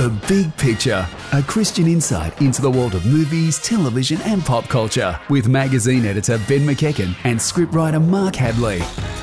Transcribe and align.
The 0.00 0.08
Big 0.26 0.56
Picture, 0.56 1.06
a 1.32 1.42
Christian 1.42 1.86
insight 1.86 2.40
into 2.40 2.62
the 2.62 2.70
world 2.70 2.94
of 2.94 3.04
movies, 3.04 3.58
television, 3.58 4.18
and 4.22 4.42
pop 4.42 4.66
culture, 4.66 5.20
with 5.28 5.46
magazine 5.46 6.06
editor 6.06 6.38
Ben 6.48 6.60
McEachen 6.60 7.14
and 7.24 7.38
scriptwriter 7.38 8.02
Mark 8.02 8.34
Hadley. 8.34 8.80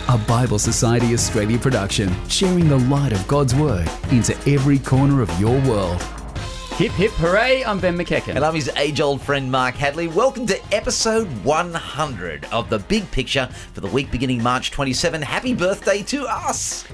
A 0.08 0.20
Bible 0.28 0.60
Society 0.60 1.16
Australia 1.16 1.58
production, 1.58 2.16
sharing 2.30 2.70
the 2.70 2.78
light 2.78 3.12
of 3.12 3.28
God's 3.28 3.56
Word 3.56 3.90
into 4.12 4.38
every 4.48 4.78
corner 4.78 5.24
of 5.24 5.40
your 5.40 5.60
world. 5.62 6.00
Hip 6.74 6.92
hip 6.92 7.12
hooray, 7.14 7.66
I'm 7.66 7.80
Ben 7.80 7.98
McEachen. 7.98 8.36
And 8.36 8.46
I'm 8.46 8.54
his 8.54 8.70
age 8.78 9.02
old 9.02 9.20
friend 9.20 9.52
Mark 9.52 9.74
Hadley. 9.74 10.08
Welcome 10.08 10.46
to 10.46 10.62
episode 10.72 11.28
100 11.44 12.46
of 12.52 12.70
The 12.70 12.78
Big 12.78 13.10
Picture 13.10 13.48
for 13.74 13.82
the 13.82 13.88
week 13.88 14.12
beginning 14.12 14.44
March 14.44 14.70
27. 14.70 15.24
Happy 15.24 15.56
birthday 15.56 16.04
to 16.04 16.28
us! 16.28 16.86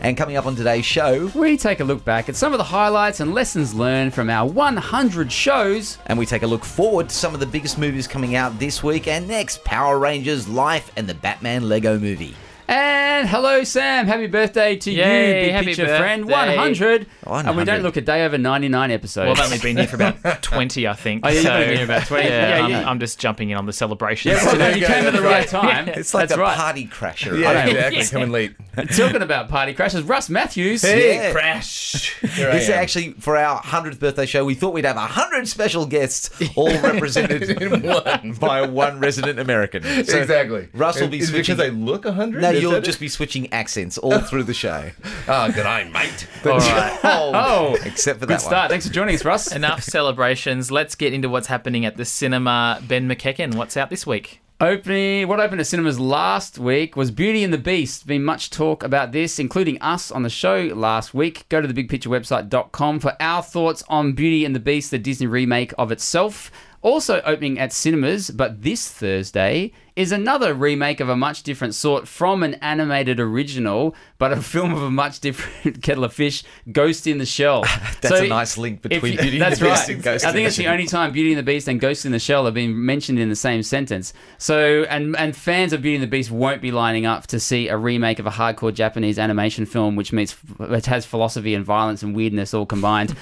And 0.00 0.16
coming 0.16 0.36
up 0.36 0.46
on 0.46 0.56
today's 0.56 0.84
show, 0.84 1.30
we 1.34 1.56
take 1.56 1.80
a 1.80 1.84
look 1.84 2.04
back 2.04 2.28
at 2.28 2.36
some 2.36 2.52
of 2.52 2.58
the 2.58 2.64
highlights 2.64 3.20
and 3.20 3.32
lessons 3.34 3.74
learned 3.74 4.14
from 4.14 4.30
our 4.30 4.46
100 4.48 5.32
shows. 5.32 5.98
and 6.06 6.18
we 6.18 6.26
take 6.26 6.42
a 6.42 6.46
look 6.46 6.64
forward 6.64 7.08
to 7.08 7.14
some 7.14 7.34
of 7.34 7.40
the 7.40 7.46
biggest 7.46 7.78
movies 7.78 8.06
coming 8.06 8.34
out 8.34 8.58
this 8.58 8.82
week 8.82 9.08
and 9.08 9.26
next 9.26 9.64
Power 9.64 9.98
Rangers, 9.98 10.48
Life, 10.48 10.92
and 10.96 11.08
the 11.08 11.14
Batman 11.14 11.68
Lego 11.68 11.98
movie. 11.98 12.34
And 12.68 13.28
hello, 13.28 13.62
Sam. 13.62 14.06
Happy 14.06 14.26
birthday 14.26 14.74
to 14.74 14.90
Yay, 14.90 14.96
you, 15.38 15.44
big 15.46 15.52
happy 15.52 15.66
picture 15.66 15.84
birthday. 15.84 15.98
friend. 15.98 16.24
100. 16.28 17.06
And 17.26 17.56
we 17.56 17.64
don't 17.64 17.82
look 17.84 17.96
a 17.96 18.00
day 18.00 18.24
over 18.24 18.38
99 18.38 18.90
episodes. 18.90 19.26
Well, 19.26 19.36
I've 19.46 19.52
only 19.52 19.58
been 19.62 19.76
here 19.76 19.86
for 19.86 19.94
about 19.96 20.42
20, 20.42 20.88
I 20.88 20.92
think. 20.94 21.24
Oh, 21.24 21.28
yeah, 21.28 21.34
you've 21.34 21.42
so, 21.44 21.58
been 21.60 21.76
here 21.76 21.84
about 21.84 22.06
20. 22.08 22.24
Yeah, 22.28 22.48
Yeah, 22.58 22.64
I'm, 22.64 22.70
yeah. 22.72 22.90
I'm 22.90 22.98
just 22.98 23.20
jumping 23.20 23.50
in 23.50 23.56
on 23.56 23.66
the 23.66 23.72
celebration. 23.72 24.32
Yeah, 24.32 24.44
well, 24.44 24.56
no, 24.58 24.68
you 24.70 24.84
came 24.84 25.06
at 25.06 25.12
the 25.12 25.22
right 25.22 25.46
time. 25.48 25.88
It's 25.88 26.12
like 26.12 26.28
That's 26.28 26.38
a 26.38 26.42
right. 26.42 26.56
party 26.56 26.86
crasher. 26.86 27.38
Yeah, 27.40 27.52
right? 27.52 27.68
exactly. 27.92 28.04
Coming 28.06 28.32
late. 28.32 28.54
Talking 28.96 29.22
about 29.22 29.48
party 29.48 29.72
crashes, 29.72 30.02
Russ 30.02 30.28
Matthews. 30.28 30.82
Hey, 30.82 31.14
Yeah. 31.14 31.32
crash. 31.32 32.16
Here 32.20 32.50
This 32.50 32.64
is 32.64 32.70
actually 32.70 33.12
for 33.12 33.36
our 33.36 33.60
100th 33.62 34.00
birthday 34.00 34.26
show. 34.26 34.44
We 34.44 34.54
thought 34.54 34.74
we'd 34.74 34.84
have 34.84 34.96
100 34.96 35.46
special 35.46 35.86
guests, 35.86 36.30
all 36.56 36.68
represented 36.80 37.62
In 37.62 37.82
one. 37.82 38.32
by 38.40 38.62
one 38.62 38.98
resident 38.98 39.38
American. 39.38 39.84
So 40.04 40.18
exactly. 40.18 40.68
Russ 40.74 41.00
will 41.00 41.06
be 41.08 41.18
Is 41.18 41.28
it 41.28 41.32
switching. 41.32 41.56
because 41.56 41.70
they 41.70 41.70
look 41.70 42.04
100? 42.04 42.42
no, 42.42 42.50
Is 42.55 42.55
you'll 42.60 42.72
that 42.72 42.84
just 42.84 43.00
be 43.00 43.08
switching 43.08 43.52
accents 43.52 43.98
all 43.98 44.18
through 44.18 44.44
the 44.44 44.54
show. 44.54 44.90
oh, 45.28 45.52
good 45.54 45.66
eye, 45.66 45.84
mate. 45.84 46.26
All 46.44 46.58
right. 46.58 46.98
Oh, 47.04 47.32
oh. 47.34 47.78
Except 47.84 48.20
for 48.20 48.26
that 48.26 48.34
good 48.34 48.34
that 48.34 48.40
start. 48.40 48.70
Thanks 48.70 48.86
for 48.86 48.92
joining 48.92 49.14
us, 49.14 49.24
Russ. 49.24 49.52
Enough 49.52 49.82
celebrations. 49.82 50.70
Let's 50.70 50.94
get 50.94 51.12
into 51.12 51.28
what's 51.28 51.46
happening 51.48 51.84
at 51.84 51.96
the 51.96 52.04
cinema. 52.04 52.82
Ben 52.86 53.08
McEachen, 53.08 53.54
what's 53.54 53.76
out 53.76 53.90
this 53.90 54.06
week? 54.06 54.40
Opening, 54.58 55.28
what 55.28 55.38
opened 55.38 55.60
at 55.60 55.66
cinemas 55.66 56.00
last 56.00 56.58
week 56.58 56.96
was 56.96 57.10
Beauty 57.10 57.44
and 57.44 57.52
the 57.52 57.58
Beast. 57.58 58.06
Been 58.06 58.24
much 58.24 58.48
talk 58.48 58.82
about 58.82 59.12
this, 59.12 59.38
including 59.38 59.78
us 59.82 60.10
on 60.10 60.22
the 60.22 60.30
show 60.30 60.62
last 60.74 61.12
week. 61.12 61.46
Go 61.50 61.60
to 61.60 61.70
the 61.70 61.74
bigpicturewebsite.com 61.84 63.00
for 63.00 63.14
our 63.20 63.42
thoughts 63.42 63.84
on 63.86 64.14
Beauty 64.14 64.46
and 64.46 64.54
the 64.54 64.60
Beast, 64.60 64.90
the 64.90 64.98
Disney 64.98 65.26
remake 65.26 65.74
of 65.76 65.92
itself. 65.92 66.50
Also 66.86 67.20
opening 67.22 67.58
at 67.58 67.72
cinemas, 67.72 68.30
but 68.30 68.62
this 68.62 68.88
Thursday 68.88 69.72
is 69.96 70.12
another 70.12 70.54
remake 70.54 71.00
of 71.00 71.08
a 71.08 71.16
much 71.16 71.42
different 71.42 71.74
sort 71.74 72.06
from 72.06 72.44
an 72.44 72.54
animated 72.54 73.18
original, 73.18 73.92
but 74.18 74.30
a 74.30 74.36
film 74.40 74.72
of 74.72 74.82
a 74.84 74.90
much 74.90 75.18
different 75.18 75.82
kettle 75.82 76.04
of 76.04 76.12
fish, 76.12 76.44
Ghost 76.70 77.08
in 77.08 77.18
the 77.18 77.26
Shell. 77.26 77.62
That's 78.02 78.20
a 78.20 78.28
nice 78.28 78.56
link 78.56 78.82
between 78.82 79.14
you- 79.14 79.18
Beauty 79.18 79.38
and 79.38 79.42
that's 79.42 79.58
the 79.58 79.64
Beast 79.64 79.88
right. 79.88 79.94
and 79.96 80.02
Ghost 80.04 80.24
I 80.24 80.30
think 80.30 80.46
it's 80.46 80.56
the 80.56 80.68
only 80.68 80.86
time 80.86 81.10
Beauty 81.10 81.32
and 81.32 81.38
the 81.40 81.42
Beast 81.42 81.66
and 81.66 81.80
Ghost 81.80 82.06
in 82.06 82.12
the 82.12 82.20
Shell 82.20 82.44
have 82.44 82.54
been 82.54 82.86
mentioned 82.86 83.18
in 83.18 83.30
the 83.30 83.34
same 83.34 83.64
sentence. 83.64 84.12
So, 84.38 84.84
and 84.88 85.16
and 85.16 85.34
fans 85.34 85.72
of 85.72 85.82
Beauty 85.82 85.96
and 85.96 86.04
the 86.04 86.06
Beast 86.06 86.30
won't 86.30 86.62
be 86.62 86.70
lining 86.70 87.04
up 87.04 87.26
to 87.26 87.40
see 87.40 87.66
a 87.66 87.76
remake 87.76 88.20
of 88.20 88.28
a 88.28 88.30
hardcore 88.30 88.72
Japanese 88.72 89.18
animation 89.18 89.66
film, 89.66 89.96
which 89.96 90.12
meets 90.12 90.36
it 90.60 90.86
has 90.86 91.04
philosophy 91.04 91.52
and 91.52 91.64
violence 91.64 92.04
and 92.04 92.14
weirdness 92.14 92.54
all 92.54 92.64
combined. 92.64 93.16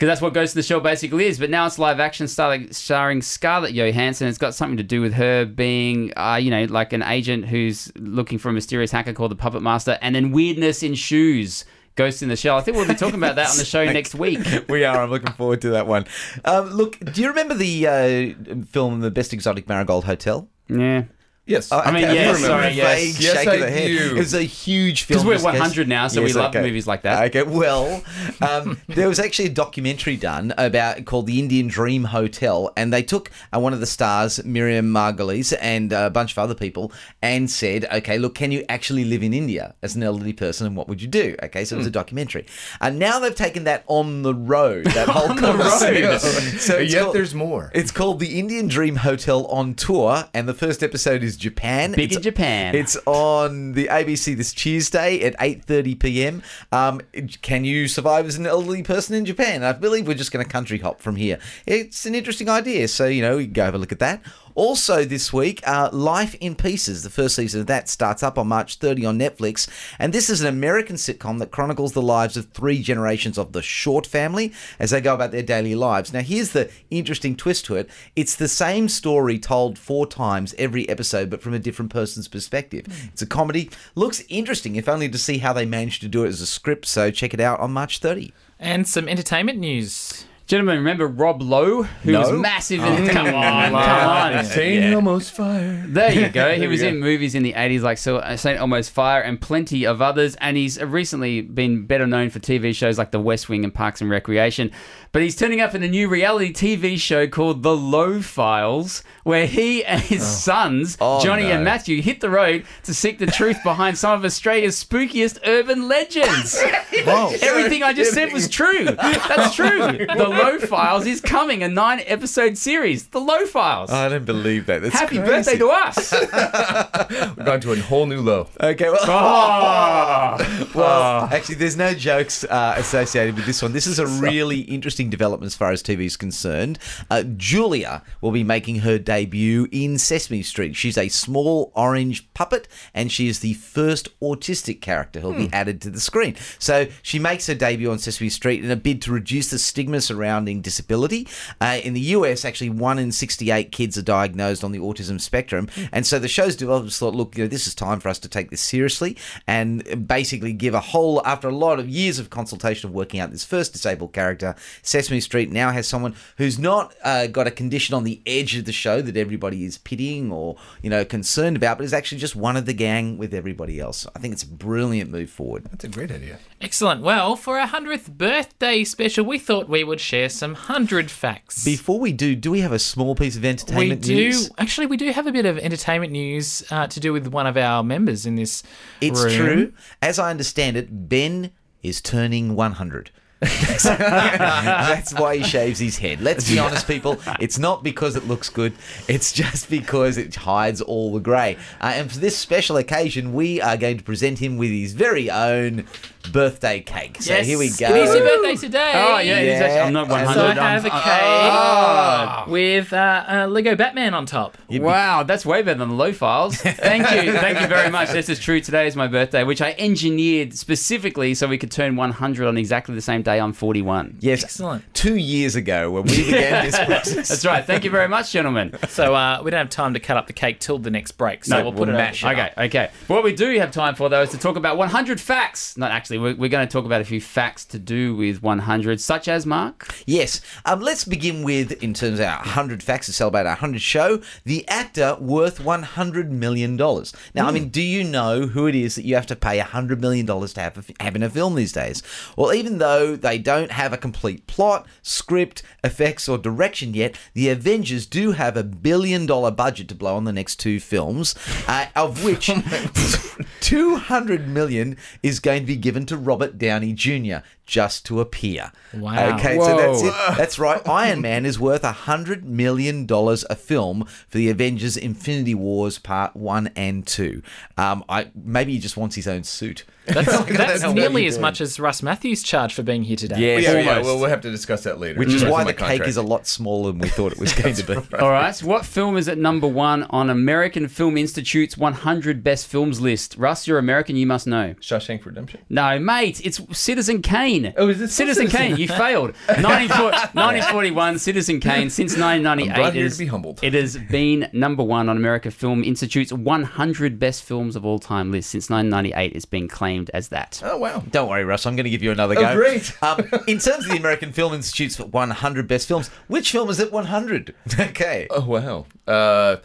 Because 0.00 0.12
that's 0.12 0.22
what 0.22 0.32
Ghost 0.32 0.54
in 0.54 0.60
the 0.60 0.62
Shell 0.62 0.80
basically 0.80 1.26
is. 1.26 1.38
But 1.38 1.50
now 1.50 1.66
it's 1.66 1.78
live 1.78 2.00
action 2.00 2.26
starring, 2.26 2.72
starring 2.72 3.20
Scarlett 3.20 3.74
Johansson. 3.74 4.28
It's 4.28 4.38
got 4.38 4.54
something 4.54 4.78
to 4.78 4.82
do 4.82 5.02
with 5.02 5.12
her 5.12 5.44
being, 5.44 6.14
uh, 6.16 6.36
you 6.36 6.50
know, 6.50 6.64
like 6.64 6.94
an 6.94 7.02
agent 7.02 7.44
who's 7.44 7.92
looking 7.96 8.38
for 8.38 8.48
a 8.48 8.52
mysterious 8.54 8.90
hacker 8.90 9.12
called 9.12 9.30
the 9.30 9.36
Puppet 9.36 9.60
Master, 9.60 9.98
and 10.00 10.14
then 10.14 10.32
weirdness 10.32 10.82
in 10.82 10.94
shoes. 10.94 11.66
Ghost 11.96 12.22
in 12.22 12.30
the 12.30 12.36
Shell. 12.36 12.56
I 12.56 12.62
think 12.62 12.78
we'll 12.78 12.88
be 12.88 12.94
talking 12.94 13.16
about 13.16 13.36
that 13.36 13.50
on 13.50 13.58
the 13.58 13.64
show 13.66 13.84
next 13.92 14.14
week. 14.14 14.40
We 14.70 14.84
are. 14.84 15.02
I'm 15.02 15.10
looking 15.10 15.34
forward 15.34 15.60
to 15.62 15.70
that 15.70 15.86
one. 15.86 16.06
Um, 16.46 16.70
look, 16.70 16.98
do 16.98 17.20
you 17.20 17.28
remember 17.28 17.52
the 17.52 17.86
uh, 17.86 18.64
film 18.70 19.00
The 19.00 19.10
Best 19.10 19.34
Exotic 19.34 19.68
Marigold 19.68 20.06
Hotel? 20.06 20.48
Yeah. 20.68 21.02
Yes. 21.50 21.72
I 21.72 21.90
mean, 21.90 22.04
okay, 22.04 22.14
yes, 22.14 22.36
remember. 22.36 22.62
sorry, 22.62 22.74
yes. 22.74 22.98
Vague 22.98 23.22
Yes, 23.22 23.34
shake 23.36 23.48
I 23.48 23.54
of 23.54 23.60
the 23.60 23.70
head. 23.70 23.86
do. 23.88 24.14
It 24.16 24.18
was 24.18 24.34
a 24.34 24.42
huge 24.42 25.02
film. 25.02 25.16
Because 25.18 25.26
we're 25.26 25.34
this 25.34 25.42
100 25.42 25.88
now, 25.88 26.06
so 26.08 26.22
we 26.22 26.32
love 26.32 26.54
movies 26.54 26.86
like 26.86 27.02
that. 27.02 27.24
Okay, 27.34 27.42
well, 27.42 28.02
um, 28.40 28.80
there 28.88 29.08
was 29.08 29.18
actually 29.18 29.46
a 29.46 29.52
documentary 29.52 30.16
done 30.16 30.54
about 30.56 31.04
called 31.04 31.26
The 31.26 31.38
Indian 31.38 31.66
Dream 31.68 32.04
Hotel, 32.04 32.70
and 32.76 32.92
they 32.92 33.02
took 33.02 33.30
uh, 33.54 33.58
one 33.60 33.72
of 33.72 33.80
the 33.80 33.86
stars, 33.86 34.42
Miriam 34.44 34.86
Margolyes, 34.92 35.52
and 35.60 35.92
a 35.92 36.08
bunch 36.10 36.32
of 36.32 36.38
other 36.38 36.54
people, 36.54 36.92
and 37.20 37.50
said, 37.50 37.84
"Okay, 37.92 38.16
look, 38.18 38.34
can 38.36 38.52
you 38.52 38.64
actually 38.68 39.04
live 39.04 39.22
in 39.22 39.34
India 39.34 39.74
as 39.82 39.96
an 39.96 40.02
elderly 40.04 40.32
person, 40.32 40.66
and 40.68 40.76
what 40.76 40.88
would 40.88 41.02
you 41.02 41.08
do?" 41.08 41.34
Okay, 41.42 41.64
so 41.64 41.74
it 41.74 41.78
was 41.78 41.86
Hmm. 41.86 41.90
a 41.90 41.92
documentary, 41.92 42.46
and 42.80 42.98
now 42.98 43.18
they've 43.18 43.34
taken 43.34 43.64
that 43.64 43.82
on 43.88 44.22
the 44.22 44.34
road. 44.34 44.86
That 44.86 45.08
whole 45.16 45.34
conversation. 45.36 46.18
So 46.60 46.76
it's 46.76 46.92
Yet 46.92 47.02
called- 47.02 47.14
there's 47.16 47.34
more. 47.34 47.70
It's 47.74 47.90
called 47.90 48.20
the 48.20 48.38
Indian 48.38 48.68
Dream 48.68 48.96
Hotel 48.96 49.46
on 49.46 49.74
tour, 49.74 50.24
and 50.34 50.48
the 50.48 50.54
first 50.54 50.82
episode 50.82 51.22
is 51.24 51.36
Japan. 51.40 51.92
Big 51.92 52.04
It's- 52.12 52.16
in 52.18 52.22
Japan. 52.22 52.74
It's 52.76 52.96
on 53.06 53.72
the 53.72 53.88
ABC 53.88 54.36
this 54.36 54.52
Tuesday 54.52 55.20
at 55.24 55.34
8:30 55.40 55.98
p.m. 55.98 56.42
Um, 56.70 57.00
can 57.42 57.64
you 57.64 57.88
survive 57.88 58.26
as 58.26 58.36
an 58.36 58.46
elderly 58.46 58.82
person 58.82 59.16
in 59.16 59.24
Japan? 59.24 59.64
I 59.64 59.72
believe 59.72 60.06
we're 60.06 60.14
just 60.14 60.30
going 60.30 60.44
to 60.44 60.50
country 60.50 60.78
hop 60.78 61.00
from 61.00 61.16
here. 61.16 61.38
It's 61.66 62.06
an 62.06 62.14
interesting 62.14 62.48
idea, 62.48 62.86
so 62.88 63.06
you 63.06 63.22
know, 63.22 63.38
you 63.38 63.46
can 63.46 63.54
go 63.54 63.64
have 63.64 63.74
a 63.74 63.78
look 63.78 63.92
at 63.92 63.98
that. 63.98 64.22
Also, 64.60 65.06
this 65.06 65.32
week, 65.32 65.66
uh, 65.66 65.88
Life 65.90 66.34
in 66.34 66.54
Pieces, 66.54 67.02
the 67.02 67.08
first 67.08 67.34
season 67.34 67.62
of 67.62 67.66
that, 67.68 67.88
starts 67.88 68.22
up 68.22 68.36
on 68.36 68.48
March 68.48 68.76
30 68.76 69.06
on 69.06 69.18
Netflix. 69.18 69.66
And 69.98 70.12
this 70.12 70.28
is 70.28 70.42
an 70.42 70.48
American 70.48 70.96
sitcom 70.96 71.38
that 71.38 71.50
chronicles 71.50 71.94
the 71.94 72.02
lives 72.02 72.36
of 72.36 72.44
three 72.50 72.82
generations 72.82 73.38
of 73.38 73.52
the 73.52 73.62
Short 73.62 74.06
family 74.06 74.52
as 74.78 74.90
they 74.90 75.00
go 75.00 75.14
about 75.14 75.30
their 75.30 75.42
daily 75.42 75.74
lives. 75.74 76.12
Now, 76.12 76.20
here's 76.20 76.50
the 76.50 76.70
interesting 76.90 77.36
twist 77.36 77.64
to 77.64 77.76
it 77.76 77.88
it's 78.14 78.36
the 78.36 78.48
same 78.48 78.90
story 78.90 79.38
told 79.38 79.78
four 79.78 80.06
times 80.06 80.54
every 80.58 80.86
episode, 80.90 81.30
but 81.30 81.40
from 81.40 81.54
a 81.54 81.58
different 81.58 81.90
person's 81.90 82.28
perspective. 82.28 82.84
It's 83.14 83.22
a 83.22 83.26
comedy. 83.26 83.70
Looks 83.94 84.22
interesting, 84.28 84.76
if 84.76 84.90
only 84.90 85.08
to 85.08 85.16
see 85.16 85.38
how 85.38 85.54
they 85.54 85.64
managed 85.64 86.02
to 86.02 86.08
do 86.08 86.24
it 86.24 86.28
as 86.28 86.42
a 86.42 86.46
script. 86.46 86.84
So, 86.84 87.10
check 87.10 87.32
it 87.32 87.40
out 87.40 87.60
on 87.60 87.72
March 87.72 88.00
30. 88.00 88.34
And 88.58 88.86
some 88.86 89.08
entertainment 89.08 89.58
news. 89.58 90.26
Gentlemen, 90.50 90.78
remember 90.78 91.06
Rob 91.06 91.42
Lowe, 91.42 91.84
who 91.84 92.12
was 92.12 92.32
massive 92.32 92.80
in. 92.82 93.06
Come 93.06 93.28
on, 93.28 93.70
come 93.70 93.74
on. 93.76 94.44
St. 94.44 94.92
Elmo's 94.92 95.30
Fire. 95.30 95.84
There 95.86 96.12
you 96.12 96.28
go. 96.28 96.50
He 96.54 96.58
There 96.58 96.68
we 96.68 96.72
was 96.72 96.80
go. 96.82 96.88
in 96.88 96.98
movies 96.98 97.36
in 97.36 97.44
the 97.44 97.52
80s 97.52 97.82
like 97.82 98.04
uh, 98.04 98.36
St. 98.36 98.58
Elmo's 98.58 98.88
Fire 98.88 99.20
and 99.20 99.40
plenty 99.40 99.84
of 99.86 100.02
others. 100.02 100.34
And 100.40 100.56
he's 100.56 100.82
recently 100.82 101.40
been 101.40 101.86
better 101.86 102.04
known 102.04 102.30
for 102.30 102.40
TV 102.40 102.74
shows 102.74 102.98
like 102.98 103.12
The 103.12 103.20
West 103.20 103.48
Wing 103.48 103.62
and 103.62 103.72
Parks 103.72 104.00
and 104.00 104.10
Recreation. 104.10 104.72
But 105.12 105.22
he's 105.22 105.36
turning 105.36 105.60
up 105.60 105.72
in 105.76 105.84
a 105.84 105.88
new 105.88 106.08
reality 106.08 106.52
TV 106.52 106.98
show 106.98 107.28
called 107.28 107.62
The 107.62 107.76
Lowe 107.76 108.20
Files, 108.20 109.04
where 109.22 109.46
he 109.46 109.84
and 109.84 110.00
his 110.00 110.26
sons, 110.26 110.96
Oh, 111.00 111.22
Johnny 111.22 111.44
no. 111.44 111.50
and 111.50 111.64
Matthew, 111.64 112.02
hit 112.02 112.20
the 112.20 112.30
road 112.30 112.64
to 112.84 112.94
seek 112.94 113.18
the 113.20 113.26
truth 113.26 113.58
behind 113.62 113.98
some 113.98 114.18
of 114.18 114.24
Australia's 114.24 114.82
spookiest 114.82 115.38
urban 115.46 115.86
legends. 115.86 116.56
Everything 117.06 117.84
I 117.84 117.92
just 117.92 118.12
said 118.14 118.32
was 118.32 118.48
true. 118.48 118.84
That's 118.84 119.54
true. 119.54 119.68
The 120.20 120.28
Lowe 120.42 120.58
Files 120.58 121.06
is 121.06 121.20
coming, 121.20 121.62
a 121.62 121.68
nine 121.68 122.00
episode 122.06 122.56
series. 122.56 123.08
The 123.08 123.20
Lowe 123.20 123.46
Files. 123.46 123.90
I 123.90 124.08
don't 124.08 124.24
believe 124.24 124.66
that. 124.66 124.82
That's 124.82 124.94
Happy 124.94 125.16
crazy. 125.18 125.30
birthday 125.30 125.58
to 125.58 125.68
us. 125.70 126.12
We're 127.36 127.44
going 127.44 127.60
to 127.60 127.72
a 127.72 127.76
whole 127.80 128.06
new 128.06 128.20
low. 128.20 128.48
Okay, 128.60 128.88
well, 128.88 128.98
Oh. 129.02 130.70
well, 130.74 131.24
actually, 131.32 131.56
there's 131.56 131.76
no 131.76 131.94
jokes 131.94 132.44
uh, 132.44 132.74
associated 132.76 133.36
with 133.36 133.46
this 133.46 133.60
one. 133.62 133.72
This 133.72 133.86
is 133.86 133.98
a 133.98 134.06
really 134.06 134.60
interesting 134.60 135.10
development 135.10 135.46
as 135.46 135.56
far 135.56 135.70
as 135.72 135.82
TV 135.82 136.00
is 136.06 136.16
concerned. 136.16 136.78
Uh, 137.10 137.22
Julia 137.36 138.02
will 138.20 138.30
be 138.32 138.44
making 138.44 138.76
her 138.76 138.98
debut 138.98 139.68
in 139.72 139.98
Sesame 139.98 140.42
Street. 140.42 140.76
She's 140.76 140.96
a 140.98 141.08
small 141.08 141.72
orange 141.74 142.32
puppet, 142.34 142.68
and 142.94 143.10
she 143.12 143.28
is 143.28 143.40
the 143.40 143.54
first 143.54 144.08
autistic 144.20 144.80
character 144.80 145.20
who'll 145.20 145.34
be 145.34 145.50
added 145.52 145.80
to 145.82 145.90
the 145.90 146.00
screen. 146.00 146.36
So 146.58 146.86
she 147.02 147.18
makes 147.18 147.46
her 147.46 147.54
debut 147.54 147.90
on 147.90 147.98
Sesame 147.98 148.30
Street 148.30 148.64
in 148.64 148.70
a 148.70 148.76
bid 148.76 149.02
to 149.02 149.12
reduce 149.12 149.50
the 149.50 149.58
stigma 149.58 150.00
surrounding 150.00 150.29
surrounding 150.30 150.60
disability. 150.60 151.26
Uh, 151.60 151.80
in 151.82 151.92
the 151.92 152.00
US, 152.00 152.44
actually, 152.44 152.70
one 152.70 152.98
in 152.98 153.10
68 153.10 153.72
kids 153.72 153.98
are 153.98 154.02
diagnosed 154.02 154.62
on 154.62 154.70
the 154.70 154.78
autism 154.78 155.20
spectrum. 155.20 155.68
And 155.90 156.06
so 156.06 156.20
the 156.20 156.28
show's 156.28 156.54
developers 156.54 156.98
thought, 156.98 157.16
look, 157.16 157.36
you 157.36 157.44
know, 157.44 157.48
this 157.48 157.66
is 157.66 157.74
time 157.74 157.98
for 157.98 158.08
us 158.08 158.20
to 158.20 158.28
take 158.28 158.50
this 158.50 158.60
seriously 158.60 159.16
and 159.48 160.06
basically 160.06 160.52
give 160.52 160.72
a 160.72 160.80
whole, 160.80 161.20
after 161.26 161.48
a 161.48 161.54
lot 161.54 161.80
of 161.80 161.88
years 161.88 162.20
of 162.20 162.30
consultation 162.30 162.88
of 162.88 162.94
working 162.94 163.18
out 163.18 163.32
this 163.32 163.44
first 163.44 163.72
disabled 163.72 164.12
character, 164.12 164.54
Sesame 164.82 165.20
Street 165.20 165.50
now 165.50 165.72
has 165.72 165.88
someone 165.88 166.14
who's 166.36 166.58
not 166.58 166.94
uh, 167.02 167.26
got 167.26 167.48
a 167.48 167.50
condition 167.50 167.94
on 167.96 168.04
the 168.04 168.22
edge 168.26 168.56
of 168.56 168.66
the 168.66 168.72
show 168.72 169.02
that 169.02 169.16
everybody 169.16 169.64
is 169.64 169.78
pitying 169.78 170.30
or, 170.30 170.56
you 170.80 170.90
know, 170.90 171.04
concerned 171.04 171.56
about, 171.56 171.78
but 171.78 171.84
is 171.84 171.92
actually 171.92 172.18
just 172.18 172.36
one 172.36 172.56
of 172.56 172.66
the 172.66 172.72
gang 172.72 173.18
with 173.18 173.34
everybody 173.34 173.80
else. 173.80 174.06
I 174.14 174.20
think 174.20 174.32
it's 174.32 174.44
a 174.44 174.48
brilliant 174.48 175.10
move 175.10 175.30
forward. 175.30 175.64
That's 175.64 175.84
a 175.84 175.88
great 175.88 176.12
idea. 176.12 176.38
Excellent. 176.60 177.02
Well, 177.02 177.34
for 177.34 177.58
our 177.58 177.66
100th 177.66 178.16
birthday 178.16 178.84
special, 178.84 179.24
we 179.24 179.38
thought 179.38 179.68
we 179.68 179.82
would 179.82 180.00
share 180.00 180.19
some 180.28 180.52
100 180.52 181.10
facts. 181.10 181.64
Before 181.64 181.98
we 181.98 182.12
do, 182.12 182.34
do 182.36 182.50
we 182.50 182.60
have 182.60 182.72
a 182.72 182.78
small 182.78 183.14
piece 183.14 183.36
of 183.36 183.44
entertainment 183.44 183.86
we 183.86 183.92
entertainment 183.92 184.32
do 184.32 184.38
news? 184.38 184.50
actually. 184.58 184.86
We 184.86 184.96
do 184.96 185.10
have 185.10 185.26
a 185.26 185.32
bit 185.32 185.46
of 185.46 185.58
entertainment 185.58 186.12
news 186.12 186.62
uh, 186.70 186.86
to 186.88 187.00
do 187.00 187.12
with 187.12 187.26
one 187.28 187.46
of 187.46 187.56
our 187.56 187.82
members 187.82 188.26
in 188.26 188.36
this. 188.36 188.62
It's 189.00 189.22
room. 189.22 189.32
true. 189.32 189.72
As 190.02 190.18
I 190.18 190.30
understand 190.30 190.76
it, 190.76 191.08
Ben 191.08 191.52
is 191.82 192.00
turning 192.00 192.54
100. 192.54 193.10
That's 193.40 195.14
why 195.14 195.38
he 195.38 195.42
shaves 195.42 195.78
his 195.78 195.96
head. 195.96 196.20
Let's 196.20 196.46
be 196.50 196.58
honest, 196.58 196.86
people. 196.86 197.18
It's 197.40 197.58
not 197.58 197.82
because 197.82 198.14
it 198.14 198.26
looks 198.26 198.50
good. 198.50 198.74
It's 199.08 199.32
just 199.32 199.70
because 199.70 200.18
it 200.18 200.34
hides 200.34 200.82
all 200.82 201.14
the 201.14 201.20
grey. 201.20 201.56
Uh, 201.80 201.92
and 201.94 202.12
for 202.12 202.18
this 202.18 202.36
special 202.36 202.76
occasion, 202.76 203.32
we 203.32 203.58
are 203.62 203.78
going 203.78 203.96
to 203.96 204.04
present 204.04 204.40
him 204.40 204.58
with 204.58 204.70
his 204.70 204.92
very 204.92 205.30
own 205.30 205.86
birthday 206.32 206.80
cake. 206.80 207.16
So 207.20 207.32
Yes, 207.32 207.46
here 207.46 207.58
we 207.58 207.68
go. 207.70 207.94
It 207.94 207.96
is 208.08 208.14
your 208.14 208.24
birthday 208.24 208.56
today. 208.56 208.92
Oh 208.94 209.18
yeah, 209.18 209.38
it 209.38 209.48
is 209.48 209.60
actually, 209.60 209.80
I'm 209.80 209.92
not 209.92 210.08
Yeah. 210.08 210.24
100. 210.24 210.34
So 210.34 210.60
I 210.62 210.70
have 210.72 210.84
a 210.84 210.90
cake 210.90 211.00
Ah. 211.00 212.44
with 212.48 212.92
uh, 212.92 213.24
a 213.28 213.46
Lego 213.46 213.74
Batman 213.76 214.14
on 214.14 214.26
top. 214.26 214.56
Wow, 214.68 215.22
that's 215.22 215.44
way 215.44 215.62
better 215.62 215.78
than 215.78 215.88
the 215.90 215.94
Lowe 215.94 216.12
files. 216.12 216.56
Thank 216.60 217.10
you, 217.10 217.32
thank 217.32 217.60
you 217.60 217.66
very 217.66 217.90
much. 217.90 218.10
This 218.10 218.28
is 218.28 218.38
true. 218.38 218.60
Today 218.60 218.86
is 218.86 218.96
my 218.96 219.06
birthday, 219.06 219.44
which 219.44 219.60
I 219.60 219.74
engineered 219.78 220.54
specifically 220.54 221.34
so 221.34 221.46
we 221.46 221.58
could 221.58 221.70
turn 221.70 221.96
100 221.96 222.46
on 222.46 222.56
exactly 222.56 222.94
the 222.94 223.00
same 223.02 223.22
day. 223.22 223.40
I'm 223.40 223.52
41. 223.52 224.16
Yes, 224.20 224.44
Excellent. 224.44 224.82
two 224.94 225.16
years 225.16 225.56
ago 225.56 225.90
when 225.90 226.04
we 226.04 226.16
began 226.24 226.64
this 226.64 226.78
process. 226.84 227.28
That's 227.28 227.44
right. 227.44 227.64
Thank 227.64 227.84
you 227.84 227.90
very 227.90 228.08
much, 228.08 228.32
gentlemen. 228.32 228.74
So 228.88 229.14
uh, 229.14 229.40
we 229.44 229.50
don't 229.50 229.58
have 229.58 229.70
time 229.70 229.94
to 229.94 230.00
cut 230.00 230.16
up 230.16 230.26
the 230.26 230.32
cake 230.32 230.60
till 230.60 230.78
the 230.78 230.90
next 230.90 231.12
break. 231.12 231.44
So 231.44 231.56
No, 231.56 231.62
we'll 231.64 231.72
put 231.72 231.80
we'll 231.88 231.90
it 231.90 231.98
mash 231.98 232.24
over. 232.24 232.32
it 232.34 232.52
Okay, 232.56 232.64
okay. 232.66 232.90
What 233.08 233.24
we 233.24 233.34
do 233.34 233.58
have 233.58 233.70
time 233.72 233.94
for 233.94 234.08
though 234.08 234.22
is 234.22 234.30
to 234.30 234.38
talk 234.38 234.56
about 234.56 234.76
100 234.76 235.20
facts. 235.20 235.76
Not 235.76 235.90
actually, 235.90 236.18
we're, 236.22 236.36
we're 236.36 236.48
going 236.48 236.66
to 236.66 236.72
talk 236.72 236.84
about 236.84 237.00
a 237.00 237.04
few 237.04 237.20
facts 237.20 237.64
to 237.66 237.78
do 237.78 238.14
with 238.14 238.42
100, 238.42 239.00
such 239.00 239.28
as 239.28 239.46
Mark. 239.46 239.92
Yes. 240.06 240.40
Um, 240.64 240.80
let's 240.80 241.04
begin 241.04 241.42
with, 241.42 241.72
in 241.82 241.94
terms 241.94 242.20
of 242.20 242.26
our 242.26 242.38
100 242.38 242.82
facts 242.82 243.06
to 243.06 243.12
celebrate 243.12 243.42
our 243.42 243.54
100 243.54 243.80
show, 243.80 244.20
the 244.44 244.66
actor 244.68 245.16
worth 245.20 245.58
$100 245.58 246.30
million. 246.30 246.76
Now, 246.76 247.46
I 247.46 247.50
mean, 247.50 247.68
do 247.68 247.82
you 247.82 248.04
know 248.04 248.46
who 248.46 248.66
it 248.66 248.74
is 248.74 248.94
that 248.94 249.04
you 249.04 249.14
have 249.14 249.26
to 249.26 249.36
pay 249.36 249.58
$100 249.58 250.00
million 250.00 250.26
to 250.26 250.60
have, 250.60 250.78
a, 250.78 251.02
have 251.02 251.16
in 251.16 251.22
a 251.22 251.30
film 251.30 251.54
these 251.54 251.72
days? 251.72 252.02
Well, 252.36 252.52
even 252.52 252.78
though 252.78 253.16
they 253.16 253.38
don't 253.38 253.72
have 253.72 253.92
a 253.92 253.98
complete 253.98 254.46
plot, 254.46 254.86
script, 255.02 255.62
effects, 255.84 256.28
or 256.28 256.38
direction 256.38 256.94
yet, 256.94 257.18
the 257.34 257.48
Avengers 257.48 258.06
do 258.06 258.32
have 258.32 258.56
a 258.56 258.64
billion 258.64 259.26
dollar 259.26 259.50
budget 259.50 259.88
to 259.88 259.94
blow 259.94 260.16
on 260.16 260.24
the 260.24 260.32
next 260.32 260.56
two 260.56 260.80
films, 260.80 261.34
uh, 261.68 261.86
of 261.96 262.24
which 262.24 262.50
200 263.60 264.48
million 264.48 264.96
is 265.22 265.40
going 265.40 265.60
to 265.60 265.66
be 265.66 265.76
given 265.76 265.99
to 266.06 266.16
Robert 266.16 266.58
Downey 266.58 266.92
Jr. 266.92 267.38
just 267.66 268.04
to 268.06 268.20
appear. 268.20 268.72
Wow. 268.94 269.36
Okay, 269.36 269.58
so 269.58 269.76
that's 269.76 270.02
it. 270.02 270.36
That's 270.36 270.58
right. 270.58 270.80
Iron 270.88 271.20
Man 271.20 271.46
is 271.46 271.58
worth 271.58 271.84
a 271.84 271.92
hundred 271.92 272.44
million 272.44 273.06
dollars 273.06 273.44
a 273.50 273.56
film 273.56 274.04
for 274.28 274.38
the 274.38 274.50
Avengers: 274.50 274.96
Infinity 274.96 275.54
Wars 275.54 275.98
Part 275.98 276.36
One 276.36 276.70
and 276.76 277.06
Two. 277.06 277.42
Um, 277.76 278.04
I 278.08 278.30
maybe 278.34 278.72
he 278.72 278.78
just 278.78 278.96
wants 278.96 279.16
his 279.16 279.28
own 279.28 279.44
suit. 279.44 279.84
That's, 280.10 280.44
that's 280.56 280.82
know 280.82 280.92
nearly 280.92 281.26
as 281.26 281.38
much 281.38 281.60
as 281.60 281.78
Russ 281.78 282.02
Matthews 282.02 282.42
charged 282.42 282.74
for 282.74 282.82
being 282.82 283.02
here 283.04 283.16
today. 283.16 283.38
Yes. 283.38 283.62
Yeah, 283.62 283.72
yeah, 283.78 283.88
Almost. 283.90 284.04
well, 284.06 284.18
we'll 284.18 284.28
have 284.30 284.40
to 284.40 284.50
discuss 284.50 284.82
that 284.84 284.98
later. 284.98 285.18
Which 285.18 285.28
is 285.32 285.44
why 285.44 285.62
the 285.62 285.74
cake 285.74 286.02
is 286.02 286.16
a 286.16 286.22
lot 286.22 286.46
smaller 286.48 286.90
than 286.90 287.00
we 287.00 287.08
thought 287.08 287.30
it 287.32 287.38
was 287.38 287.52
going 287.52 287.74
to 287.74 287.82
be. 287.84 288.16
All 288.16 288.30
right. 288.30 288.52
So 288.52 288.66
what 288.66 288.84
film 288.86 289.16
is 289.16 289.28
at 289.28 289.38
number 289.38 289.68
one 289.68 290.04
on 290.10 290.28
American 290.30 290.88
Film 290.88 291.16
Institute's 291.16 291.76
100 291.78 292.42
Best 292.42 292.66
Films 292.66 293.00
list? 293.00 293.36
Russ, 293.36 293.68
you're 293.68 293.78
American. 293.78 294.16
You 294.16 294.26
must 294.26 294.46
know. 294.48 294.74
Shawshank 294.80 295.24
Redemption. 295.24 295.60
No, 295.68 295.98
mate, 296.00 296.40
it's 296.44 296.60
Citizen 296.76 297.22
Kane. 297.22 297.72
Oh, 297.76 297.88
is 297.90 297.98
this 298.00 298.12
Citizen 298.14 298.48
Citizen- 298.48 298.68
Kane? 298.70 298.76
You 298.78 298.88
failed. 298.88 299.34
1941, 299.48 301.18
Citizen 301.20 301.60
Kane. 301.60 301.90
Since 301.90 302.16
1998, 302.16 302.70
I'm 302.70 302.74
brought 302.74 302.92
here 302.94 303.02
it 303.02 303.08
to 303.08 303.12
is- 303.12 303.18
be 303.18 303.26
humbled. 303.26 303.60
It 303.62 303.74
has 303.74 303.96
been 303.96 304.48
number 304.52 304.82
one 304.82 305.08
on 305.08 305.16
American 305.16 305.50
Film 305.52 305.84
Institute's 305.84 306.32
100 306.32 307.18
Best 307.18 307.44
Films 307.44 307.76
of 307.76 307.84
All 307.84 307.98
Time 307.98 308.32
list. 308.32 308.50
Since 308.50 308.70
1998, 308.70 309.36
it's 309.36 309.44
been 309.44 309.68
claimed 309.68 309.89
as 310.14 310.28
that. 310.28 310.60
Oh 310.64 310.76
wow. 310.78 311.02
Don't 311.10 311.28
worry, 311.28 311.44
Russ. 311.44 311.66
I'm 311.66 311.76
going 311.76 311.84
to 311.84 311.90
give 311.90 312.02
you 312.02 312.10
another 312.12 312.34
Oh, 312.38 312.42
go. 312.42 312.54
great. 312.56 312.92
Um, 313.02 313.20
in 313.46 313.58
terms 313.58 313.84
of 313.84 313.90
the 313.90 313.96
American 313.96 314.32
Film 314.32 314.52
Institute's 314.54 314.98
100 315.00 315.66
best 315.68 315.88
films, 315.88 316.08
which 316.28 316.52
film 316.52 316.68
is 316.70 316.78
at 316.80 316.92
100? 316.92 317.54
Okay. 317.80 318.26
Oh 318.30 318.44
wow. 318.46 318.86
Uh, 319.06 319.56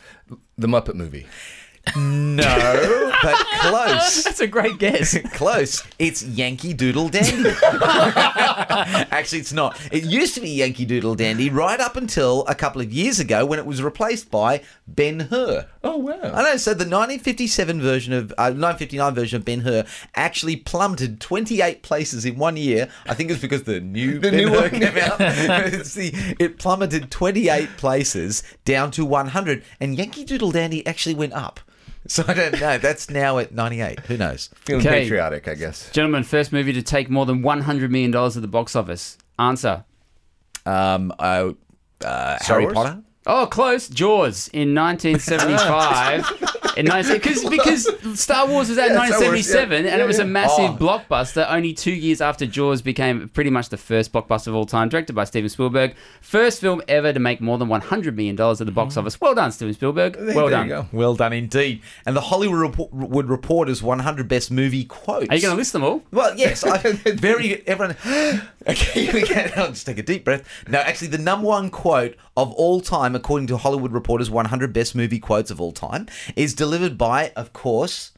the 0.57 0.67
Muppet 0.67 0.95
movie. 0.95 1.27
No, 1.95 3.11
but 3.21 3.35
close. 3.59 4.23
That's 4.23 4.39
a 4.41 4.47
great 4.47 4.77
guess. 4.79 5.17
Close. 5.33 5.83
It's 5.99 6.23
Yankee 6.23 6.73
Doodle 6.73 7.09
Dandy. 7.09 7.49
Actually, 7.63 9.39
it's 9.39 9.53
not. 9.53 9.79
It 9.91 10.03
used 10.03 10.33
to 10.35 10.41
be 10.41 10.49
Yankee 10.49 10.85
Doodle 10.85 11.15
Dandy 11.15 11.49
right 11.49 11.79
up 11.79 11.95
until 11.95 12.45
a 12.47 12.55
couple 12.55 12.81
of 12.81 12.91
years 12.91 13.19
ago 13.19 13.45
when 13.45 13.59
it 13.59 13.65
was 13.65 13.81
replaced 13.81 14.29
by 14.31 14.61
Ben 14.87 15.21
Hur. 15.21 15.67
Oh 15.83 15.97
wow. 15.97 16.19
I 16.23 16.43
know. 16.43 16.57
So 16.57 16.71
the 16.71 16.79
1957 16.85 17.81
version 17.81 18.13
of 18.13 18.31
uh, 18.31 18.51
1959 18.51 19.13
version 19.15 19.37
of 19.37 19.45
Ben 19.45 19.61
Hur 19.61 19.85
actually 20.15 20.55
plummeted 20.57 21.19
28 21.21 21.83
places 21.83 22.25
in 22.25 22.37
one 22.37 22.57
year. 22.57 22.89
I 23.07 23.13
think 23.13 23.31
it's 23.31 23.41
because 23.41 23.63
the 23.63 23.79
new 23.79 24.19
The 24.19 24.31
Ben 24.31 24.37
new 24.37 24.49
Hur 24.49 24.61
one. 24.61 24.69
came 24.71 24.97
out. 24.97 25.17
it's 25.21 25.93
the, 25.93 26.11
it 26.39 26.57
plummeted 26.57 27.11
28 27.11 27.77
places 27.77 28.43
down 28.65 28.91
to 28.91 29.05
100, 29.05 29.63
and 29.79 29.97
Yankee 29.97 30.23
Doodle 30.25 30.51
Dandy 30.51 30.85
actually 30.85 31.15
went 31.15 31.33
up. 31.33 31.59
So 32.07 32.23
I 32.27 32.33
don't 32.33 32.59
know. 32.59 32.77
That's 32.77 33.09
now 33.09 33.39
at 33.39 33.51
98. 33.53 33.99
Who 34.01 34.17
knows? 34.17 34.49
Feeling 34.65 34.85
Okay. 34.85 35.01
patriotic, 35.03 35.47
I 35.47 35.55
guess. 35.55 35.89
Gentlemen, 35.91 36.23
first 36.23 36.51
movie 36.53 36.73
to 36.73 36.81
take 36.83 37.09
more 37.09 37.25
than 37.25 37.41
$100 37.41 37.89
million 37.89 38.15
at 38.15 38.33
the 38.33 38.47
box 38.47 38.75
office. 38.75 39.17
Answer. 39.39 39.83
Um, 40.65 41.11
uh, 41.17 41.51
uh, 42.03 42.37
Harry 42.41 42.63
Wars? 42.65 42.73
Potter. 42.75 43.01
Oh, 43.27 43.47
close. 43.47 43.87
Jaws 43.89 44.49
in 44.49 44.75
1975. 44.75 46.61
in 46.77 46.85
19, 46.85 47.19
cause, 47.19 47.45
because 47.45 48.19
Star 48.19 48.47
Wars 48.47 48.69
was 48.69 48.77
out 48.77 48.87
in 48.87 48.93
Yeah, 48.93 49.05
Star 49.07 49.19
Wars, 49.21 49.47
1977 49.47 49.85
yeah. 49.85 49.91
and 49.91 50.01
it 50.01 50.05
was 50.05 50.19
a 50.19 50.25
massive 50.25 50.71
Oh. 50.71 50.77
blockbuster 50.77 51.45
only 51.49 51.73
two 51.73 51.91
years 51.93 52.21
after 52.21 52.45
Jaws 52.45 52.81
became 52.81 53.29
pretty 53.29 53.49
much 53.49 53.69
the 53.69 53.77
first 53.77 54.11
blockbuster 54.11 54.47
of 54.47 54.55
all 54.55 54.65
time, 54.65 54.89
directed 54.89 55.13
by 55.13 55.23
Steven 55.23 55.49
Spielberg. 55.49 55.95
First 56.21 56.61
film 56.61 56.81
ever 56.87 57.13
to 57.13 57.19
make 57.19 57.41
more 57.41 57.57
than 57.57 57.67
$100 57.69 58.15
million 58.15 58.39
at 58.39 58.57
the 58.57 58.65
box 58.71 58.91
mm-hmm. 58.91 58.99
office. 58.99 59.21
Well 59.21 59.35
done, 59.35 59.51
Steven 59.51 59.73
Spielberg. 59.73 60.13
There- 60.13 60.35
well 60.35 60.49
there 60.49 60.67
done. 60.67 60.89
Well 60.91 61.15
done 61.15 61.33
indeed. 61.33 61.81
And 62.05 62.15
the 62.15 62.21
Hollywood 62.21 62.59
Report, 62.59 62.89
Reporter's 62.91 63.81
100 63.81 64.27
best 64.27 64.51
movie 64.51 64.85
quotes. 64.85 65.29
Are 65.29 65.35
you 65.35 65.41
going 65.41 65.53
to 65.53 65.57
list 65.57 65.73
them 65.73 65.83
all? 65.83 66.03
Well, 66.11 66.35
yes. 66.37 66.63
I, 66.63 66.77
very 67.05 67.65
everyone. 67.67 67.95
Okay, 68.67 69.11
we 69.13 69.21
can. 69.21 69.51
I'll 69.55 69.67
just 69.67 69.85
take 69.85 69.99
a 69.99 70.03
deep 70.03 70.25
breath. 70.25 70.43
No, 70.67 70.79
actually, 70.79 71.09
the 71.09 71.19
number 71.19 71.45
one 71.45 71.69
quote 71.69 72.15
of 72.37 72.51
all 72.53 72.81
time, 72.81 73.15
according 73.15 73.47
to 73.47 73.57
Hollywood 73.57 73.91
Reporter's 73.93 74.29
100 74.29 74.73
best 74.73 74.95
movie 74.95 75.19
quotes 75.19 75.51
of 75.51 75.61
all 75.61 75.71
time, 75.71 76.07
is 76.35 76.53
delivered 76.53 76.97
by, 76.97 77.31
of 77.35 77.53
course. 77.53 78.11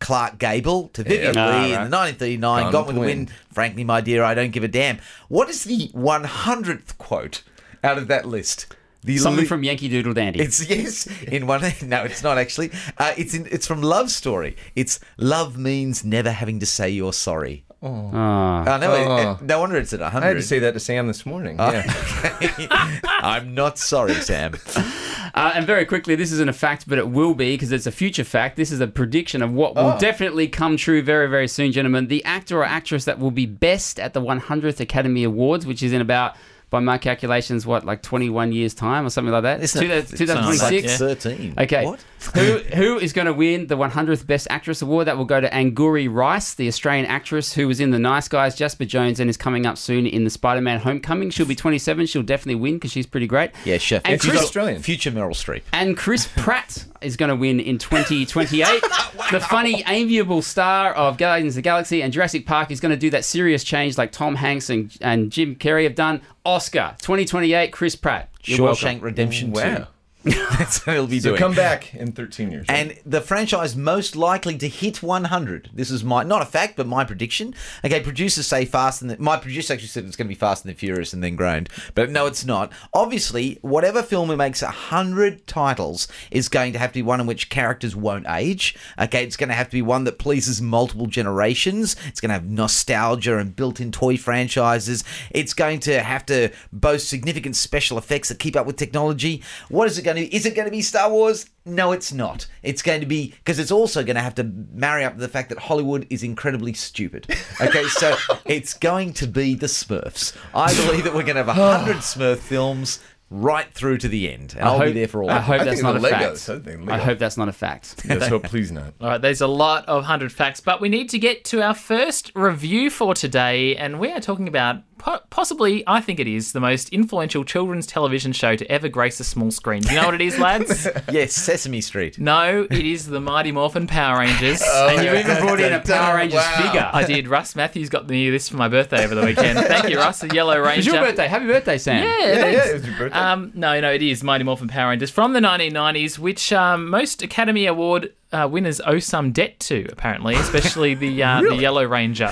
Clark 0.00 0.38
Gable 0.38 0.88
to 0.90 1.02
Vivian 1.02 1.34
Yeah. 1.34 1.44
Ah, 1.44 1.50
Lee 1.50 1.74
right. 1.74 1.84
in 1.84 1.90
the 1.90 1.96
1939, 1.96 2.62
Gone 2.62 2.72
Gone 2.72 2.86
with 2.86 2.94
the 2.94 3.00
Wind. 3.00 3.32
Frankly, 3.52 3.82
my 3.82 4.00
dear, 4.00 4.22
I 4.22 4.32
don't 4.32 4.52
give 4.52 4.62
a 4.62 4.68
damn. 4.68 4.98
What 5.26 5.48
is 5.50 5.64
the 5.64 5.88
100th 5.88 6.96
quote 6.98 7.42
out 7.82 7.98
of 7.98 8.06
that 8.06 8.24
list? 8.24 8.66
The 9.02 9.18
Something 9.18 9.42
li- 9.42 9.48
from 9.48 9.64
Yankee 9.64 9.88
Doodle 9.88 10.14
Dandy. 10.14 10.38
it's 10.40 10.68
yes 10.70 11.08
in 11.22 11.48
one. 11.48 11.62
No, 11.82 12.04
it's 12.04 12.22
not 12.22 12.38
actually. 12.38 12.70
Uh, 12.96 13.12
it's 13.16 13.34
in. 13.34 13.48
It's 13.50 13.66
from 13.66 13.82
Love 13.82 14.10
Story. 14.12 14.56
It's 14.76 15.00
love 15.16 15.56
means 15.58 16.04
never 16.04 16.30
having 16.30 16.60
to 16.60 16.66
say 16.66 16.90
you're 16.90 17.12
sorry. 17.12 17.64
Ah. 17.82 18.64
Oh, 18.66 18.76
no, 18.78 18.94
it- 18.94 19.06
Oh. 19.06 19.32
it- 19.40 19.42
no 19.42 19.60
wonder 19.60 19.76
it's 19.76 19.92
at 19.92 20.00
100. 20.00 20.24
I 20.24 20.28
had 20.28 20.32
to 20.32 20.36
hundred. 20.38 20.42
say 20.44 20.58
that 20.60 20.72
to 20.72 20.80
Sam 20.80 21.06
this 21.06 21.24
morning. 21.24 21.56
Oh. 21.58 21.70
Yeah. 21.70 22.98
I'm 23.22 23.54
not 23.54 23.78
sorry, 23.78 24.14
Sam. 24.14 24.54
Uh, 25.34 25.52
and 25.54 25.66
very 25.66 25.84
quickly, 25.84 26.16
this 26.16 26.32
isn't 26.32 26.48
a 26.48 26.52
fact, 26.54 26.88
but 26.88 26.98
it 26.98 27.10
will 27.10 27.34
be 27.34 27.54
because 27.54 27.70
it's 27.70 27.86
a 27.86 27.92
future 27.92 28.24
fact. 28.24 28.56
This 28.56 28.72
is 28.72 28.80
a 28.80 28.88
prediction 28.88 29.40
of 29.42 29.52
what 29.52 29.76
will 29.76 29.90
Oh. 29.92 29.98
definitely 29.98 30.48
come 30.48 30.76
true 30.76 31.00
very, 31.02 31.28
very 31.28 31.46
soon, 31.46 31.70
gentlemen. 31.70 32.08
The 32.08 32.24
actor 32.24 32.58
or 32.58 32.64
actress 32.64 33.04
that 33.04 33.20
will 33.20 33.30
be 33.30 33.46
best 33.46 34.00
at 34.00 34.14
the 34.14 34.20
100th 34.22 34.80
Academy 34.80 35.22
Awards, 35.22 35.64
which 35.66 35.80
is 35.82 35.92
in 35.92 36.00
about 36.00 36.34
by 36.70 36.80
my 36.80 36.98
calculations, 36.98 37.66
what 37.66 37.84
like 37.86 38.02
21 38.02 38.52
years 38.52 38.74
time 38.74 39.06
or 39.06 39.10
something 39.10 39.32
like 39.32 39.42
that. 39.44 39.62
Isn't 39.62 39.90
it- 39.90 40.08
Two- 40.08 40.16
2026. 40.26 40.98
Thirteen. 40.98 41.54
Okay. 41.56 41.84
What? 41.86 42.04
who 42.34 42.58
who 42.74 42.98
is 42.98 43.12
going 43.12 43.26
to 43.26 43.32
win 43.32 43.68
the 43.68 43.76
100th 43.76 44.26
Best 44.26 44.46
Actress 44.50 44.82
award? 44.82 45.06
That 45.06 45.16
will 45.16 45.24
go 45.24 45.40
to 45.40 45.48
Angourie 45.54 46.08
Rice, 46.08 46.54
the 46.54 46.68
Australian 46.68 47.06
actress 47.06 47.52
who 47.54 47.66
was 47.68 47.80
in 47.80 47.90
The 47.90 47.98
Nice 47.98 48.28
Guys, 48.28 48.54
Jasper 48.54 48.84
Jones, 48.84 49.20
and 49.20 49.30
is 49.30 49.36
coming 49.36 49.66
up 49.66 49.78
soon 49.78 50.06
in 50.06 50.24
the 50.24 50.30
Spider-Man 50.30 50.80
Homecoming. 50.80 51.30
She'll 51.30 51.46
be 51.46 51.54
27. 51.54 52.06
She'll 52.06 52.22
definitely 52.22 52.56
win 52.60 52.74
because 52.74 52.92
she's 52.92 53.06
pretty 53.06 53.26
great. 53.26 53.50
Yeah, 53.64 53.78
chef. 53.78 54.02
And 54.04 54.20
Chris- 54.20 54.42
Australian. 54.42 54.82
Future 54.82 55.10
Meryl 55.10 55.30
Streep. 55.30 55.62
And 55.72 55.96
Chris 55.96 56.28
Pratt 56.36 56.84
is 57.00 57.16
going 57.16 57.28
to 57.30 57.36
win 57.36 57.60
in 57.60 57.78
2028. 57.78 58.82
The 59.32 59.40
funny, 59.40 59.82
amiable 59.86 60.40
star 60.42 60.92
of 60.94 61.18
Guardians 61.18 61.52
of 61.54 61.56
the 61.56 61.62
Galaxy 61.62 62.02
and 62.02 62.12
Jurassic 62.12 62.46
Park 62.46 62.70
is 62.70 62.80
going 62.80 62.90
to 62.92 62.96
do 62.96 63.10
that 63.10 63.24
serious 63.26 63.62
change 63.64 63.98
like 63.98 64.10
Tom 64.12 64.36
Hanks 64.36 64.70
and, 64.70 64.96
and 65.02 65.30
Jim 65.30 65.54
Carrey 65.56 65.82
have 65.84 65.94
done. 65.96 66.22
Oscar 66.46 66.94
2028, 67.02 67.70
Chris 67.72 67.94
Pratt. 67.96 68.30
You're 68.44 68.58
Shawshank 68.58 68.82
welcome. 68.84 69.00
Redemption 69.00 69.50
Wow. 69.52 69.76
2. 69.76 69.86
That's 70.58 70.86
what 70.86 70.94
he'll 70.94 71.06
be 71.06 71.20
So 71.20 71.30
doing. 71.30 71.38
come 71.38 71.54
back 71.54 71.94
in 71.94 72.12
13 72.12 72.50
years. 72.50 72.66
And 72.68 72.98
the 73.04 73.20
franchise 73.20 73.76
most 73.76 74.16
likely 74.16 74.56
to 74.58 74.68
hit 74.68 75.02
100. 75.02 75.70
This 75.72 75.90
is 75.90 76.04
my 76.04 76.22
not 76.22 76.42
a 76.42 76.46
fact, 76.46 76.76
but 76.76 76.86
my 76.86 77.04
prediction. 77.04 77.54
Okay, 77.84 78.00
producers 78.00 78.46
say 78.46 78.64
Fast 78.64 79.02
and 79.02 79.10
the, 79.10 79.18
my 79.18 79.36
producer 79.36 79.72
actually 79.72 79.88
said 79.88 80.04
it's 80.04 80.16
going 80.16 80.26
to 80.26 80.34
be 80.34 80.34
Fast 80.38 80.64
and 80.64 80.74
the 80.74 80.78
Furious, 80.78 81.12
and 81.12 81.22
then 81.22 81.36
groaned, 81.36 81.68
but 81.94 82.10
no, 82.10 82.26
it's 82.26 82.44
not. 82.44 82.72
Obviously, 82.92 83.58
whatever 83.62 84.02
film 84.02 84.34
makes 84.36 84.62
100 84.62 85.46
titles 85.46 86.08
is 86.30 86.48
going 86.48 86.72
to 86.72 86.78
have 86.78 86.90
to 86.90 86.94
be 86.94 87.02
one 87.02 87.20
in 87.20 87.26
which 87.26 87.48
characters 87.48 87.96
won't 87.96 88.26
age. 88.28 88.76
Okay, 88.98 89.24
it's 89.24 89.36
going 89.36 89.48
to 89.48 89.54
have 89.54 89.68
to 89.68 89.76
be 89.76 89.82
one 89.82 90.04
that 90.04 90.18
pleases 90.18 90.60
multiple 90.60 91.06
generations. 91.06 91.96
It's 92.06 92.20
going 92.20 92.28
to 92.30 92.34
have 92.34 92.46
nostalgia 92.46 93.38
and 93.38 93.54
built-in 93.54 93.92
toy 93.92 94.16
franchises. 94.16 95.04
It's 95.30 95.54
going 95.54 95.80
to 95.80 96.02
have 96.02 96.26
to 96.26 96.50
boast 96.72 97.08
significant 97.08 97.56
special 97.56 97.98
effects 97.98 98.28
that 98.28 98.38
keep 98.38 98.56
up 98.56 98.66
with 98.66 98.76
technology. 98.76 99.42
What 99.68 99.86
is 99.88 99.98
it 99.98 100.02
going 100.02 100.17
to 100.24 100.28
be? 100.28 100.36
Is 100.36 100.46
it 100.46 100.54
going 100.54 100.66
to 100.66 100.72
be 100.72 100.82
Star 100.82 101.10
Wars? 101.10 101.48
No, 101.64 101.92
it's 101.92 102.12
not. 102.12 102.46
It's 102.62 102.82
going 102.82 103.00
to 103.00 103.06
be 103.06 103.30
because 103.30 103.58
it's 103.58 103.70
also 103.70 104.02
going 104.02 104.16
to 104.16 104.22
have 104.22 104.34
to 104.36 104.44
marry 104.72 105.04
up 105.04 105.14
with 105.14 105.20
the 105.20 105.28
fact 105.28 105.48
that 105.50 105.58
Hollywood 105.58 106.06
is 106.10 106.22
incredibly 106.22 106.72
stupid. 106.72 107.26
Okay, 107.60 107.84
so 107.84 108.16
it's 108.46 108.74
going 108.74 109.12
to 109.14 109.26
be 109.26 109.54
the 109.54 109.66
Smurfs. 109.66 110.36
I 110.54 110.74
believe 110.86 111.04
that 111.04 111.14
we're 111.14 111.22
going 111.22 111.36
to 111.36 111.44
have 111.44 111.48
a 111.48 111.54
hundred 111.78 111.96
Smurf 111.96 112.38
films 112.38 113.00
right 113.30 113.72
through 113.74 113.98
to 113.98 114.08
the 114.08 114.32
end, 114.32 114.54
and 114.56 114.66
I 114.66 114.72
I'll 114.72 114.78
hope, 114.78 114.86
be 114.86 114.92
there 114.92 115.08
for 115.08 115.22
all. 115.22 115.30
I 115.30 115.36
of 115.36 115.44
hope 115.44 115.60
I 115.60 115.64
that's 115.64 115.82
not 115.82 115.96
a 115.96 115.98
the 115.98 116.08
fact. 116.08 116.48
I 116.48 116.94
I 116.94 116.98
hope 116.98 117.18
that's 117.18 117.36
not 117.36 117.48
a 117.48 117.52
fact. 117.52 118.04
Let's 118.06 118.26
hope, 118.28 118.44
please 118.44 118.72
not. 118.72 118.94
All 119.00 119.08
right, 119.08 119.20
there's 119.20 119.40
a 119.40 119.46
lot 119.46 119.86
of 119.86 119.96
100 119.96 120.32
facts, 120.32 120.60
but 120.60 120.80
we 120.80 120.88
need 120.88 121.10
to 121.10 121.18
get 121.18 121.44
to 121.46 121.62
our 121.62 121.74
first 121.74 122.32
review 122.34 122.90
for 122.90 123.14
today, 123.14 123.76
and 123.76 124.00
we 124.00 124.10
are 124.12 124.20
talking 124.20 124.48
about 124.48 124.82
po- 124.98 125.20
possibly, 125.30 125.84
I 125.86 126.00
think 126.00 126.20
it 126.20 126.26
is, 126.26 126.52
the 126.52 126.60
most 126.60 126.88
influential 126.90 127.44
children's 127.44 127.86
television 127.86 128.32
show 128.32 128.56
to 128.56 128.70
ever 128.70 128.88
grace 128.88 129.20
a 129.20 129.24
small 129.24 129.50
screen. 129.50 129.82
Do 129.82 129.90
you 129.94 130.00
know 130.00 130.06
what 130.06 130.14
it 130.14 130.20
is, 130.20 130.38
lads? 130.38 130.86
Yes, 131.12 131.32
Sesame 131.32 131.80
Street. 131.80 132.18
no, 132.18 132.66
it 132.70 132.84
is 132.86 133.06
the 133.06 133.20
Mighty 133.20 133.50
Morphin 133.52 133.86
Power 133.86 134.18
Rangers. 134.18 134.62
and 134.62 135.02
you 135.04 135.14
even 135.14 135.36
brought 135.38 135.60
in 135.60 135.72
a 135.72 135.80
Power 135.80 136.16
Rangers 136.16 136.34
Wow. 136.40 136.60
figure. 136.66 136.90
I 136.92 137.04
did. 137.04 137.28
Russ 137.28 137.56
Matthews 137.56 137.88
got 137.88 138.08
me 138.08 138.28
this 138.30 138.48
for 138.48 138.56
my 138.56 138.68
birthday 138.68 139.04
over 139.04 139.14
the 139.14 139.24
weekend. 139.24 139.58
Thank 139.58 139.88
you, 139.88 139.96
Russ. 139.98 140.22
A 140.22 140.28
Yellow 140.28 140.56
It 140.56 140.60
was 140.60 140.68
Ranger. 140.68 140.90
your 140.92 141.00
birthday. 141.04 141.28
Happy 141.28 141.46
birthday, 141.46 141.78
Sam. 141.78 142.02
Yeah, 142.02 142.18
Yeah, 142.18 142.34
thanks. 142.34 142.56
yeah, 142.56 142.70
it 142.70 142.74
was 142.74 142.86
your 142.86 142.98
birthday. 142.98 143.18
Um, 143.18 143.52
no, 143.54 143.80
no, 143.80 143.92
it 143.92 144.02
is 144.02 144.22
Mighty 144.22 144.44
Morphin 144.44 144.68
Power 144.68 144.90
Rangers 144.90 145.10
from 145.10 145.32
the 145.32 145.40
1990s, 145.40 146.18
which 146.18 146.52
um, 146.52 146.90
most 146.90 147.22
Academy 147.22 147.66
Award 147.66 148.12
uh, 148.32 148.46
winners 148.50 148.80
owe 148.82 148.98
some 148.98 149.32
debt 149.32 149.58
to, 149.60 149.86
apparently, 149.90 150.34
especially 150.34 150.94
the 150.94 151.22
uh, 151.22 151.40
the 151.40 151.56
Yellow 151.56 151.84
Ranger. 151.84 152.30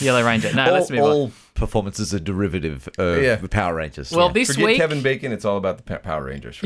Yellow 0.00 0.22
Ranger. 0.24 0.52
No, 0.54 0.66
all, 0.66 0.72
let's 0.72 0.90
move 0.90 1.00
on. 1.00 1.32
All 1.56 1.66
performances 1.66 2.12
are 2.14 2.18
derivative 2.18 2.88
of 2.98 3.22
Yeah. 3.22 3.36
the 3.36 3.48
Power 3.48 3.74
Rangers. 3.74 4.10
Well, 4.12 4.26
Yeah. 4.28 4.32
this 4.32 4.48
Forget 4.48 4.64
week, 4.66 4.76
Kevin 4.78 5.02
Bacon. 5.02 5.32
It's 5.32 5.44
all 5.44 5.56
about 5.56 5.78
the 5.84 5.98
Power 5.98 6.24
Rangers. 6.24 6.60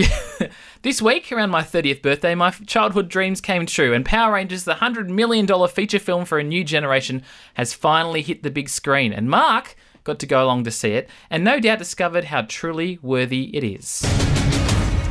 this 0.83 1.01
week 1.01 1.31
around 1.33 1.51
my 1.51 1.63
30th 1.63 2.03
birthday, 2.03 2.35
my 2.35 2.51
childhood 2.67 3.09
dreams 3.09 3.41
came 3.41 3.67
true, 3.67 3.93
and 3.95 4.05
Power 4.05 4.35
Rangers, 4.35 4.65
the 4.65 4.75
hundred 4.75 5.11
million 5.11 5.47
dollar 5.47 5.69
feature 5.69 5.99
film 5.99 6.25
for 6.25 6.39
a 6.39 6.43
new 6.45 6.65
generation, 6.65 7.23
has 7.55 7.73
finally 7.73 8.23
hit 8.23 8.43
the 8.43 8.51
big 8.51 8.69
screen. 8.69 9.13
And 9.13 9.31
Mark 9.31 9.77
got 10.05 10.19
to 10.21 10.27
go 10.27 10.43
along 10.45 10.65
to 10.65 10.71
see 10.71 10.93
it, 10.93 11.09
and 11.31 11.45
no 11.45 11.61
doubt 11.61 11.79
discovered 11.79 12.25
how 12.25 12.43
truly 12.43 12.99
worthy 13.03 13.51
it 13.57 13.63
is. 13.65 14.01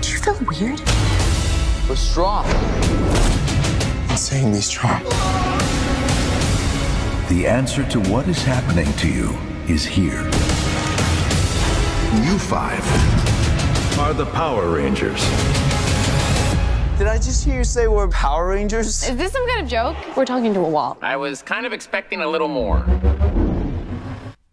Do 0.02 0.12
you 0.12 0.18
feel 0.18 0.40
weird? 0.48 0.80
We're 1.88 1.96
strong. 1.96 2.46
Insanely 4.10 4.62
strong. 4.62 5.04
The 7.30 7.46
answer 7.48 7.86
to 7.90 8.00
what 8.12 8.28
is 8.28 8.44
happening 8.44 8.92
to 8.98 9.08
you 9.08 9.38
is 9.70 9.86
here. 9.86 10.24
You 12.24 12.40
five 12.40 12.84
are 14.00 14.14
the 14.14 14.26
Power 14.34 14.68
Rangers. 14.76 15.24
Did 16.98 17.06
I 17.06 17.18
just 17.18 17.46
hear 17.46 17.58
you 17.58 17.64
say 17.64 17.88
we're 17.88 18.08
Power 18.08 18.48
Rangers? 18.48 18.88
Is 19.08 19.16
this 19.16 19.32
some 19.32 19.48
kind 19.48 19.62
of 19.62 19.68
joke? 19.70 19.96
We're 20.18 20.26
talking 20.26 20.56
to 20.56 20.60
a 20.62 20.70
wall. 20.70 20.98
I 21.04 21.18
was 21.18 21.44
kind 21.44 21.68
of 21.68 21.74
expecting 21.74 22.22
a 22.22 22.28
little 22.28 22.48
more. 22.48 22.84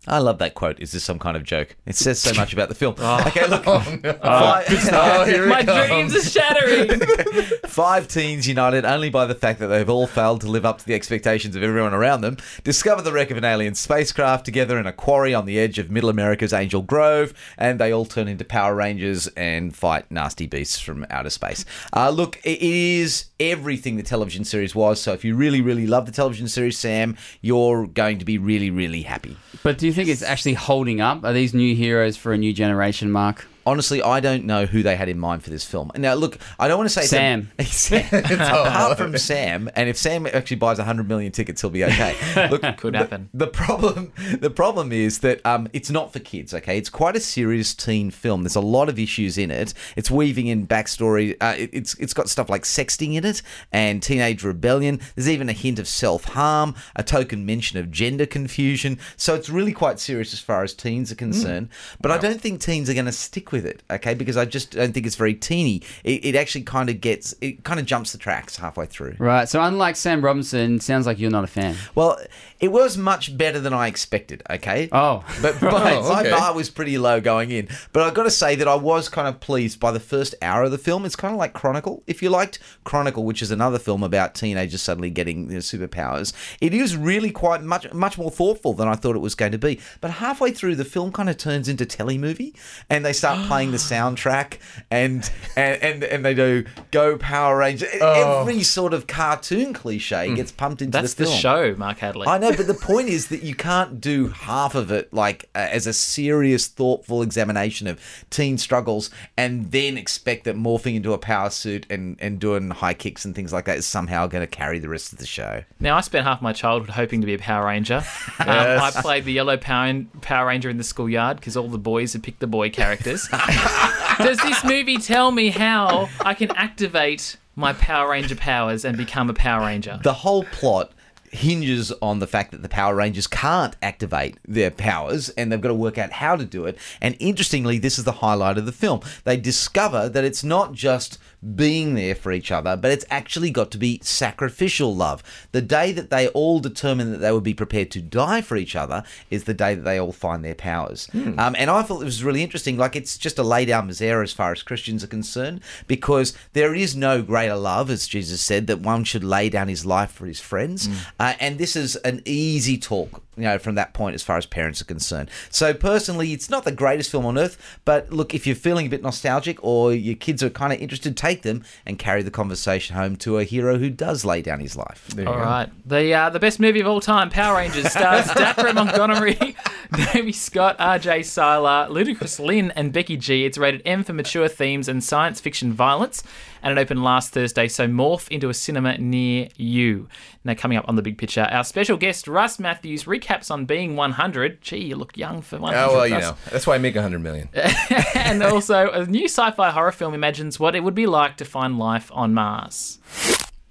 I 0.09 0.19
love 0.19 0.39
that 0.39 0.55
quote. 0.55 0.79
Is 0.81 0.93
this 0.93 1.03
some 1.05 1.19
kind 1.19 1.37
of 1.37 1.43
joke? 1.43 1.75
It 1.85 1.97
says 1.97 2.21
so 2.21 2.33
much 2.35 2.53
about 2.53 2.69
the 2.69 2.75
film. 2.75 2.95
Okay, 3.27 3.47
look. 3.49 3.65
oh, 3.67 3.81
here 5.27 5.47
My 5.49 5.65
comes. 5.65 6.13
dreams 6.13 6.17
are 6.17 6.31
shattering. 6.31 7.01
Five 7.67 8.09
teens 8.09 8.47
united 8.47 8.85
only 8.85 9.11
by 9.11 9.27
the 9.27 9.35
fact 9.35 9.59
that 9.61 9.67
they've 9.69 9.89
all 9.89 10.07
failed 10.07 10.41
to 10.43 10.47
live 10.49 10.65
up 10.65 10.79
to 10.79 10.87
the 10.87 10.95
expectations 10.95 11.57
of 11.57 11.63
everyone 11.63 11.93
around 11.95 12.21
them 12.21 12.37
discover 12.65 13.03
the 13.03 13.13
wreck 13.13 13.31
of 13.31 13.37
an 13.37 13.45
alien 13.45 13.75
spacecraft 13.75 14.45
together 14.45 14.79
in 14.79 14.87
a 14.87 14.93
quarry 14.93 15.35
on 15.35 15.45
the 15.47 15.59
edge 15.59 15.79
of 15.79 15.91
Middle 15.91 16.09
America's 16.11 16.53
Angel 16.53 16.83
Grove, 16.83 17.35
and 17.59 17.79
they 17.81 17.93
all 17.93 18.05
turn 18.05 18.29
into 18.29 18.45
Power 18.45 18.75
Rangers 18.75 19.27
and 19.29 19.75
fight 19.75 20.11
nasty 20.11 20.47
beasts 20.47 20.79
from 20.79 21.07
outer 21.11 21.31
space. 21.31 21.65
Uh, 21.93 22.11
look, 22.11 22.39
it 22.45 22.61
is 22.63 23.27
everything 23.41 23.97
the 23.97 24.03
television 24.03 24.45
series 24.45 24.75
was. 24.75 25.01
So 25.01 25.13
if 25.13 25.25
you 25.25 25.35
really, 25.37 25.61
really 25.61 25.87
love 25.87 26.07
the 26.07 26.13
television 26.13 26.49
series, 26.49 26.79
Sam, 26.79 27.17
you're 27.41 27.87
going 27.87 28.19
to 28.19 28.25
be 28.25 28.39
really, 28.39 28.71
really 28.71 29.03
happy. 29.03 29.37
But 29.63 29.79
do 29.79 29.87
you 29.87 29.93
think 29.97 30.09
it's 30.11 30.23
actually 30.23 30.55
holding 30.55 31.01
up? 31.01 31.25
Are 31.25 31.33
these 31.33 31.55
new 31.55 31.75
heroes 31.75 32.17
for 32.17 32.33
a 32.33 32.39
new 32.39 32.53
generation, 32.53 33.11
Mark? 33.11 33.47
Honestly, 33.67 34.01
I 34.01 34.21
don't 34.21 34.45
know 34.45 34.65
who 34.65 34.83
they 34.83 34.97
had 34.97 35.09
in 35.09 35.19
mind 35.19 35.43
for 35.43 35.51
this 35.51 35.65
film. 35.65 35.91
Now, 35.97 36.15
look, 36.15 36.39
I 36.59 36.69
don't 36.69 36.79
want 36.79 36.89
to 36.89 36.95
say 36.95 37.05
Sam. 37.07 37.51
Sam. 37.61 38.07
Apart 38.41 38.97
from 38.97 39.19
Sam, 39.19 39.69
and 39.75 39.89
if 39.89 39.97
Sam 39.97 40.27
actually 40.27 40.57
buys 40.57 40.79
100 40.79 41.09
million 41.09 41.33
tickets, 41.33 41.61
he'll 41.61 41.71
be 41.71 41.85
okay. 41.85 42.15
Look, 42.51 42.63
Could 42.79 42.95
the- 42.95 42.99
happen. 42.99 43.29
The 43.35 43.49
problem, 43.49 44.13
the 44.39 44.51
problem 44.51 44.93
is 44.93 45.19
that 45.21 45.45
um, 45.45 45.69
it's 45.73 45.91
not 45.91 46.13
for 46.13 46.21
kids. 46.21 46.55
Okay, 46.55 46.79
it's 46.79 46.89
quite 46.89 47.17
a 47.17 47.21
serious 47.21 47.75
teen 47.75 48.11
film. 48.11 48.43
There's 48.45 48.57
a 48.57 48.61
lot 48.61 48.89
of 48.89 48.99
issues 48.99 49.37
in 49.37 49.51
it. 49.51 49.75
It's 49.97 50.11
weaving 50.11 50.47
in 50.47 50.67
backstory. 50.67 51.37
Uh, 51.41 51.55
it- 51.59 51.71
it's 51.73 51.95
it's 51.95 52.15
got 52.15 52.29
stuff 52.29 52.49
like 52.49 52.63
sexting 52.63 53.15
in 53.17 53.25
it 53.25 53.43
and 53.73 54.03
teenage 54.03 54.45
rebellion. 54.45 55.01
There's 55.17 55.29
even 55.29 55.49
a 55.49 55.53
hint 55.53 55.79
of 55.79 55.89
self 55.89 56.25
harm, 56.25 56.75
a 56.95 57.03
token 57.03 57.45
mention 57.45 57.79
of 57.79 57.91
gender 57.91 58.27
confusion. 58.27 58.99
So 59.17 59.35
it's 59.35 59.51
really 59.51 59.73
quite 59.73 59.99
serious 59.99 60.33
as 60.33 60.39
far 60.41 60.63
as 60.63 60.73
teens 60.73 61.11
are 61.11 61.17
concerned. 61.17 61.69
But 62.01 62.13
I 62.13 62.19
don't 62.19 62.41
think 62.41 62.61
teens 62.61 62.89
are 62.89 62.95
going 62.95 63.07
to 63.07 63.13
stick 63.13 63.51
with 63.53 63.56
it. 63.65 63.83
Okay, 63.91 64.15
because 64.15 64.37
I 64.37 64.45
just 64.45 64.73
don't 64.73 64.93
think 64.93 65.07
it's 65.07 65.17
very 65.17 65.35
teeny. 65.35 65.83
It, 66.05 66.25
it 66.25 66.35
actually 66.37 66.63
kind 66.65 66.91
of 66.91 67.01
gets 67.01 67.35
it 67.41 67.65
kind 67.65 67.81
of 67.81 67.87
jumps 67.87 68.13
the 68.13 68.19
tracks 68.19 68.57
halfway 68.57 68.87
through. 68.87 69.17
Right. 69.19 69.49
So 69.49 69.63
unlike 69.63 69.97
Sam 69.97 70.23
Robinson, 70.23 70.81
sounds 70.81 71.07
like 71.07 71.19
you're 71.19 71.31
not 71.31 71.45
a 71.45 71.49
fan. 71.49 71.77
Well, 71.95 72.19
it 72.61 72.69
was 72.73 72.97
much 72.99 73.37
better 73.37 73.61
than 73.61 73.73
I 73.73 73.87
expected. 73.87 74.43
Okay. 74.51 74.89
Oh. 74.93 75.25
But 75.41 75.61
my, 75.63 75.97
Oh, 75.97 76.13
my 76.13 76.29
bar 76.31 76.55
was 76.55 76.69
pretty 76.71 76.99
low 76.99 77.21
going 77.21 77.51
in. 77.51 77.69
But 77.93 78.03
I've 78.03 78.15
got 78.15 78.25
to 78.25 78.31
say 78.31 78.55
that 78.57 78.67
I 78.69 78.75
was 78.75 79.09
kind 79.09 79.29
of 79.29 79.41
pleased 79.41 79.79
by 79.81 79.91
the 79.93 80.01
first 80.01 80.35
hour 80.43 80.65
of 80.65 80.71
the 80.71 80.79
film. 80.79 81.05
It's 81.05 81.17
kind 81.17 81.33
of 81.33 81.39
like 81.39 81.53
Chronicle. 81.53 82.03
If 82.07 82.23
you 82.23 82.31
liked 82.31 82.59
Chronicle, 82.85 83.25
which 83.25 83.43
is 83.43 83.51
another 83.51 83.79
film 83.79 84.03
about 84.03 84.35
teenagers 84.35 84.83
suddenly 84.83 85.11
getting 85.11 85.49
their 85.49 85.61
superpowers, 85.61 86.33
it 86.61 86.75
is 86.75 86.97
really 86.97 87.31
quite 87.31 87.63
much 87.63 87.93
much 87.93 88.19
more 88.19 88.31
thoughtful 88.31 88.73
than 88.75 88.89
I 88.89 88.95
thought 88.95 89.17
it 89.17 89.21
was 89.21 89.35
going 89.35 89.53
to 89.53 89.59
be. 89.59 89.79
But 90.01 90.13
halfway 90.13 90.51
through, 90.51 90.77
the 90.77 90.85
film 90.85 91.13
kind 91.13 91.29
of 91.29 91.37
turns 91.37 91.69
into 91.69 91.85
telemovie, 91.87 92.55
and 92.91 93.05
they 93.05 93.13
start 93.13 93.46
playing 93.47 93.71
the 93.71 93.77
soundtrack, 93.77 94.59
and 94.91 95.31
and 95.57 95.83
and, 95.83 96.05
and 96.05 96.25
they 96.25 96.35
do 96.35 96.65
Go 96.91 97.17
Power 97.17 97.59
Ranger. 97.59 97.87
Every 98.01 98.63
sort 98.63 98.95
of 98.95 99.07
cartoon 99.07 99.73
cliche 99.73 100.35
gets 100.35 100.53
pumped 100.53 100.83
into 100.83 100.99
That's 100.99 101.15
the 101.15 101.25
the 101.25 101.31
show, 101.31 101.75
Mark 101.77 101.99
Hadley. 101.99 102.27
I 102.27 102.39
know, 102.39 102.53
but 102.53 102.67
the 102.67 102.75
point 102.75 103.09
is 103.09 103.29
that 103.29 103.43
you 103.43 103.55
can't 103.55 104.01
do 104.01 104.29
half 104.29 104.75
of 104.75 104.91
it 104.91 105.13
like 105.13 105.49
uh, 105.55 105.69
as 105.71 105.87
a 105.87 105.93
serious, 105.93 106.67
thoughtful 106.67 107.23
examination 107.23 107.87
of 107.87 108.01
teen 108.31 108.59
struggles, 108.59 109.11
and 109.37 109.71
then 109.73 109.97
expect 109.97 110.45
that 110.45 110.57
morphing 110.57 110.97
into 110.97 111.13
a 111.13 111.19
power 111.19 111.51
suit 111.51 111.87
and 111.91 112.17
and 112.21 112.39
doing 112.39 112.71
high 112.71 112.95
kicks 112.95 113.25
and 113.25 113.35
things 113.35 113.53
like 113.53 113.65
that 113.67 113.79
is 113.79 113.87
somehow 113.87 114.27
going 114.27 114.43
to 114.43 114.47
carry 114.47 114.79
the 114.79 114.89
rest 114.89 115.13
of 115.13 115.19
the 115.19 115.27
show. 115.27 115.63
Now, 115.81 115.97
I 115.97 116.01
spent 116.01 116.27
half 116.27 116.43
my 116.43 116.53
childhood 116.53 116.91
hoping 116.91 117.21
to 117.21 117.27
be 117.27 117.35
a 117.35 117.39
Power 117.39 117.67
Ranger. 117.67 118.05
Um, 118.39 118.49
I 118.49 118.91
played 118.91 119.25
the 119.25 119.33
yellow 119.33 119.57
Power, 119.57 120.05
Power 120.21 120.47
Ranger 120.47 120.71
in 120.71 120.77
the 120.77 120.85
schoolyard 120.85 121.39
because 121.39 121.57
all 121.57 121.69
the 121.69 121.79
boys 121.79 122.13
had 122.13 122.23
picked 122.23 122.41
the 122.41 122.47
boy 122.47 122.71
characters. 122.71 123.26
Does 124.19 124.39
this 124.39 124.65
movie 124.65 124.99
tell 124.99 125.31
me 125.31 125.51
how 125.51 126.09
I 126.21 126.35
can 126.35 126.51
activate 126.53 127.37
my 127.55 127.73
Power 127.73 128.11
Ranger 128.11 128.37
powers 128.37 128.85
and 128.85 128.97
become 128.97 129.31
a 129.31 129.35
Power 129.35 129.67
Ranger? 129.67 130.01
The 130.03 130.13
whole 130.13 130.45
plot 130.45 130.93
hinges 131.31 131.93
on 132.03 132.19
the 132.19 132.27
fact 132.27 132.51
that 132.53 132.63
the 132.63 132.69
Power 132.69 132.95
Rangers 132.95 133.27
can't 133.27 133.77
activate 133.83 134.39
their 134.47 134.71
powers 134.71 135.29
and 135.31 135.51
they've 135.51 135.61
got 135.61 135.69
to 135.69 135.75
work 135.75 135.99
out 135.99 136.13
how 136.13 136.37
to 136.37 136.45
do 136.45 136.65
it. 136.67 136.79
And 137.01 137.17
interestingly, 137.19 137.79
this 137.79 137.99
is 137.99 138.05
the 138.05 138.13
highlight 138.13 138.59
of 138.59 138.67
the 138.67 138.73
film. 138.73 139.01
They 139.25 139.37
discover 139.37 140.09
that 140.09 140.25
it's 140.25 140.45
not 140.45 140.73
just 140.73 141.19
being 141.55 141.95
there 141.95 142.15
for 142.15 142.33
each 142.33 142.51
other, 142.51 142.77
but 142.77 142.91
it's 142.91 143.05
actually 143.11 143.51
got 143.51 143.71
to 143.71 143.79
be 143.79 144.01
sacrificial 144.03 144.95
love. 144.95 145.23
The 145.53 145.63
day 145.63 145.93
that 145.93 146.11
they 146.11 146.29
all 146.29 146.61
determine 146.61 147.11
that 147.13 147.19
they 147.19 147.31
would 147.31 147.45
be 147.45 147.55
prepared 147.55 147.91
to 147.93 148.03
die 148.03 148.41
for 148.41 148.57
each 148.57 148.75
other 148.75 149.05
is 149.31 149.45
the 149.45 149.55
day 149.55 149.75
that 149.75 149.85
they 149.85 149.99
all 150.01 150.13
find 150.13 150.45
their 150.45 150.55
powers. 150.55 151.09
Um, 151.39 151.55
and 151.59 151.71
I 151.71 151.83
thought 151.83 152.01
it 152.01 152.07
was 152.07 152.25
really 152.25 152.43
interesting. 152.43 152.77
Like, 152.77 152.97
it's 152.97 153.19
just 153.19 153.39
a 153.39 153.43
lay 153.43 153.65
down 153.65 153.89
misere 153.89 154.23
as 154.23 154.33
far 154.33 154.53
as 154.53 154.63
Christians 154.63 155.05
are 155.05 155.09
concerned, 155.09 155.61
because 155.87 156.37
there 156.53 156.75
is 156.75 156.97
no 156.97 157.23
greater 157.23 157.57
love, 157.57 157.91
as 157.91 158.09
Jesus 158.09 158.41
said, 158.41 158.67
that 158.67 158.81
one 158.81 159.05
should 159.05 159.25
lay 159.25 159.49
down 159.49 159.69
his 159.69 159.85
life 159.85 160.11
for 160.11 160.27
his 160.27 160.41
friends. 160.41 160.89
Uh, 161.21 161.35
and 161.39 161.59
this 161.59 161.77
is 161.77 161.97
an 161.97 162.23
easy 162.25 162.79
talk. 162.79 163.23
You 163.37 163.45
know, 163.45 163.59
from 163.59 163.75
that 163.75 163.93
point, 163.93 164.15
as 164.15 164.23
far 164.23 164.37
as 164.37 164.47
parents 164.47 164.81
are 164.81 164.87
concerned. 164.87 165.31
So, 165.51 165.75
personally, 165.75 166.33
it's 166.33 166.49
not 166.49 166.65
the 166.65 166.73
greatest 166.73 167.11
film 167.11 167.27
on 167.27 167.37
earth, 167.37 167.79
but 167.85 168.13
look, 168.13 168.35
if 168.35 168.47
you're 168.47 168.57
feeling 168.57 168.87
a 168.87 168.89
bit 168.89 169.03
nostalgic 169.03 169.63
or 169.63 169.93
your 169.93 170.17
kids 170.17 170.43
are 170.43 170.51
kind 170.51 170.73
of 170.73 170.81
interested, 170.81 171.17
take 171.17 171.43
them 171.43 171.63
and 171.85 171.99
carry 171.99 172.23
the 172.23 172.31
conversation 172.31 172.97
home 172.97 173.17
to 173.17 173.39
a 173.39 173.45
hero 173.45 173.79
who 173.79 173.91
does 173.91 174.25
lay 174.25 174.43
down 174.43 174.61
his 174.61 174.77
life. 174.77 175.07
There 175.09 175.25
you 175.25 175.31
All 175.31 175.37
go. 175.37 175.43
right. 175.45 175.71
The 175.87 176.15
uh, 176.15 176.31
the 176.31 176.41
best 176.41 176.61
movie 176.61 176.81
of 176.81 176.87
all 176.87 177.01
time, 177.01 177.31
Power 177.31 177.57
Rangers, 177.57 177.91
stars 177.91 178.27
Dacre 178.35 178.73
Montgomery, 178.73 179.57
Davy 180.13 180.33
Scott, 180.33 180.77
R.J. 180.79 181.23
Cyler, 181.25 181.89
Ludi 181.91 182.17
Lin, 182.39 182.71
and 182.73 182.93
Becky 182.93 183.17
G. 183.17 183.45
It's 183.45 183.59
rated 183.59 183.83
M 183.85 184.03
for 184.03 184.13
mature 184.13 184.49
themes 184.49 184.89
and 184.89 185.03
science 185.03 185.41
fiction 185.41 185.73
violence, 185.73 186.23
and 186.67 186.77
it 186.77 186.83
opened 186.83 187.05
last 187.05 187.33
Thursday. 187.33 187.69
So 187.69 187.87
morph 187.87 188.29
into 188.29 188.49
a 188.49 188.55
cinema 188.55 188.99
near 188.99 189.49
you. 189.57 190.09
Now 190.43 190.55
coming 190.55 190.77
up 190.77 190.85
on 190.89 190.97
the 190.97 191.03
big 191.03 191.17
picture, 191.17 191.43
our 191.43 191.63
special 191.63 191.97
guest 191.97 192.27
Russ 192.27 192.59
Matthews 192.59 193.05
recaps 193.05 193.53
on 193.53 193.67
being 193.67 193.95
100. 193.95 194.61
Gee, 194.63 194.79
you 194.79 194.97
look 194.97 195.17
young 195.17 195.43
for 195.43 195.59
100. 195.61 195.81
Oh 195.81 195.95
well, 195.95 196.07
you 196.09 196.15
Russ. 196.15 196.25
know 196.25 196.37
that's 196.51 196.67
why 196.67 196.75
I 196.75 196.79
make 196.79 196.97
hundred 196.97 197.21
million. 197.21 197.49
and 198.17 198.43
also 198.43 198.91
a 198.91 199.07
new 199.07 199.27
sci-fi 199.27 199.71
horror 199.71 199.93
film 199.93 200.13
imagines 200.13 200.59
what 200.59 200.75
it 200.75 200.81
would 200.81 200.95
be 200.95 201.07
like 201.07 201.37
to 201.37 201.45
find 201.45 201.79
life 201.79 202.11
on 202.13 202.35
Mars. 202.35 202.99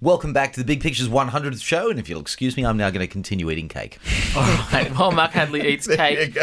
Welcome 0.01 0.33
back 0.33 0.53
to 0.53 0.59
the 0.59 0.65
Big 0.65 0.81
Pictures 0.81 1.09
100th 1.09 1.63
show, 1.63 1.89
and 1.89 1.97
if 1.97 2.07
you'll 2.07 2.21
excuse 2.21 2.55
me, 2.55 2.65
I'm 2.65 2.77
now 2.77 2.89
going 2.91 2.99
to 2.99 3.11
continue 3.11 3.49
eating 3.49 3.67
cake. 3.67 3.97
Right, 4.35 4.91
while 4.95 5.11
Mark 5.11 5.31
Hadley 5.31 5.67
eats 5.73 5.87
cake. 5.87 6.37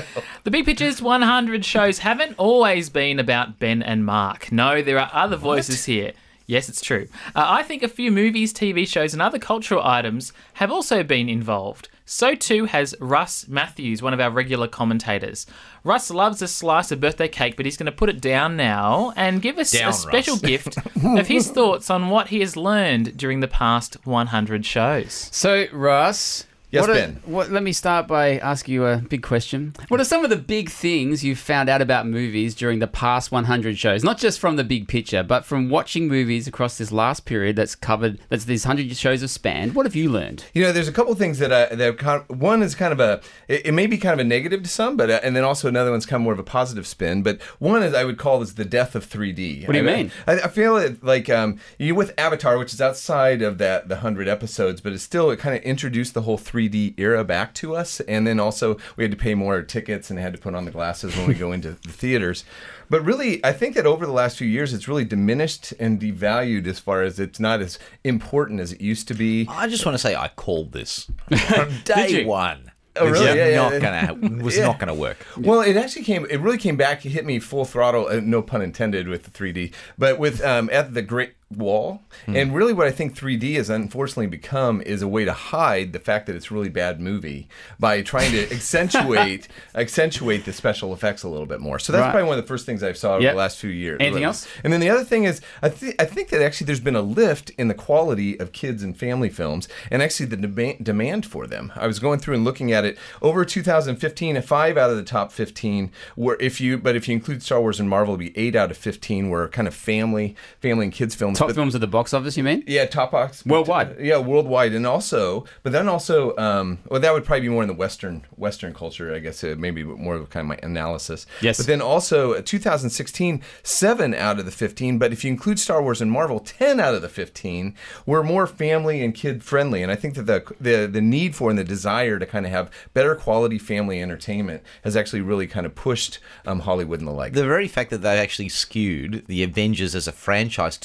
The 0.44 0.50
Big 0.50 0.64
Pictures 0.64 1.02
100 1.02 1.64
shows 1.64 1.98
haven't 1.98 2.34
always 2.38 2.88
been 2.88 3.18
about 3.18 3.58
Ben 3.58 3.82
and 3.82 4.04
Mark. 4.06 4.50
No, 4.50 4.80
there 4.82 4.98
are 4.98 5.10
other 5.12 5.36
voices 5.36 5.84
here. 5.84 6.12
Yes, 6.46 6.68
it's 6.68 6.80
true. 6.80 7.08
Uh, 7.34 7.44
I 7.46 7.62
think 7.62 7.82
a 7.82 7.88
few 7.88 8.10
movies, 8.10 8.52
TV 8.52 8.86
shows, 8.86 9.12
and 9.12 9.22
other 9.22 9.38
cultural 9.38 9.82
items 9.84 10.32
have 10.54 10.70
also 10.70 11.02
been 11.02 11.28
involved. 11.28 11.88
So 12.04 12.34
too 12.34 12.64
has 12.66 12.94
Russ 13.00 13.46
Matthews, 13.48 14.02
one 14.02 14.12
of 14.12 14.20
our 14.20 14.30
regular 14.30 14.68
commentators. 14.68 15.46
Russ 15.84 16.10
loves 16.10 16.42
a 16.42 16.48
slice 16.48 16.90
of 16.90 17.00
birthday 17.00 17.28
cake, 17.28 17.56
but 17.56 17.64
he's 17.64 17.76
going 17.76 17.86
to 17.86 17.92
put 17.92 18.08
it 18.08 18.20
down 18.20 18.56
now 18.56 19.12
and 19.16 19.40
give 19.40 19.56
us 19.56 19.70
Down, 19.70 19.90
a 19.90 19.92
special 19.92 20.34
Russ. 20.34 20.42
gift 20.42 20.78
of 21.04 21.28
his 21.28 21.50
thoughts 21.50 21.88
on 21.90 22.10
what 22.10 22.28
he 22.28 22.40
has 22.40 22.56
learned 22.56 23.16
during 23.16 23.40
the 23.40 23.48
past 23.48 23.96
100 24.04 24.66
shows. 24.66 25.28
So, 25.32 25.66
Russ. 25.72 26.44
Yes, 26.72 26.80
what 26.80 26.90
are- 26.90 26.94
Ben. 26.94 27.20
what, 27.26 27.50
let 27.50 27.62
me 27.62 27.72
start 27.72 28.08
by 28.08 28.38
asking 28.38 28.72
you 28.72 28.86
a 28.86 28.96
big 28.96 29.22
question. 29.22 29.74
What 29.88 30.00
are 30.00 30.04
some 30.04 30.24
of 30.24 30.30
the 30.30 30.36
big 30.38 30.70
things 30.70 31.22
you've 31.22 31.38
found 31.38 31.68
out 31.68 31.82
about 31.82 32.06
movies 32.06 32.54
during 32.54 32.78
the 32.78 32.86
past 32.86 33.30
100 33.30 33.76
shows? 33.78 34.02
Not 34.02 34.16
just 34.16 34.40
from 34.40 34.56
the 34.56 34.64
big 34.64 34.88
picture, 34.88 35.22
but 35.22 35.44
from 35.44 35.68
watching 35.68 36.08
movies 36.08 36.48
across 36.48 36.78
this 36.78 36.90
last 36.90 37.26
period 37.26 37.56
that's 37.56 37.74
covered, 37.74 38.18
that's 38.30 38.46
these 38.46 38.64
100 38.66 38.96
shows 38.96 39.20
have 39.20 39.28
spanned. 39.30 39.74
What 39.74 39.84
have 39.84 39.94
you 39.94 40.08
learned? 40.10 40.44
You 40.54 40.62
know, 40.62 40.72
there's 40.72 40.88
a 40.88 40.92
couple 40.92 41.14
things 41.14 41.38
that 41.40 41.52
I, 41.52 41.74
that 41.74 41.88
are 41.88 41.92
kind 41.92 42.24
of, 42.26 42.40
one 42.40 42.62
is 42.62 42.74
kind 42.74 42.92
of 42.94 43.00
a 43.00 43.20
it, 43.48 43.66
it 43.66 43.72
may 43.72 43.86
be 43.86 43.98
kind 43.98 44.18
of 44.18 44.24
a 44.24 44.28
negative 44.28 44.62
to 44.62 44.68
some, 44.70 44.96
but 44.96 45.10
uh, 45.10 45.20
and 45.22 45.36
then 45.36 45.44
also 45.44 45.68
another 45.68 45.90
one's 45.90 46.06
kind 46.06 46.22
of 46.22 46.24
more 46.24 46.32
of 46.32 46.38
a 46.38 46.42
positive 46.42 46.86
spin. 46.86 47.22
But 47.22 47.42
one 47.58 47.82
is 47.82 47.92
I 47.92 48.04
would 48.04 48.16
call 48.16 48.40
is 48.40 48.54
the 48.54 48.64
death 48.64 48.94
of 48.94 49.06
3D. 49.06 49.66
What 49.68 49.74
do 49.74 49.78
you 49.82 49.88
I- 49.90 49.94
mean? 49.96 50.10
I, 50.26 50.32
I 50.40 50.48
feel 50.48 50.78
it 50.78 51.04
like 51.04 51.28
um, 51.28 51.58
you 51.78 51.94
with 51.94 52.14
Avatar, 52.16 52.56
which 52.56 52.72
is 52.72 52.80
outside 52.80 53.42
of 53.42 53.58
that 53.58 53.90
the 53.90 53.96
hundred 53.96 54.26
episodes, 54.26 54.80
but 54.80 54.94
it's 54.94 55.02
still 55.02 55.30
it 55.30 55.38
kind 55.38 55.54
of 55.54 55.62
introduced 55.64 56.14
the 56.14 56.22
whole 56.22 56.38
3D 56.38 56.61
era 56.98 57.24
back 57.24 57.54
to 57.54 57.74
us, 57.76 58.00
and 58.00 58.26
then 58.26 58.38
also 58.40 58.76
we 58.96 59.04
had 59.04 59.10
to 59.10 59.16
pay 59.16 59.34
more 59.34 59.62
tickets 59.62 60.10
and 60.10 60.18
had 60.18 60.32
to 60.34 60.38
put 60.38 60.54
on 60.54 60.64
the 60.64 60.70
glasses 60.70 61.16
when 61.16 61.26
we 61.26 61.34
go 61.34 61.52
into 61.52 61.70
the 61.70 61.92
theaters. 61.92 62.44
But 62.90 63.02
really, 63.04 63.42
I 63.44 63.52
think 63.52 63.74
that 63.76 63.86
over 63.86 64.04
the 64.04 64.12
last 64.12 64.36
few 64.36 64.46
years, 64.46 64.74
it's 64.74 64.86
really 64.86 65.04
diminished 65.06 65.72
and 65.80 65.98
devalued 66.00 66.66
as 66.66 66.78
far 66.78 67.02
as 67.02 67.18
it's 67.18 67.40
not 67.40 67.60
as 67.60 67.78
important 68.04 68.60
as 68.60 68.72
it 68.72 68.80
used 68.82 69.08
to 69.08 69.14
be. 69.14 69.46
I 69.48 69.66
just 69.68 69.86
want 69.86 69.94
to 69.94 69.98
say 69.98 70.14
I 70.14 70.28
called 70.28 70.72
this 70.72 71.10
from 71.48 71.72
day 71.84 72.24
one. 72.24 72.68
Oh, 72.94 73.08
really? 73.08 73.24
Yeah, 73.24 73.48
yeah, 73.48 73.56
not 73.56 73.72
yeah. 73.72 74.06
gonna 74.12 74.36
was 74.44 74.58
Yeah. 74.58 74.66
not 74.66 74.78
gonna 74.78 74.94
work. 74.94 75.16
Well, 75.38 75.62
it 75.62 75.78
actually 75.78 76.04
came. 76.04 76.26
It 76.28 76.40
really 76.40 76.58
came 76.58 76.76
back. 76.76 77.06
It 77.06 77.08
hit 77.08 77.24
me 77.24 77.38
full 77.38 77.64
throttle. 77.64 78.06
Uh, 78.08 78.20
no 78.22 78.42
pun 78.42 78.60
intended 78.60 79.08
with 79.08 79.22
the 79.22 79.30
3D, 79.30 79.72
but 79.96 80.18
with 80.18 80.44
um, 80.44 80.68
at 80.70 80.92
the 80.92 81.00
Great 81.00 81.32
Wall. 81.56 82.02
Hmm. 82.26 82.36
And 82.36 82.54
really, 82.54 82.72
what 82.72 82.86
I 82.86 82.90
think 82.90 83.16
3D 83.16 83.54
has 83.56 83.70
unfortunately 83.70 84.26
become 84.26 84.80
is 84.82 85.02
a 85.02 85.08
way 85.08 85.24
to 85.24 85.32
hide 85.32 85.92
the 85.92 85.98
fact 85.98 86.26
that 86.26 86.36
it's 86.36 86.50
a 86.50 86.54
really 86.54 86.68
bad 86.68 87.00
movie 87.00 87.48
by 87.78 88.02
trying 88.02 88.30
to 88.32 88.42
accentuate 88.52 89.48
accentuate 89.74 90.44
the 90.44 90.52
special 90.52 90.92
effects 90.92 91.22
a 91.22 91.28
little 91.28 91.46
bit 91.46 91.60
more. 91.60 91.78
So 91.78 91.92
that's 91.92 92.02
Right. 92.02 92.10
probably 92.12 92.28
one 92.28 92.38
of 92.38 92.44
the 92.44 92.48
first 92.48 92.66
things 92.66 92.82
I've 92.82 92.96
saw 92.96 93.14
over 93.14 93.22
the 93.26 93.32
last 93.34 93.58
few 93.58 93.70
years. 93.70 93.98
Anything 94.00 94.24
else? 94.24 94.46
And 94.64 94.72
then 94.72 94.80
the 94.80 94.90
other 94.90 95.04
thing 95.04 95.24
is, 95.24 95.40
I, 95.62 95.68
th- 95.68 95.94
I 95.98 96.04
think 96.04 96.28
that 96.30 96.42
actually 96.42 96.66
there's 96.66 96.80
been 96.80 96.96
a 96.96 97.02
lift 97.02 97.50
in 97.50 97.68
the 97.68 97.74
quality 97.74 98.38
of 98.38 98.52
kids 98.52 98.82
and 98.82 98.96
family 98.96 99.28
films, 99.28 99.68
and 99.90 100.02
actually 100.02 100.26
the 100.26 100.36
deba- 100.36 100.82
demand 100.82 101.26
for 101.26 101.46
them. 101.46 101.72
I 101.76 101.86
was 101.86 101.98
going 101.98 102.18
through 102.18 102.34
and 102.34 102.44
looking 102.44 102.72
at 102.72 102.84
it 102.84 102.98
over 103.20 103.44
2015. 103.44 104.40
Five 104.42 104.76
out 104.76 104.90
of 104.90 104.96
the 104.96 105.02
top 105.02 105.32
15 105.32 105.90
were, 106.16 106.36
if 106.40 106.60
you, 106.60 106.76
but 106.78 106.96
if 106.96 107.08
you 107.08 107.14
include 107.14 107.42
Star 107.42 107.60
Wars 107.60 107.78
and 107.80 107.88
Marvel, 107.88 108.14
it'd 108.14 108.34
be 108.34 108.38
eight 108.40 108.54
out 108.56 108.70
of 108.70 108.76
15 108.76 109.30
were 109.30 109.48
kind 109.48 109.68
of 109.68 109.74
family, 109.74 110.34
family 110.60 110.86
and 110.86 110.92
kids 110.92 111.14
films. 111.14 111.38
Top 111.42 111.48
But- 111.48 111.56
films 111.56 111.74
at 111.74 111.80
the 111.80 111.86
box 111.86 112.14
office, 112.14 112.36
you 112.36 112.44
mean? 112.44 112.62
yeah, 112.66 112.84
top 112.86 113.10
box 113.12 113.44
Worldwide. 113.44 113.96
Yeah, 114.00 114.18
worldwide, 114.18 114.72
and 114.72 114.86
also, 114.86 115.44
but 115.62 115.72
then 115.72 115.88
also, 115.88 116.36
um, 116.36 116.78
well, 116.88 117.00
that 117.00 117.12
would 117.12 117.24
probably 117.24 117.42
be 117.42 117.48
more 117.48 117.62
in 117.62 117.68
the 117.68 117.74
Western 117.74 118.22
Western 118.36 118.72
culture, 118.72 119.14
I 119.14 119.18
guess. 119.18 119.42
Uh, 119.42 119.54
maybe 119.58 119.82
more 119.82 120.14
of 120.14 120.30
kind 120.30 120.44
of 120.44 120.48
my 120.48 120.58
analysis. 120.62 121.26
Yes. 121.40 121.56
But 121.56 121.66
then 121.66 121.80
also, 121.80 122.34
uh, 122.34 122.42
2016, 122.44 123.42
seven 123.62 124.14
out 124.14 124.38
of 124.38 124.44
the 124.44 124.50
15. 124.50 124.98
But 124.98 125.12
if 125.12 125.24
you 125.24 125.30
include 125.30 125.58
Star 125.58 125.82
Wars 125.82 126.00
and 126.00 126.10
Marvel, 126.10 126.38
10 126.40 126.78
out 126.80 126.94
of 126.94 127.02
the 127.02 127.08
15 127.08 127.74
were 128.06 128.22
more 128.22 128.46
family 128.46 129.02
and 129.04 129.14
kid 129.14 129.42
friendly. 129.42 129.82
And 129.82 129.90
I 129.90 129.96
think 129.96 130.14
that 130.14 130.26
the 130.26 130.42
the 130.60 130.86
the 130.86 131.00
need 131.00 131.34
for 131.34 131.50
and 131.50 131.58
the 131.58 131.64
desire 131.64 132.18
to 132.18 132.26
kind 132.26 132.46
of 132.46 132.52
have 132.52 132.70
better 132.94 133.14
quality 133.14 133.58
family 133.58 134.00
entertainment 134.00 134.62
has 134.84 134.96
actually 134.96 135.20
really 135.22 135.46
kind 135.46 135.66
of 135.66 135.74
pushed 135.74 136.18
um, 136.46 136.60
Hollywood 136.60 137.00
and 137.00 137.08
the 137.08 137.12
like. 137.12 137.32
The 137.32 137.44
very 137.44 137.68
fact 137.68 137.90
that 137.90 138.02
they 138.02 138.18
actually 138.18 138.48
skewed 138.48 139.24
the 139.26 139.42
Avengers 139.42 139.94
as 139.94 140.06
a 140.06 140.12
franchise 140.12 140.76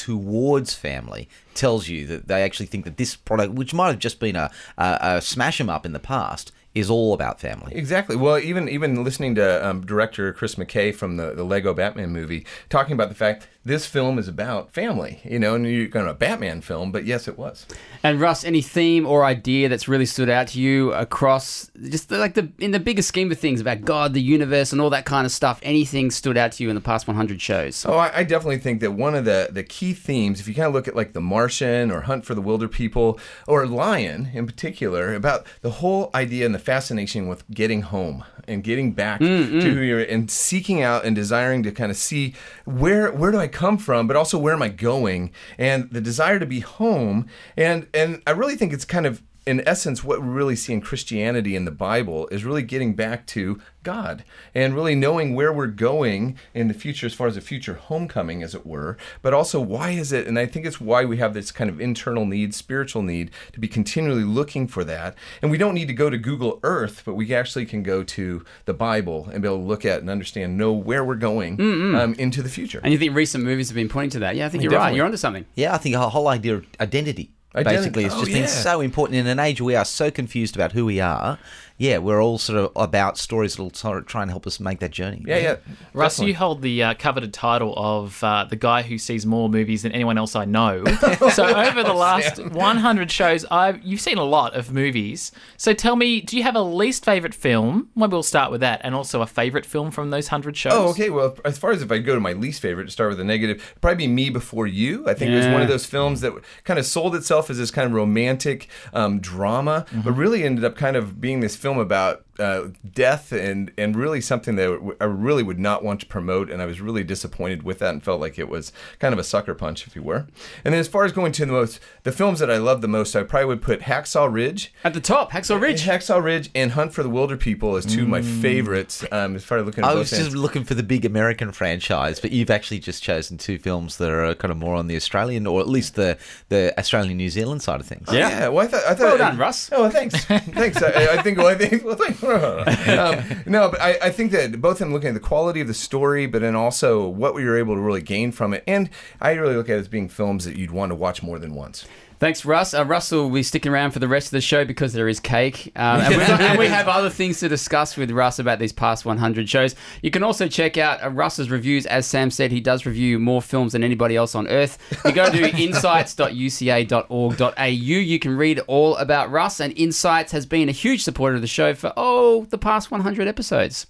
towards 0.48 0.74
family 0.74 1.28
tells 1.54 1.90
you 1.90 2.08
that 2.08 2.28
they 2.28 2.42
actually 2.42 2.66
think 2.68 2.86
that 2.86 2.96
this 2.96 3.16
product, 3.16 3.54
which 3.54 3.74
might 3.74 3.88
have 3.88 4.00
just 4.00 4.20
been 4.20 4.36
a, 4.36 4.50
a, 4.78 4.98
a 5.02 5.22
smash 5.22 5.60
'em 5.60 5.70
up 5.70 5.86
in 5.86 5.92
the 5.92 6.00
past, 6.00 6.54
is 6.74 6.90
all 6.90 7.14
about 7.14 7.40
family. 7.40 7.74
Exactly. 7.76 8.16
Well, 8.16 8.38
even 8.40 8.70
even 8.70 9.04
listening 9.04 9.36
to 9.36 9.68
um, 9.68 9.86
director 9.86 10.32
Chris 10.32 10.56
McKay 10.56 10.96
from 10.96 11.18
the, 11.18 11.34
the 11.34 11.44
Lego 11.44 11.74
Batman 11.74 12.12
movie 12.12 12.46
talking 12.70 12.94
about 12.94 13.10
the 13.10 13.16
fact 13.16 13.48
this 13.68 13.86
film 13.86 14.18
is 14.18 14.28
about 14.28 14.72
family, 14.72 15.20
you 15.24 15.38
know, 15.38 15.56
and 15.56 15.66
you're 15.66 15.88
going 15.88 16.06
to 16.06 16.12
a 16.12 16.16
Batman 16.16 16.62
film, 16.62 16.92
but 16.92 17.06
yes, 17.06 17.28
it 17.28 17.38
was. 17.38 17.66
And 18.02 18.20
Russ, 18.20 18.46
any 18.46 18.62
theme 18.62 19.06
or 19.06 19.26
idea 19.26 19.68
that's 19.68 19.88
really 19.88 20.06
stood 20.06 20.30
out 20.30 20.48
to 20.50 20.60
you 20.60 20.94
across 20.94 21.70
just 21.90 22.10
the, 22.10 22.18
like 22.18 22.34
the 22.34 22.50
in 22.60 22.72
the 22.72 22.80
bigger 22.80 23.02
scheme 23.02 23.32
of 23.32 23.38
things 23.38 23.60
about 23.60 23.82
God, 23.82 24.14
the 24.14 24.22
universe, 24.22 24.72
and 24.72 24.80
all 24.80 24.90
that 24.92 25.06
kind 25.06 25.26
of 25.26 25.32
stuff? 25.32 25.60
Anything 25.64 26.12
stood 26.12 26.38
out 26.38 26.54
to 26.54 26.64
you 26.64 26.70
in 26.70 26.76
the 26.76 26.82
past 26.82 27.08
100 27.08 27.42
shows? 27.42 27.86
Oh, 27.86 27.98
I, 27.98 28.20
I 28.20 28.24
definitely 28.24 28.60
think 28.60 28.80
that 28.82 28.92
one 28.92 29.16
of 29.16 29.26
the, 29.26 29.50
the 29.52 29.64
key 29.64 29.94
themes, 29.94 30.40
if 30.40 30.48
you 30.48 30.56
kind 30.56 30.68
of 30.68 30.74
look 30.74 30.88
at 30.88 30.96
like 30.96 31.14
The 31.14 31.22
Martian 31.22 31.92
or 31.92 32.02
Hunt 32.02 32.26
for 32.26 32.36
the 32.36 32.42
Wilder 32.42 32.70
People 32.70 33.20
or 33.48 33.68
Lion 33.68 34.32
in 34.34 34.46
particular, 34.46 35.14
about 35.14 35.46
the 35.62 35.72
whole 35.72 36.10
idea 36.16 36.46
and 36.46 36.56
the 36.56 36.60
fascination 36.60 37.28
with 37.28 37.44
getting 37.52 37.82
home 37.82 38.24
and 38.48 38.64
getting 38.64 38.94
back 38.94 39.20
mm, 39.20 39.62
to 39.62 39.68
mm. 39.68 39.74
who 39.74 39.82
you're 39.82 40.00
and 40.00 40.32
seeking 40.32 40.82
out 40.82 41.06
and 41.06 41.16
desiring 41.16 41.64
to 41.64 41.72
kind 41.72 41.92
of 41.92 41.98
see 41.98 42.34
where 42.66 43.12
where 43.12 43.32
do 43.32 43.38
I 43.38 43.48
come 43.58 43.80
from, 43.80 44.06
but 44.06 44.16
also 44.16 44.38
where 44.38 44.54
am 44.54 44.62
I 44.62 44.70
going, 44.70 45.32
and 45.58 45.90
the 45.90 46.00
desire 46.00 46.38
to 46.38 46.46
be 46.46 46.60
home. 46.60 47.26
And 47.58 47.88
and 47.92 48.22
I 48.28 48.32
really 48.32 48.56
think 48.56 48.72
it's 48.72 48.86
kind 48.86 49.08
of 49.08 49.24
in 49.48 49.66
essence, 49.66 50.04
what 50.04 50.22
we 50.22 50.28
really 50.28 50.56
see 50.56 50.74
in 50.74 50.82
Christianity 50.82 51.56
in 51.56 51.66
the 51.66 51.72
Bible 51.72 52.28
is 52.28 52.44
really 52.44 52.64
getting 52.64 52.96
back 52.96 53.26
to 53.28 53.62
God 53.82 54.26
and 54.54 54.76
really 54.76 54.94
knowing 54.94 55.34
where 55.34 55.54
we're 55.54 55.68
going 55.68 56.38
in 56.54 56.68
the 56.68 56.74
future 56.74 57.06
as 57.06 57.14
far 57.14 57.28
as 57.28 57.38
a 57.38 57.42
future 57.42 57.76
homecoming, 57.76 58.44
as 58.44 58.54
it 58.54 58.66
were. 58.66 58.98
But 59.22 59.34
also, 59.34 59.62
why 59.62 59.92
is 59.92 60.12
it? 60.12 60.28
And 60.28 60.38
I 60.38 60.46
think 60.46 60.66
it's 60.66 60.82
why 60.82 61.06
we 61.06 61.18
have 61.18 61.34
this 61.34 61.52
kind 61.52 61.70
of 61.70 61.80
internal 61.80 62.26
need, 62.26 62.54
spiritual 62.54 63.02
need, 63.02 63.32
to 63.54 63.60
be 63.62 63.70
continually 63.70 64.26
looking 64.26 64.68
for 64.68 64.84
that. 64.84 65.16
And 65.42 65.50
we 65.50 65.58
don't 65.58 65.74
need 65.74 65.88
to 65.88 65.94
go 65.94 66.10
to 66.10 66.18
Google 66.18 66.60
Earth, 66.64 67.04
but 67.06 67.14
we 67.16 67.34
actually 67.34 67.66
can 67.66 67.84
go 67.84 68.04
to 68.04 68.44
the 68.66 68.74
Bible 68.74 69.30
and 69.32 69.42
be 69.42 69.48
able 69.48 69.60
to 69.60 69.64
look 69.64 69.86
at 69.86 70.02
and 70.02 70.10
understand, 70.10 70.58
know 70.58 70.74
where 70.74 71.06
we're 71.06 71.16
going 71.16 71.60
um, 71.96 72.14
into 72.16 72.44
the 72.44 72.50
future. 72.50 72.82
And 72.84 72.92
you 72.92 73.00
think 73.00 73.16
recent 73.16 73.46
movies 73.46 73.70
have 73.70 73.76
been 73.76 73.88
pointing 73.88 74.10
to 74.12 74.20
that? 74.20 74.36
Yeah, 74.36 74.46
I 74.46 74.50
think 74.50 74.64
you're 74.64 74.72
right. 74.72 74.80
Definitely. 74.80 74.98
You're 74.98 75.06
onto 75.06 75.18
something. 75.18 75.46
Yeah, 75.56 75.74
I 75.74 75.78
think 75.78 75.96
a 75.96 76.10
whole 76.10 76.28
idea 76.28 76.56
of 76.56 76.66
identity. 76.82 77.32
Basically, 77.64 78.06
it's 78.06 78.16
oh, 78.16 78.20
just 78.20 78.32
yeah. 78.32 78.40
been 78.40 78.48
so 78.48 78.82
important 78.82 79.18
in 79.18 79.28
an 79.28 79.40
age 79.40 79.62
where 79.62 79.68
we 79.68 79.76
are 79.76 79.86
so 79.86 80.12
confused 80.12 80.56
about 80.56 80.72
who 80.72 80.86
we 80.86 81.00
are. 81.00 81.38
Yeah, 81.78 82.00
we're 82.00 82.22
all 82.22 82.40
sort 82.40 82.58
of 82.58 82.72
about 82.76 83.18
stories 83.18 83.56
that'll 83.56 83.74
sort 83.74 84.08
try 84.08 84.24
and 84.24 84.32
help 84.32 84.48
us 84.48 84.60
make 84.60 84.80
that 84.80 84.92
journey. 84.92 85.24
Yeah, 85.26 85.38
yeah. 85.38 85.56
Russ, 85.94 86.16
definitely. 86.16 86.32
you 86.32 86.38
hold 86.38 86.62
the 86.64 86.84
uh, 86.84 86.94
coveted 86.96 87.34
title 87.34 87.74
of 87.78 88.24
uh, 88.24 88.46
the 88.46 88.56
guy 88.56 88.82
who 88.82 88.98
sees 88.98 89.26
more 89.26 89.48
movies 89.48 89.84
than 89.84 89.92
anyone 89.92 90.18
else 90.18 90.36
I 90.36 90.46
know. 90.46 90.84
so 91.32 91.46
over 91.46 91.84
the 91.84 91.94
last 91.94 92.44
100 92.44 93.12
shows, 93.12 93.46
I've, 93.46 93.84
you've 93.84 94.02
seen 94.02 94.18
a 94.18 94.24
lot 94.24 94.56
of 94.56 94.74
movies. 94.74 95.32
So 95.58 95.74
tell 95.74 95.96
me, 95.96 96.22
do 96.22 96.36
you 96.36 96.44
have 96.44 96.56
a 96.56 96.62
least 96.62 97.06
favorite 97.06 97.36
film? 97.36 97.90
Maybe 97.96 98.12
we'll 98.12 98.24
start 98.24 98.52
with 98.52 98.62
that, 98.62 98.82
and 98.84 98.96
also 98.96 99.22
a 99.22 99.28
favorite 99.28 99.66
film 99.66 99.92
from 99.92 100.10
those 100.10 100.28
100 100.28 100.58
shows. 100.58 100.74
Oh, 100.74 100.90
okay. 100.90 101.12
Well, 101.12 101.38
as 101.46 101.60
far 101.60 101.72
as 101.72 101.84
if 101.84 101.92
I 101.92 102.00
go 102.00 102.16
to 102.16 102.22
my 102.22 102.34
least 102.34 102.62
favorite, 102.62 102.86
to 102.86 102.92
start 102.92 103.12
with 103.12 103.20
a 103.20 103.24
negative, 103.24 103.58
it'd 103.58 103.82
probably 103.82 104.08
be 104.08 104.12
Me 104.12 104.32
Before 104.32 104.66
You. 104.66 105.08
I 105.08 105.14
think 105.14 105.32
it 105.32 105.38
was 105.38 105.46
one 105.48 105.62
of 105.62 105.68
those 105.68 105.86
films 105.86 106.22
that 106.22 106.34
kind 106.64 106.80
of 106.80 106.86
sold 106.86 107.16
itself 107.16 107.52
as 107.52 107.60
this 107.60 107.70
kind 107.70 107.86
of 107.86 107.94
romantic 107.94 108.68
um, 108.94 109.20
drama, 109.20 109.86
but 110.04 110.14
really 110.14 110.44
ended 110.44 110.66
up 110.66 110.76
kind 110.76 110.96
of 110.96 111.22
being 111.22 111.42
this 111.42 111.56
film 111.56 111.67
about 111.76 112.24
uh, 112.40 112.68
death 112.94 113.32
and 113.32 113.72
and 113.78 113.96
really 113.96 114.22
something 114.22 114.56
that 114.56 114.96
I 115.02 115.06
really 115.06 115.44
would 115.44 115.60
not 115.60 115.84
want 115.84 116.00
to 116.02 116.06
promote, 116.06 116.50
and 116.50 116.62
I 116.62 116.66
was 116.66 116.80
really 116.82 117.04
disappointed 117.04 117.64
with 117.64 117.80
that 117.80 117.92
and 117.94 118.04
felt 118.04 118.20
like 118.22 118.38
it 118.40 118.50
was 118.50 118.72
kind 119.00 119.14
of 119.14 119.20
a 119.20 119.24
sucker 119.24 119.54
punch, 119.54 119.88
if 119.88 119.96
you 119.96 120.04
were. 120.04 120.28
And 120.64 120.74
then 120.74 120.80
as 120.80 120.88
far 120.88 121.06
as 121.06 121.12
going 121.12 121.32
to 121.34 121.46
the 121.46 121.52
most, 121.52 121.80
the 122.04 122.12
films 122.12 122.40
that 122.40 122.52
I 122.52 122.58
love 122.58 122.82
the 122.82 122.88
most, 122.88 123.16
I 123.16 123.24
probably 123.24 123.46
would 123.48 123.62
put 123.62 123.82
Hacksaw 123.82 124.32
Ridge. 124.32 124.74
At 124.84 124.94
the 124.94 125.02
top, 125.02 125.32
Hacksaw 125.32 125.60
Ridge. 125.62 125.84
Hacksaw 125.84 126.24
Ridge 126.24 126.50
and 126.54 126.72
Hunt 126.72 126.94
for 126.94 127.04
the 127.04 127.10
Wilder 127.10 127.38
People 127.38 127.76
as 127.76 127.86
two 127.86 128.04
of 128.04 128.08
my 128.10 128.22
favorites. 128.22 129.04
Um, 129.12 129.36
as 129.36 129.44
far 129.44 129.58
as 129.58 129.66
looking 129.66 129.84
at 129.84 129.90
I 129.90 129.94
was 129.96 130.10
just 130.10 130.22
ends. 130.22 130.36
looking 130.36 130.64
for 130.64 130.74
the 130.74 130.84
big 130.84 131.06
American 131.06 131.52
franchise, 131.52 132.20
but 132.20 132.32
you've 132.32 132.50
actually 132.50 132.80
just 132.80 133.02
chosen 133.04 133.38
two 133.38 133.58
films 133.58 133.98
that 133.98 134.10
are 134.12 134.36
kind 134.36 134.52
of 134.52 134.58
more 134.58 134.76
on 134.76 134.88
the 134.88 134.96
Australian, 134.96 135.48
or 135.48 135.60
at 135.62 135.68
least 135.68 135.96
the 135.96 136.18
the 136.50 136.78
Australian 136.80 137.18
New 137.18 137.30
Zealand 137.30 137.62
side 137.62 137.80
of 137.80 137.86
things. 137.86 138.08
Yeah. 138.12 138.28
Yeah, 138.30 138.48
well, 138.50 138.66
I 138.66 138.68
thought. 138.68 138.84
I 138.84 138.94
thought 138.94 139.00
Well 139.08 139.18
done, 139.18 139.38
Russ. 139.38 139.70
Oh, 139.72 139.84
well, 139.84 139.90
thanks, 139.92 140.26
thanks. 140.26 140.82
I, 140.82 141.18
I 141.18 141.22
think. 141.22 141.38
Well, 141.38 141.48
I 141.48 141.56
think. 141.56 141.84
Well, 141.84 141.96
thanks. 141.96 142.22
um, 143.00 143.44
no, 143.46 143.70
but 143.70 143.82
I, 143.82 143.98
I 144.04 144.10
think 144.10 144.32
that 144.32 144.62
both 144.62 144.82
in 144.82 144.94
looking 144.94 145.10
at 145.10 145.14
the 145.14 145.20
quality 145.20 145.62
of 145.62 145.68
the 145.68 145.74
story, 145.74 146.26
but 146.26 146.42
then 146.42 146.56
also 146.56 147.08
what 147.08 147.34
we 147.34 147.46
were 147.46 147.58
able 147.58 147.76
to 147.76 147.82
really 147.82 148.02
gain 148.02 148.32
from 148.32 148.54
it, 148.54 148.64
and 148.68 148.90
I 149.22 149.34
really 149.34 149.56
look 149.56 149.70
at 149.70 149.78
it 149.78 149.80
as 149.80 149.88
being 149.88 150.10
films 150.10 150.46
that 150.46 150.58
you'd 150.58 150.72
want 150.72 150.92
to 150.92 150.96
watch 150.96 151.24
more 151.24 151.40
than 151.40 151.54
once. 151.54 151.86
Thanks, 152.20 152.46
Russ. 152.46 152.74
Uh, 152.74 152.84
Russell 152.84 153.26
will 153.26 153.36
be 153.36 153.44
sticking 153.44 153.72
around 153.72 153.92
for 153.92 154.00
the 154.00 154.08
rest 154.08 154.26
of 154.28 154.32
the 154.32 154.42
show 154.42 154.66
because 154.66 154.94
there 154.94 155.08
is 155.08 155.20
cake. 155.20 155.72
Um, 155.76 156.02
and, 156.02 156.16
we, 156.16 156.24
and 156.46 156.58
we 156.58 156.66
have 156.68 156.88
other 156.88 157.12
things 157.12 157.40
to 157.42 157.50
discuss 157.50 157.96
with 157.96 158.10
Russ 158.10 158.40
about 158.40 158.58
these 158.58 158.72
past 158.72 159.06
100 159.06 159.48
shows. 159.48 159.76
You 160.02 160.10
can 160.10 160.24
also 160.24 160.48
check 160.48 160.78
out 160.78 161.04
uh, 161.04 161.12
Russ's 161.12 161.52
reviews. 161.52 161.86
As 161.86 162.08
Sam 162.08 162.32
said, 162.32 162.52
he 162.52 162.60
does 162.60 162.88
review 162.88 163.20
more 163.20 163.40
films 163.42 163.74
than 163.74 163.84
anybody 163.84 164.16
else 164.16 164.34
on 164.34 164.48
earth. 164.48 164.80
You 165.06 165.12
go 165.12 165.30
to 165.30 165.56
insights.uca.org.au. 165.62 167.66
You 167.66 168.20
can 168.20 168.36
read 168.36 168.60
all 168.66 168.98
about 168.98 169.30
Russ, 169.30 169.60
and 169.60 169.78
Insights 169.78 170.32
has 170.32 170.48
been 170.48 170.70
a 170.70 170.74
huge 170.74 171.04
supporter 171.04 171.36
of 171.36 171.42
the 171.42 171.48
show 171.48 171.76
for, 171.76 171.94
oh, 171.96 172.46
the 172.46 172.58
past 172.58 172.90
100 172.90 173.28
episodes. 173.28 173.86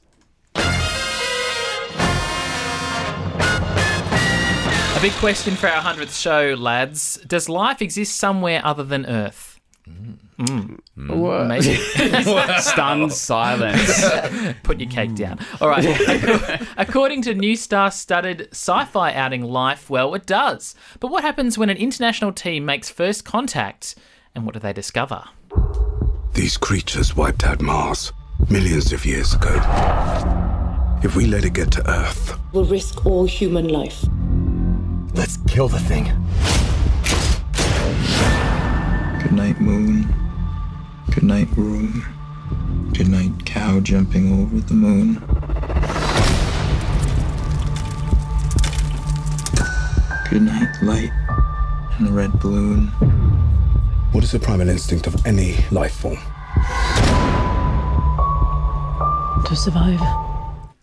A 4.98 5.00
big 5.00 5.12
question 5.14 5.56
for 5.56 5.68
our 5.68 5.84
100th 5.84 6.20
show, 6.20 6.56
lads. 6.56 7.18
Does 7.28 7.48
life 7.48 7.84
exist 7.84 8.16
somewhere 8.16 8.62
other 8.64 8.84
than 8.84 9.06
Earth? 9.06 9.60
Mm. 9.88 10.18
Mm. 10.40 11.18
What? 11.18 11.46
Maybe. 11.46 11.76
Stunned 12.62 13.14
silence. 13.14 14.04
Put 14.64 14.80
your 14.80 14.90
cake 14.90 15.14
down. 15.14 15.38
All 15.62 15.70
right. 15.70 16.68
According 16.78 17.22
to 17.24 17.36
new 17.36 17.56
star 17.56 17.92
studded 17.92 18.48
sci 18.54 18.86
fi 18.86 19.14
outing 19.14 19.44
Life, 19.44 19.88
well, 19.88 20.16
it 20.16 20.26
does. 20.26 20.74
But 21.00 21.12
what 21.12 21.24
happens 21.24 21.60
when 21.60 21.70
an 21.70 21.78
international 21.78 22.32
team 22.34 22.66
makes 22.66 22.90
first 22.90 23.24
contact? 23.24 23.94
And 24.34 24.48
what 24.48 24.56
do 24.56 24.60
they 24.60 24.74
discover? 24.74 25.26
These 26.34 26.58
creatures 26.58 27.16
wiped 27.16 27.44
out 27.44 27.62
Mars 27.62 28.12
millions 28.50 28.92
of 28.94 29.06
years 29.06 29.36
ago. 29.36 29.62
If 31.04 31.16
we 31.16 31.28
let 31.28 31.46
it 31.46 31.54
get 31.54 31.70
to 31.74 31.88
Earth, 31.88 32.36
we'll 32.52 32.66
risk 32.66 33.06
all 33.06 33.26
human 33.26 33.68
life. 33.68 34.04
Let's 35.18 35.38
kill 35.48 35.68
the 35.68 35.80
thing. 35.80 36.06
Good 39.22 39.34
night, 39.34 39.60
moon. 39.60 40.14
Good 41.12 41.24
night, 41.24 41.48
room. 41.58 42.06
Good 42.94 43.10
night, 43.10 43.46
cow 43.46 43.80
jumping 43.80 44.42
over 44.42 44.60
the 44.60 44.74
moon. 44.76 45.16
Good 50.30 50.44
night, 50.44 50.76
light 50.84 51.12
and 51.98 52.08
the 52.08 52.12
red 52.12 52.40
balloon. 52.40 52.88
What 54.12 54.24
is 54.24 54.32
the 54.32 54.40
primal 54.40 54.70
instinct 54.70 55.08
of 55.08 55.26
any 55.26 55.58
life 55.72 55.96
form? 55.96 56.18
To 59.46 59.56
survive. 59.56 60.27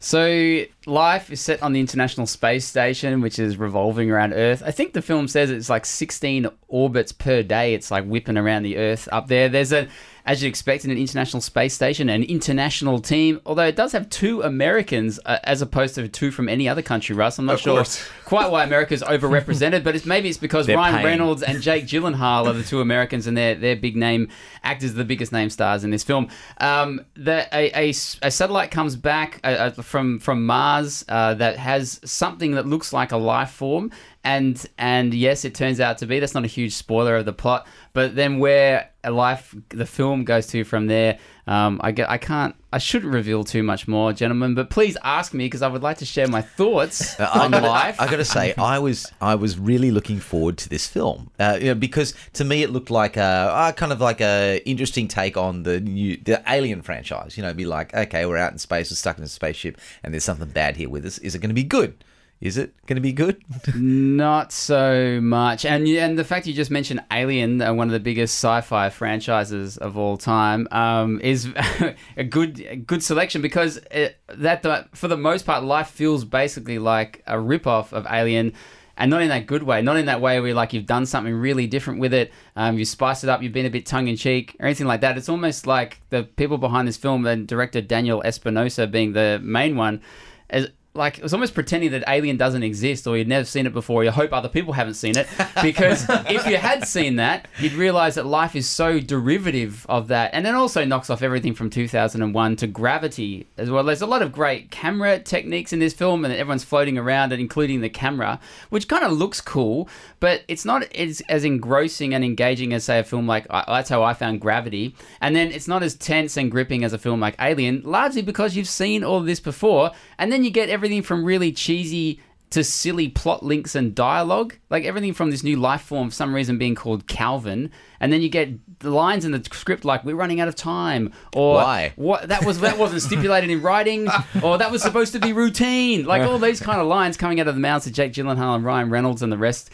So, 0.04 0.64
life 0.84 1.30
is 1.30 1.40
set 1.40 1.62
on 1.62 1.72
the 1.72 1.80
International 1.80 2.26
Space 2.26 2.66
Station, 2.66 3.22
which 3.22 3.38
is 3.38 3.56
revolving 3.56 4.10
around 4.10 4.34
Earth. 4.34 4.62
I 4.62 4.70
think 4.70 4.92
the 4.92 5.00
film 5.00 5.28
says 5.28 5.50
it's 5.50 5.70
like 5.70 5.86
16 5.86 6.46
orbits 6.68 7.10
per 7.10 7.42
day. 7.42 7.72
It's 7.72 7.90
like 7.90 8.04
whipping 8.04 8.36
around 8.36 8.64
the 8.64 8.76
Earth 8.76 9.08
up 9.12 9.28
there. 9.28 9.48
There's 9.48 9.72
a, 9.72 9.88
as 10.26 10.42
you'd 10.42 10.48
expect 10.48 10.84
in 10.86 10.90
an 10.90 10.96
International 10.96 11.40
Space 11.42 11.74
Station, 11.74 12.08
an 12.08 12.22
international 12.22 12.98
team, 12.98 13.40
although 13.44 13.64
it 13.66 13.76
does 13.76 13.92
have 13.92 14.08
two 14.08 14.40
Americans 14.42 15.20
uh, 15.26 15.38
as 15.44 15.60
opposed 15.60 15.94
to 15.96 16.08
two 16.08 16.30
from 16.30 16.48
any 16.48 16.66
other 16.66 16.80
country, 16.80 17.14
Russ. 17.14 17.38
I'm 17.38 17.44
not 17.44 17.56
Of 17.56 17.60
sure 17.60 17.76
course. 17.76 18.02
quite 18.24 18.50
why 18.50 18.64
America's 18.64 19.02
overrepresented, 19.02 19.84
but 19.84 19.94
it's 19.94 20.06
maybe 20.06 20.30
it's 20.30 20.38
because 20.38 20.66
They're 20.66 20.76
Ryan 20.76 20.94
paying. 20.94 21.04
Reynolds 21.06 21.42
and 21.42 21.60
Jake 21.60 21.86
Gyllenhaal 21.86 22.46
are 22.46 22.54
the 22.54 22.62
two 22.62 22.80
Americans, 22.80 23.26
and 23.26 23.36
they're 23.36 23.54
they're 23.54 23.76
big 23.76 23.96
name 23.96 24.28
actors, 24.62 24.94
the 24.94 25.04
biggest 25.04 25.30
name 25.30 25.50
stars 25.50 25.84
in 25.84 25.90
this 25.90 26.02
film. 26.04 26.28
Um, 26.58 27.04
the, 27.16 27.46
a, 27.52 27.88
a 27.88 27.88
a 27.90 28.30
satellite 28.30 28.70
comes 28.70 28.96
back 28.96 29.40
uh, 29.44 29.46
uh, 29.48 29.70
from 29.82 30.18
from 30.20 30.46
Mars 30.46 31.04
uh, 31.08 31.34
that 31.34 31.58
has 31.58 32.00
something 32.04 32.52
that 32.52 32.66
looks 32.66 32.92
like 32.94 33.12
a 33.12 33.18
life 33.18 33.50
form, 33.50 33.90
and 34.24 34.66
and 34.78 35.12
yes, 35.12 35.44
it 35.44 35.54
turns 35.54 35.80
out 35.80 35.98
to 35.98 36.06
be. 36.06 36.18
That's 36.18 36.34
not 36.34 36.44
a 36.44 36.48
huge 36.48 36.74
spoiler 36.74 37.16
of 37.16 37.26
the 37.26 37.32
plot, 37.32 37.66
but 37.92 38.16
then 38.16 38.38
where 38.38 38.90
life 39.04 39.54
the 39.68 39.84
film 39.84 40.24
goes 40.24 40.46
to 40.48 40.64
from 40.64 40.86
there. 40.86 41.18
Um, 41.46 41.78
I 41.84 41.92
get, 41.92 42.08
I 42.08 42.16
can't, 42.16 42.56
I 42.72 42.78
shouldn't 42.78 43.12
reveal 43.12 43.44
too 43.44 43.62
much 43.62 43.86
more, 43.86 44.14
gentlemen. 44.14 44.54
But 44.54 44.70
please 44.70 44.96
ask 45.04 45.34
me 45.34 45.44
because 45.44 45.60
I 45.60 45.68
would 45.68 45.82
like 45.82 45.98
to 45.98 46.06
share 46.06 46.26
my 46.26 46.40
thoughts 46.40 47.20
on 47.34 47.50
gotta, 47.50 47.66
life. 47.66 48.00
I 48.00 48.06
got 48.06 48.16
to 48.16 48.24
say, 48.24 48.54
I 48.54 48.78
was 48.78 49.12
I 49.20 49.34
was 49.34 49.58
really 49.58 49.90
looking 49.90 50.20
forward 50.20 50.56
to 50.58 50.70
this 50.70 50.86
film, 50.86 51.30
uh, 51.38 51.58
you 51.60 51.66
know, 51.66 51.74
because 51.74 52.14
to 52.34 52.44
me 52.44 52.62
it 52.62 52.70
looked 52.70 52.90
like 52.90 53.18
a 53.18 53.20
uh, 53.20 53.72
kind 53.72 53.92
of 53.92 54.00
like 54.00 54.22
a 54.22 54.62
interesting 54.64 55.06
take 55.06 55.36
on 55.36 55.64
the 55.64 55.80
new 55.80 56.16
the 56.16 56.42
Alien 56.48 56.80
franchise. 56.80 57.36
You 57.36 57.42
know, 57.42 57.52
be 57.52 57.66
like, 57.66 57.92
okay, 57.94 58.24
we're 58.24 58.38
out 58.38 58.52
in 58.52 58.58
space, 58.58 58.90
we're 58.90 58.96
stuck 58.96 59.18
in 59.18 59.24
a 59.24 59.28
spaceship, 59.28 59.78
and 60.02 60.14
there's 60.14 60.24
something 60.24 60.48
bad 60.48 60.76
here 60.76 60.88
with 60.88 61.04
us. 61.04 61.18
Is 61.18 61.34
it 61.34 61.40
going 61.40 61.50
to 61.50 61.54
be 61.54 61.62
good? 61.62 62.02
Is 62.44 62.58
it 62.58 62.74
going 62.84 62.96
to 62.96 63.00
be 63.00 63.12
good? 63.12 63.42
Not 63.74 64.52
so 64.52 65.18
much, 65.22 65.64
and 65.64 65.88
and 65.88 66.18
the 66.18 66.24
fact 66.24 66.46
you 66.46 66.52
just 66.52 66.70
mentioned 66.70 67.02
Alien, 67.10 67.62
uh, 67.62 67.72
one 67.72 67.88
of 67.88 67.94
the 67.94 68.00
biggest 68.00 68.34
sci-fi 68.34 68.90
franchises 68.90 69.78
of 69.78 69.96
all 69.96 70.18
time, 70.18 70.68
um, 70.70 71.22
is 71.22 71.48
a 72.18 72.22
good 72.22 72.60
a 72.60 72.76
good 72.76 73.02
selection 73.02 73.40
because 73.40 73.78
it, 73.90 74.18
that 74.28 74.94
for 74.94 75.08
the 75.08 75.16
most 75.16 75.46
part, 75.46 75.64
life 75.64 75.88
feels 75.88 76.26
basically 76.26 76.78
like 76.78 77.22
a 77.26 77.40
rip-off 77.40 77.94
of 77.94 78.06
Alien. 78.10 78.52
And 78.96 79.10
not 79.10 79.22
in 79.22 79.28
that 79.30 79.48
good 79.48 79.64
way, 79.64 79.82
not 79.82 79.96
in 79.96 80.06
that 80.06 80.20
way 80.20 80.38
where 80.38 80.54
like 80.54 80.72
you've 80.72 80.86
done 80.86 81.04
something 81.04 81.34
really 81.34 81.66
different 81.66 81.98
with 81.98 82.14
it, 82.14 82.30
um, 82.54 82.78
you 82.78 82.84
spiced 82.84 83.24
it 83.24 83.30
up, 83.30 83.42
you've 83.42 83.52
been 83.52 83.66
a 83.66 83.70
bit 83.70 83.86
tongue 83.86 84.06
in 84.06 84.14
cheek 84.14 84.54
or 84.60 84.66
anything 84.66 84.86
like 84.86 85.00
that. 85.00 85.18
It's 85.18 85.28
almost 85.28 85.66
like 85.66 85.98
the 86.10 86.22
people 86.22 86.58
behind 86.58 86.86
this 86.86 86.96
film, 86.96 87.26
and 87.26 87.48
director 87.48 87.80
Daniel 87.80 88.22
Espinosa 88.22 88.86
being 88.86 89.12
the 89.12 89.40
main 89.42 89.74
one, 89.74 90.00
is 90.48 90.68
like 90.96 91.18
it 91.18 91.24
was 91.24 91.34
almost 91.34 91.54
pretending 91.54 91.90
that 91.90 92.04
Alien 92.06 92.36
doesn't 92.36 92.62
exist 92.62 93.04
or 93.08 93.18
you'd 93.18 93.26
never 93.26 93.44
seen 93.44 93.66
it 93.66 93.72
before. 93.72 94.04
You 94.04 94.12
hope 94.12 94.32
other 94.32 94.48
people 94.48 94.72
haven't 94.72 94.94
seen 94.94 95.18
it 95.18 95.26
because 95.60 96.06
if 96.08 96.46
you 96.46 96.56
had 96.56 96.86
seen 96.86 97.16
that, 97.16 97.48
you'd 97.58 97.72
realize 97.72 98.14
that 98.14 98.26
life 98.26 98.54
is 98.54 98.68
so 98.68 99.00
derivative 99.00 99.84
of 99.88 100.06
that, 100.08 100.30
and 100.32 100.46
then 100.46 100.54
also 100.54 100.84
knocks 100.84 101.10
off 101.10 101.22
everything 101.22 101.52
from 101.52 101.68
2001 101.68 102.56
to 102.56 102.66
Gravity 102.68 103.48
as 103.56 103.70
well. 103.70 103.82
There's 103.82 104.02
a 104.02 104.06
lot 104.06 104.22
of 104.22 104.30
great 104.30 104.70
camera 104.70 105.18
techniques 105.18 105.72
in 105.72 105.80
this 105.80 105.92
film, 105.92 106.24
and 106.24 106.32
everyone's 106.32 106.62
floating 106.62 106.96
around, 106.96 107.32
and 107.32 107.40
including 107.40 107.80
the 107.80 107.88
camera, 107.88 108.38
which 108.70 108.86
kind 108.86 109.02
of 109.02 109.10
looks 109.10 109.40
cool, 109.40 109.88
but 110.20 110.42
it's 110.46 110.64
not 110.64 110.84
as, 110.94 111.20
as 111.28 111.44
engrossing 111.44 112.14
and 112.14 112.24
engaging 112.24 112.72
as 112.72 112.84
say 112.84 113.00
a 113.00 113.04
film 113.04 113.26
like 113.26 113.46
I 113.50 113.64
that's 113.66 113.90
how 113.90 114.04
I 114.04 114.14
found 114.14 114.40
Gravity, 114.40 114.94
and 115.20 115.34
then 115.34 115.50
it's 115.50 115.66
not 115.66 115.82
as 115.82 115.96
tense 115.96 116.36
and 116.36 116.52
gripping 116.52 116.84
as 116.84 116.92
a 116.92 116.98
film 116.98 117.18
like 117.18 117.34
Alien, 117.40 117.82
largely 117.84 118.22
because 118.22 118.54
you've 118.54 118.68
seen 118.68 119.02
all 119.02 119.18
of 119.18 119.26
this 119.26 119.40
before, 119.40 119.90
and 120.18 120.30
then 120.30 120.44
you 120.44 120.50
get 120.50 120.68
everything 120.84 121.02
from 121.02 121.24
really 121.24 121.50
cheesy 121.50 122.20
to 122.50 122.62
silly 122.62 123.08
plot 123.08 123.42
links 123.42 123.74
and 123.74 123.94
dialogue, 123.94 124.54
like 124.68 124.84
everything 124.84 125.14
from 125.14 125.30
this 125.30 125.42
new 125.42 125.56
life 125.56 125.80
form 125.80 126.10
for 126.10 126.14
some 126.14 126.34
reason 126.34 126.58
being 126.58 126.74
called 126.74 127.06
Calvin, 127.06 127.70
and 128.00 128.12
then 128.12 128.20
you 128.20 128.28
get 128.28 128.50
the 128.80 128.90
lines 128.90 129.24
in 129.24 129.32
the 129.32 129.42
script 129.50 129.84
like 129.86 130.04
"We're 130.04 130.14
running 130.14 130.40
out 130.40 130.46
of 130.46 130.54
time," 130.54 131.10
or 131.34 131.54
Why? 131.54 131.92
what 131.96 132.28
that 132.28 132.44
was 132.44 132.60
that 132.60 132.76
wasn't 132.76 133.00
stipulated 133.10 133.48
in 133.48 133.62
writing, 133.62 134.08
or 134.42 134.58
that 134.58 134.70
was 134.70 134.82
supposed 134.82 135.14
to 135.14 135.18
be 135.18 135.32
routine, 135.32 136.04
like 136.04 136.20
all 136.22 136.38
these 136.38 136.60
kind 136.60 136.82
of 136.82 136.86
lines 136.86 137.16
coming 137.16 137.40
out 137.40 137.48
of 137.48 137.54
the 137.54 137.60
mouths 137.62 137.86
of 137.86 137.94
Jake 137.94 138.12
Gyllenhaal 138.12 138.56
and 138.56 138.64
Ryan 138.64 138.90
Reynolds 138.90 139.22
and 139.22 139.32
the 139.32 139.38
rest. 139.38 139.70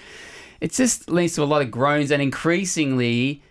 it 0.60 0.72
just 0.72 1.10
leads 1.10 1.34
to 1.34 1.42
a 1.42 1.44
lot 1.44 1.60
of 1.62 1.72
groans 1.72 2.12
and 2.12 2.22
increasingly 2.22 3.42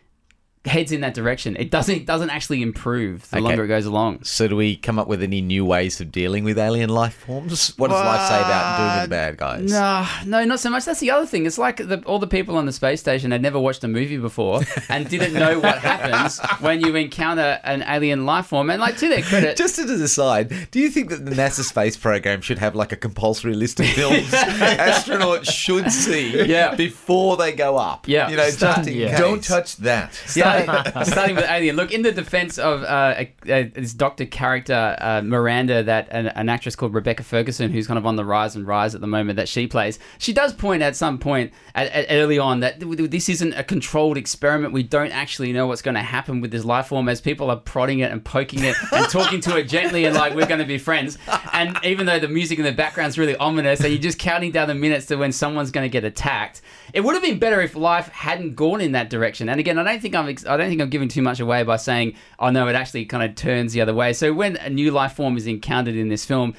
heads 0.65 0.91
in 0.91 0.99
that 1.01 1.13
direction. 1.13 1.55
It 1.55 1.71
doesn't 1.71 1.95
it 1.95 2.05
doesn't 2.05 2.29
actually 2.29 2.61
improve 2.61 3.29
the 3.29 3.37
Okay. 3.37 3.43
longer 3.45 3.63
it 3.63 3.67
goes 3.69 3.85
along. 3.85 4.23
So, 4.25 4.47
do 4.47 4.55
we 4.57 4.75
come 4.75 4.99
up 4.99 5.07
with 5.07 5.23
any 5.23 5.39
new 5.41 5.63
ways 5.65 6.01
of 6.01 6.11
dealing 6.11 6.43
with 6.43 6.59
alien 6.59 6.89
life 6.89 7.13
forms? 7.15 7.73
What 7.77 7.89
does 7.89 8.03
life 8.05 8.27
say 8.27 8.35
about 8.39 8.77
doing 8.77 8.93
with 8.95 9.03
the 9.03 9.09
bad 9.09 9.37
guys? 9.37 9.71
No, 9.71 10.05
no, 10.25 10.43
not 10.45 10.59
so 10.59 10.69
much. 10.69 10.83
That's 10.85 10.99
the 10.99 11.11
other 11.11 11.25
thing. 11.25 11.45
It's 11.45 11.57
like 11.57 11.77
the, 11.77 12.03
all 12.05 12.19
the 12.19 12.27
people 12.27 12.57
on 12.57 12.65
the 12.65 12.73
space 12.73 12.99
station 12.99 13.31
had 13.31 13.41
never 13.41 13.57
watched 13.59 13.83
a 13.85 13.87
movie 13.87 14.17
before 14.17 14.61
and 14.89 15.09
didn't 15.09 15.33
know 15.33 15.59
what 15.59 15.77
happens 15.79 16.39
when 16.59 16.81
you 16.81 16.93
encounter 16.95 17.59
an 17.63 17.81
alien 17.87 18.25
life 18.25 18.47
form. 18.47 18.69
And 18.69 18.81
like 18.81 18.97
to 18.97 19.07
their 19.07 19.21
credit, 19.21 19.55
Just 19.57 19.79
as 19.79 19.89
a 19.89 20.03
aside, 20.03 20.53
do 20.71 20.79
you 20.79 20.89
think 20.89 21.09
that 21.09 21.23
the 21.25 21.31
NASA 21.31 21.63
space 21.63 21.95
program 21.95 22.41
should 22.41 22.57
have 22.59 22.75
like 22.75 22.91
a 22.91 22.95
compulsory 22.97 23.53
list 23.53 23.79
of 23.79 23.85
films 23.87 24.29
astronauts 24.31 25.49
should 25.49 25.91
see 25.91 26.45
Yeah. 26.45 26.75
before 26.75 27.37
they 27.37 27.51
go 27.53 27.77
up? 27.77 28.07
Yeah. 28.07 28.29
You 28.29 28.37
know, 28.37 28.49
Start- 28.49 28.77
just 28.77 28.89
in 28.89 28.97
yeah. 28.97 29.09
case. 29.11 29.19
Don't 29.19 29.43
touch 29.43 29.77
that. 29.77 30.13
Starting, 30.49 31.03
starting 31.05 31.35
with 31.35 31.45
Alien. 31.45 31.75
Look, 31.75 31.91
in 31.91 32.01
the 32.01 32.11
defense 32.11 32.57
of 32.57 32.83
uh, 32.83 33.15
a, 33.17 33.33
a, 33.47 33.63
this 33.63 33.93
doctor 33.93 34.25
character, 34.25 34.95
uh, 34.99 35.21
Miranda, 35.23 35.83
that 35.83 36.07
an, 36.11 36.27
an 36.27 36.49
actress 36.49 36.75
called 36.75 36.93
Rebecca 36.93 37.23
Ferguson, 37.23 37.71
who's 37.71 37.87
kind 37.87 37.97
of 37.97 38.05
on 38.05 38.15
the 38.15 38.25
rise 38.25 38.55
and 38.55 38.67
rise 38.67 38.95
at 38.95 39.01
the 39.01 39.07
moment, 39.07 39.37
that 39.37 39.47
she 39.47 39.67
plays, 39.67 39.99
she 40.17 40.33
does 40.33 40.53
point 40.53 40.81
at 40.83 40.95
some 40.95 41.17
point 41.17 41.53
at, 41.75 41.87
at 41.91 42.07
early 42.09 42.39
on 42.39 42.59
that 42.61 42.79
this 42.79 43.29
isn't 43.29 43.53
a 43.53 43.63
controlled 43.63 44.17
experiment. 44.17 44.73
We 44.73 44.83
don't 44.83 45.11
actually 45.11 45.53
know 45.53 45.67
what's 45.67 45.81
going 45.81 45.95
to 45.95 46.01
happen 46.01 46.41
with 46.41 46.51
this 46.51 46.65
life 46.65 46.87
form 46.87 47.09
as 47.09 47.21
people 47.21 47.49
are 47.49 47.57
prodding 47.57 47.99
it 47.99 48.11
and 48.11 48.23
poking 48.23 48.63
it 48.63 48.75
and 48.91 49.09
talking 49.09 49.41
to 49.41 49.57
it 49.57 49.63
gently 49.63 50.05
and 50.05 50.15
like 50.15 50.35
we're 50.35 50.47
going 50.47 50.59
to 50.59 50.65
be 50.65 50.77
friends. 50.77 51.17
And 51.53 51.77
even 51.83 52.05
though 52.05 52.19
the 52.19 52.27
music 52.27 52.59
in 52.59 52.65
the 52.65 52.71
background's 52.71 53.17
really 53.17 53.35
ominous, 53.37 53.81
and 53.81 53.89
you're 53.89 54.01
just 54.01 54.19
counting 54.19 54.51
down 54.51 54.67
the 54.67 54.75
minutes 54.75 55.07
to 55.07 55.15
when 55.15 55.31
someone's 55.31 55.71
going 55.71 55.85
to 55.85 55.89
get 55.89 56.03
attacked. 56.03 56.61
It 56.93 57.01
would 57.01 57.13
have 57.13 57.23
been 57.23 57.39
better 57.39 57.61
if 57.61 57.75
life 57.75 58.07
hadn't 58.09 58.55
gone 58.55 58.81
in 58.81 58.93
that 58.93 59.09
direction. 59.09 59.49
And 59.49 59.59
again, 59.59 59.77
I 59.77 59.83
don't 59.83 60.01
think 60.01 60.15
I'm 60.15 60.27
ex- 60.27 60.45
I 60.45 60.57
don't 60.57 60.69
think 60.69 60.81
I'm 60.81 60.89
giving 60.89 61.07
too 61.07 61.21
much 61.21 61.39
away 61.39 61.63
by 61.63 61.77
saying, 61.77 62.15
oh 62.39 62.49
no, 62.49 62.67
it 62.67 62.75
actually 62.75 63.05
kind 63.05 63.23
of 63.23 63.35
turns 63.35 63.73
the 63.73 63.81
other 63.81 63.93
way. 63.93 64.13
So 64.13 64.33
when 64.33 64.57
a 64.57 64.69
new 64.69 64.91
life 64.91 65.13
form 65.13 65.37
is 65.37 65.47
encountered 65.47 65.95
in 65.95 66.09
this 66.09 66.25
film, 66.25 66.55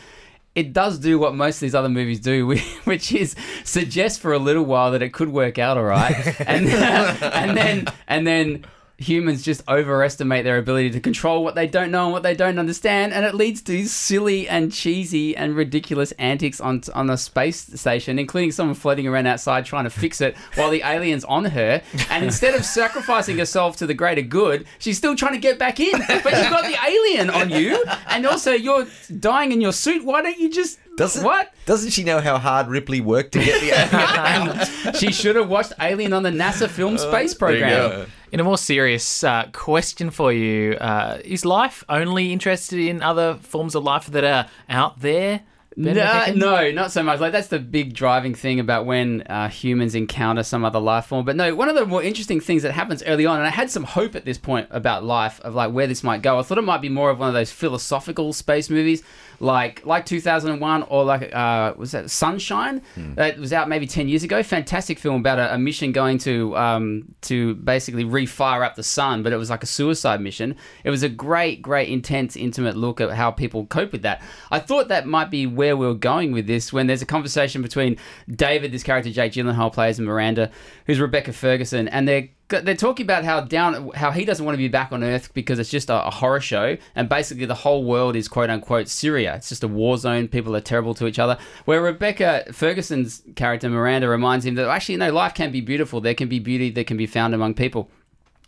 it 0.54 0.72
does 0.72 0.98
do 0.98 1.18
what 1.18 1.34
most 1.34 1.56
of 1.56 1.60
these 1.60 1.74
other 1.74 1.88
movies 1.88 2.20
do, 2.20 2.56
which 2.84 3.12
is 3.12 3.34
suggest 3.64 4.20
for 4.20 4.32
a 4.32 4.38
little 4.38 4.64
while 4.64 4.90
that 4.92 5.02
it 5.02 5.12
could 5.12 5.30
work 5.30 5.58
out 5.58 5.76
all 5.76 5.84
right, 5.84 6.40
and 6.40 6.66
and 6.68 7.56
then 7.56 7.86
and 8.08 8.26
then 8.26 8.64
humans 9.00 9.42
just 9.42 9.66
overestimate 9.66 10.44
their 10.44 10.58
ability 10.58 10.90
to 10.90 11.00
control 11.00 11.42
what 11.42 11.54
they 11.54 11.66
don't 11.66 11.90
know 11.90 12.04
and 12.04 12.12
what 12.12 12.22
they 12.22 12.34
don't 12.34 12.58
understand, 12.58 13.12
and 13.12 13.24
it 13.24 13.34
leads 13.34 13.62
to 13.62 13.86
silly 13.86 14.48
and 14.48 14.70
cheesy 14.70 15.34
and 15.34 15.56
ridiculous 15.56 16.12
antics 16.12 16.60
on 16.60 16.82
on 16.94 17.10
a 17.10 17.16
space 17.16 17.66
station, 17.80 18.18
including 18.18 18.52
someone 18.52 18.74
floating 18.74 19.06
around 19.06 19.26
outside 19.26 19.64
trying 19.64 19.84
to 19.84 19.90
fix 19.90 20.20
it 20.20 20.36
while 20.54 20.70
the 20.70 20.82
alien's 20.82 21.24
on 21.24 21.46
her, 21.46 21.82
and 22.10 22.24
instead 22.24 22.54
of 22.54 22.64
sacrificing 22.64 23.38
herself 23.38 23.76
to 23.76 23.86
the 23.86 23.94
greater 23.94 24.22
good, 24.22 24.66
she's 24.78 24.98
still 24.98 25.16
trying 25.16 25.32
to 25.32 25.40
get 25.40 25.58
back 25.58 25.80
in, 25.80 25.98
but 25.98 26.36
you've 26.36 26.50
got 26.50 26.64
the 26.64 26.76
alien 26.86 27.30
on 27.30 27.50
you, 27.50 27.82
and 28.08 28.26
also 28.26 28.52
you're 28.52 28.86
dying 29.18 29.50
in 29.50 29.60
your 29.60 29.72
suit. 29.72 30.04
Why 30.04 30.20
don't 30.20 30.38
you 30.38 30.50
just 30.50 30.78
Doesn't, 31.00 31.24
what? 31.24 31.52
Doesn't 31.66 31.90
she 31.90 32.04
know 32.04 32.20
how 32.20 32.38
hard 32.38 32.68
Ripley 32.68 33.00
worked 33.00 33.32
to 33.32 33.38
get 33.44 33.60
the 33.60 33.70
alien? 34.86 34.94
she 34.94 35.12
should 35.12 35.36
have 35.36 35.48
watched 35.48 35.72
Alien 35.80 36.12
on 36.12 36.22
the 36.22 36.30
NASA 36.30 36.68
film 36.68 36.98
space 36.98 37.34
program. 37.34 38.06
In 38.32 38.38
a 38.38 38.44
more 38.44 38.58
serious 38.58 39.24
uh, 39.24 39.48
question 39.52 40.10
for 40.10 40.32
you, 40.32 40.74
uh, 40.74 41.18
is 41.24 41.44
life 41.44 41.82
only 41.88 42.32
interested 42.32 42.78
in 42.78 43.02
other 43.02 43.34
forms 43.42 43.74
of 43.74 43.82
life 43.82 44.06
that 44.06 44.22
are 44.24 44.46
out 44.68 45.00
there? 45.00 45.40
Ben 45.76 45.94
No, 45.96 46.02
McEachen? 46.02 46.36
no, 46.36 46.70
not 46.72 46.92
so 46.92 47.02
much. 47.02 47.20
Like 47.20 47.32
that's 47.32 47.48
the 47.48 47.58
big 47.60 47.94
driving 47.94 48.34
thing 48.34 48.60
about 48.60 48.86
when 48.86 49.22
uh, 49.22 49.48
humans 49.48 49.94
encounter 49.94 50.42
some 50.42 50.64
other 50.64 50.80
life 50.80 51.06
form. 51.06 51.24
But 51.24 51.36
no, 51.36 51.54
one 51.54 51.68
of 51.68 51.76
the 51.76 51.86
more 51.86 52.02
interesting 52.02 52.40
things 52.40 52.62
that 52.64 52.72
happens 52.72 53.02
early 53.04 53.24
on, 53.24 53.38
and 53.38 53.46
I 53.46 53.50
had 53.50 53.70
some 53.70 53.84
hope 53.84 54.14
at 54.16 54.24
this 54.24 54.36
point 54.36 54.66
about 54.70 55.04
life 55.04 55.40
of 55.40 55.54
like 55.54 55.72
where 55.72 55.86
this 55.86 56.02
might 56.02 56.22
go. 56.22 56.38
I 56.38 56.42
thought 56.42 56.58
it 56.58 56.62
might 56.62 56.82
be 56.82 56.88
more 56.88 57.08
of 57.08 57.18
one 57.20 57.28
of 57.28 57.34
those 57.34 57.52
philosophical 57.52 58.32
space 58.32 58.68
movies, 58.68 59.02
like 59.40 59.84
like 59.86 60.04
2001 60.04 60.82
or 60.84 61.04
like 61.04 61.34
uh, 61.34 61.74
was 61.76 61.92
that 61.92 62.10
Sunshine? 62.10 62.82
That 63.14 63.38
was 63.38 63.52
out 63.52 63.68
maybe 63.68 63.86
10 63.86 64.08
years 64.08 64.22
ago. 64.22 64.42
Fantastic 64.42 64.98
film 64.98 65.20
about 65.20 65.38
a, 65.38 65.54
a 65.54 65.58
mission 65.58 65.92
going 65.92 66.18
to 66.18 66.56
um, 66.56 67.14
to 67.22 67.54
basically 67.54 68.04
refire 68.04 68.64
up 68.64 68.76
the 68.76 68.82
sun, 68.82 69.22
but 69.22 69.32
it 69.32 69.36
was 69.36 69.50
like 69.50 69.62
a 69.62 69.66
suicide 69.66 70.20
mission. 70.20 70.54
It 70.84 70.90
was 70.90 71.02
a 71.02 71.08
great, 71.08 71.62
great, 71.62 71.88
intense, 71.88 72.36
intimate 72.36 72.76
look 72.76 73.00
at 73.00 73.10
how 73.10 73.30
people 73.30 73.66
cope 73.66 73.92
with 73.92 74.02
that. 74.02 74.22
I 74.50 74.58
thought 74.58 74.88
that 74.88 75.06
might 75.06 75.30
be 75.30 75.46
where 75.46 75.76
we 75.76 75.86
were 75.86 75.94
going 75.94 76.32
with 76.32 76.46
this 76.46 76.72
when 76.72 76.86
there's 76.86 77.02
a 77.02 77.06
conversation 77.06 77.62
between 77.62 77.96
David, 78.28 78.72
this 78.72 78.82
character 78.82 79.10
Jake 79.10 79.32
Gyllenhaal 79.32 79.72
plays, 79.72 79.98
and 79.98 80.06
Miranda, 80.06 80.50
who's 80.86 81.00
Rebecca 81.00 81.32
Ferguson, 81.32 81.88
and 81.88 82.06
they're 82.06 82.28
they're 82.50 82.74
talking 82.74 83.04
about 83.04 83.24
how 83.24 83.40
down 83.40 83.90
how 83.94 84.10
he 84.10 84.24
doesn't 84.24 84.44
want 84.44 84.54
to 84.54 84.58
be 84.58 84.68
back 84.68 84.92
on 84.92 85.02
Earth 85.02 85.32
because 85.32 85.58
it's 85.58 85.70
just 85.70 85.88
a, 85.88 86.06
a 86.06 86.10
horror 86.10 86.40
show, 86.40 86.76
and 86.94 87.08
basically 87.08 87.46
the 87.46 87.54
whole 87.54 87.84
world 87.84 88.16
is 88.16 88.28
quote 88.28 88.50
unquote 88.50 88.88
Syria. 88.88 89.36
It's 89.36 89.48
just 89.48 89.64
a 89.64 89.68
war 89.68 89.96
zone. 89.96 90.28
People 90.28 90.54
are 90.54 90.60
terrible 90.60 90.94
to 90.94 91.06
each 91.06 91.18
other. 91.18 91.38
Where 91.64 91.80
Rebecca 91.80 92.44
Ferguson's 92.52 93.22
character 93.36 93.68
Miranda 93.68 94.08
reminds 94.08 94.44
him 94.44 94.56
that 94.56 94.68
actually 94.68 94.96
no, 94.96 95.12
life 95.12 95.34
can 95.34 95.50
be 95.50 95.60
beautiful. 95.60 96.00
There 96.00 96.14
can 96.14 96.28
be 96.28 96.38
beauty 96.38 96.70
that 96.70 96.86
can 96.86 96.96
be 96.96 97.06
found 97.06 97.34
among 97.34 97.54
people. 97.54 97.90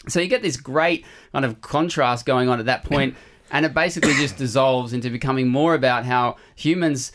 So 0.09 0.21
you 0.21 0.29
get 0.29 0.43
this 0.43 0.57
great 0.57 1.05
kind 1.33 1.45
of 1.45 1.61
contrast 1.61 2.27
going 2.27 2.49
on 2.49 2.59
at 2.59 2.67
that 2.67 2.85
point, 2.85 3.17
and 3.51 3.65
it 3.65 3.73
basically 3.73 4.15
just 4.15 4.37
dissolves 4.37 4.93
into 4.93 5.11
becoming 5.11 5.49
more 5.49 5.75
about 5.75 6.05
how 6.05 6.37
humans 6.57 7.13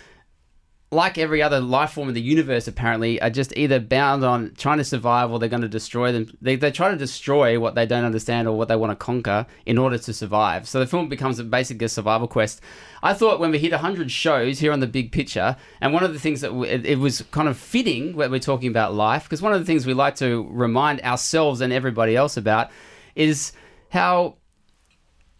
like 0.90 1.18
every 1.18 1.42
other 1.42 1.60
life 1.60 1.92
form 1.92 2.08
in 2.08 2.14
the 2.14 2.22
universe, 2.22 2.66
apparently, 2.66 3.22
are 3.22 3.30
just 3.30 3.52
either 3.58 3.78
bound 3.78 4.24
on 4.24 4.54
trying 4.58 4.78
to 4.78 4.86
survive 4.86 5.30
or 5.30 5.38
they're 5.38 5.50
going 5.50 5.62
to 5.62 5.68
destroy 5.68 6.14
them. 6.14 6.32
They, 6.42 6.56
they 6.56 6.72
try 6.72 6.90
to 6.90 6.96
destroy 6.96 7.60
what 7.60 7.76
they 7.76 7.86
don't 7.86 8.06
understand 8.06 8.48
or 8.48 8.58
what 8.58 8.70
they 8.70 8.78
want 8.78 8.92
to 8.92 8.96
conquer 8.96 9.46
in 9.66 9.78
order 9.78 9.98
to 9.98 10.14
survive. 10.14 10.68
So 10.68 10.80
the 10.80 10.88
film 10.88 11.10
becomes 11.10 11.42
basically 11.42 11.86
a 11.86 11.90
survival 11.90 12.28
quest. 12.30 12.62
I 13.04 13.14
thought 13.14 13.42
when 13.42 13.52
we 13.52 13.60
hit 13.60 13.74
100 13.74 14.10
shows 14.10 14.60
here 14.60 14.72
on 14.72 14.80
the 14.80 14.88
big 14.88 15.12
picture, 15.12 15.58
and 15.82 15.94
one 15.94 16.04
of 16.04 16.14
the 16.14 16.20
things 16.20 16.40
that 16.40 16.50
w- 16.50 16.72
it, 16.72 16.86
it 16.86 17.00
was 17.00 17.22
kind 17.32 17.50
of 17.50 17.58
fitting 17.58 18.16
when 18.16 18.32
we're 18.32 18.40
talking 18.40 18.70
about 18.70 18.94
life, 18.94 19.24
because 19.24 19.42
one 19.42 19.52
of 19.52 19.60
the 19.60 19.66
things 19.66 19.86
we 19.86 19.94
like 19.94 20.16
to 20.16 20.48
remind 20.50 21.02
ourselves 21.02 21.60
and 21.60 21.74
everybody 21.74 22.16
else 22.16 22.38
about 22.38 22.72
is 23.14 23.52
how 23.90 24.38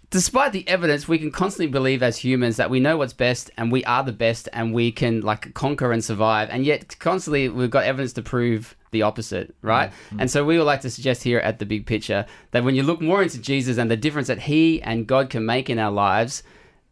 despite 0.10 0.54
the 0.54 0.68
evidence, 0.68 1.08
we 1.08 1.18
can 1.18 1.32
constantly 1.32 1.72
believe 1.72 2.02
as 2.02 2.18
humans 2.18 2.58
that 2.58 2.70
we 2.70 2.80
know 2.80 2.98
what's 2.98 3.14
best 3.14 3.50
and 3.58 3.72
we 3.72 3.84
are 3.86 4.04
the 4.04 4.12
best 4.12 4.48
and 4.54 4.74
we 4.74 4.92
can 4.92 5.22
like 5.22 5.54
conquer 5.54 5.92
and 5.92 6.04
survive. 6.04 6.50
And 6.50 6.66
yet, 6.66 6.98
constantly, 7.00 7.50
we've 7.50 7.70
got 7.70 7.84
evidence 7.84 8.14
to 8.14 8.22
prove 8.22 8.76
the 8.92 9.02
opposite, 9.02 9.56
right? 9.62 9.90
Mm-hmm. 9.90 10.06
Mm-hmm. 10.06 10.20
And 10.22 10.32
so, 10.32 10.46
we 10.46 10.58
would 10.58 10.66
like 10.66 10.82
to 10.82 10.90
suggest 10.90 11.24
here 11.24 11.40
at 11.40 11.60
the 11.60 11.66
big 11.66 11.86
picture 11.86 12.26
that 12.52 12.64
when 12.64 12.76
you 12.76 12.84
look 12.84 13.02
more 13.02 13.22
into 13.22 13.40
Jesus 13.40 13.78
and 13.78 13.92
the 13.92 13.98
difference 13.98 14.28
that 14.28 14.40
He 14.42 14.82
and 14.82 15.08
God 15.08 15.30
can 15.30 15.46
make 15.46 15.70
in 15.70 15.80
our 15.80 15.92
lives, 15.92 16.44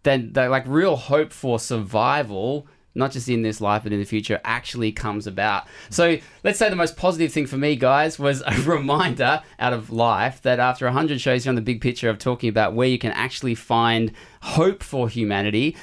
then 0.04 0.34
the 0.34 0.50
like 0.50 0.66
real 0.68 0.96
hope 0.96 1.32
for 1.32 1.60
survival. 1.60 2.68
Not 2.96 3.12
just 3.12 3.28
in 3.28 3.42
this 3.42 3.60
life, 3.60 3.84
but 3.84 3.92
in 3.92 4.00
the 4.00 4.06
future, 4.06 4.40
actually 4.46 4.92
comes 4.92 5.28
about. 5.28 5.68
So 5.90 6.18
let's 6.44 6.58
say 6.58 6.70
the 6.70 6.76
most 6.76 6.96
positive 6.96 7.32
thing 7.32 7.46
for 7.46 7.58
me, 7.58 7.76
guys, 7.76 8.18
was 8.18 8.42
a 8.46 8.62
reminder 8.66 9.44
out 9.60 9.74
of 9.74 9.92
life 9.92 10.42
that 10.44 10.60
after 10.60 10.86
100 10.86 11.20
shows 11.20 11.44
here 11.44 11.52
on 11.52 11.56
the 11.56 11.62
big 11.62 11.82
picture 11.82 12.10
of 12.10 12.18
talking 12.18 12.50
about 12.50 12.74
where 12.74 12.88
you 12.88 12.98
can 12.98 13.12
actually 13.12 13.56
find 13.56 14.12
hope 14.42 14.82
for 14.82 15.10
humanity, 15.10 15.76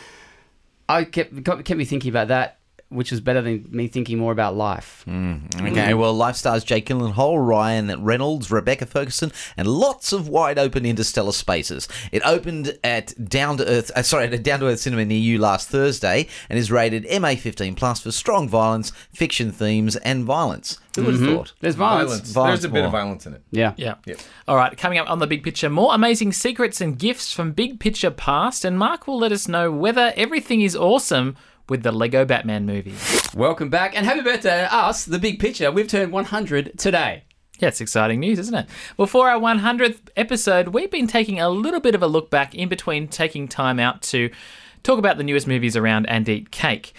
I 0.88 1.04
kept, 1.04 1.44
kept 1.44 1.70
me 1.70 1.84
thinking 1.84 2.10
about 2.10 2.28
that, 2.28 2.58
which 2.92 3.10
was 3.10 3.20
better 3.20 3.40
than 3.42 3.66
me 3.70 3.88
thinking 3.88 4.18
more 4.18 4.32
about 4.32 4.54
life. 4.56 5.04
Okay, 5.08 5.94
well, 5.94 6.12
Life 6.14 6.36
stars 6.36 6.64
Jake 6.64 6.86
Gyllenhaal, 6.86 7.44
Ryan 7.46 8.02
Reynolds, 8.04 8.50
Rebecca 8.50 8.86
Ferguson, 8.86 9.32
and 9.56 9.66
lots 9.68 10.12
of 10.12 10.28
wide 10.28 10.58
open 10.58 10.84
interstellar 10.86 11.32
spaces. 11.32 11.88
It 12.12 12.22
opened 12.24 12.78
at 12.84 13.12
Down 13.28 13.56
to 13.58 13.66
Earth, 13.66 13.90
uh, 13.96 14.02
sorry, 14.02 14.26
at 14.26 14.34
a 14.34 14.38
Down 14.38 14.60
to 14.60 14.66
Earth 14.66 14.80
cinema 14.80 15.04
near 15.04 15.18
you 15.18 15.38
last 15.38 15.68
Thursday, 15.68 16.26
and 16.48 16.58
is 16.58 16.70
rated 16.70 17.04
MA15 17.06 17.76
plus 17.76 18.00
for 18.02 18.12
strong 18.12 18.48
violence, 18.48 18.90
fiction 19.12 19.50
themes, 19.52 19.96
and 19.96 20.24
violence. 20.24 20.78
Who 20.96 21.04
would 21.04 21.14
have 21.14 21.24
thought? 21.24 21.52
There's 21.60 21.74
violence. 21.74 22.10
Violence. 22.10 22.30
Violence 22.32 22.60
There's 22.60 22.64
a 22.70 22.74
bit 22.74 22.78
more. 22.80 22.86
of 22.86 22.92
violence 22.92 23.26
in 23.26 23.32
it. 23.34 23.42
Yeah. 23.50 23.72
Yeah. 23.76 23.94
Yep. 24.04 24.18
All 24.46 24.56
right, 24.56 24.76
coming 24.76 24.98
up 24.98 25.08
on 25.08 25.18
the 25.20 25.26
big 25.26 25.42
picture, 25.42 25.70
more 25.70 25.94
amazing 25.94 26.32
secrets 26.32 26.80
and 26.82 26.98
gifts 26.98 27.32
from 27.32 27.52
Big 27.52 27.80
Picture 27.80 28.10
Past, 28.10 28.64
and 28.64 28.78
Mark 28.78 29.06
will 29.06 29.18
let 29.18 29.32
us 29.32 29.48
know 29.48 29.70
whether 29.72 30.12
everything 30.16 30.60
is 30.60 30.76
awesome 30.76 31.36
with 31.68 31.82
the 31.82 31.92
Lego 31.92 32.24
Batman 32.24 32.66
movie. 32.66 32.94
Welcome 33.34 33.70
back 33.70 33.96
and 33.96 34.04
happy 34.04 34.22
birthday 34.22 34.62
to 34.62 34.74
us, 34.74 35.04
the 35.04 35.18
big 35.18 35.38
picture. 35.38 35.70
We've 35.70 35.88
turned 35.88 36.12
100 36.12 36.78
today. 36.78 37.24
Yeah, 37.58 37.68
it's 37.68 37.80
exciting 37.80 38.20
news, 38.20 38.38
isn't 38.40 38.54
it? 38.54 38.66
Well, 38.96 39.06
for 39.06 39.28
our 39.28 39.38
100th 39.38 40.00
episode, 40.16 40.68
we've 40.68 40.90
been 40.90 41.06
taking 41.06 41.40
a 41.40 41.48
little 41.48 41.80
bit 41.80 41.94
of 41.94 42.02
a 42.02 42.06
look 42.06 42.28
back 42.28 42.54
in 42.54 42.68
between 42.68 43.06
taking 43.06 43.46
time 43.46 43.78
out 43.78 44.02
to 44.02 44.30
talk 44.82 44.98
about 44.98 45.16
the 45.16 45.22
newest 45.22 45.46
movies 45.46 45.76
around 45.76 46.06
and 46.06 46.28
eat 46.28 46.50
cake. 46.50 46.92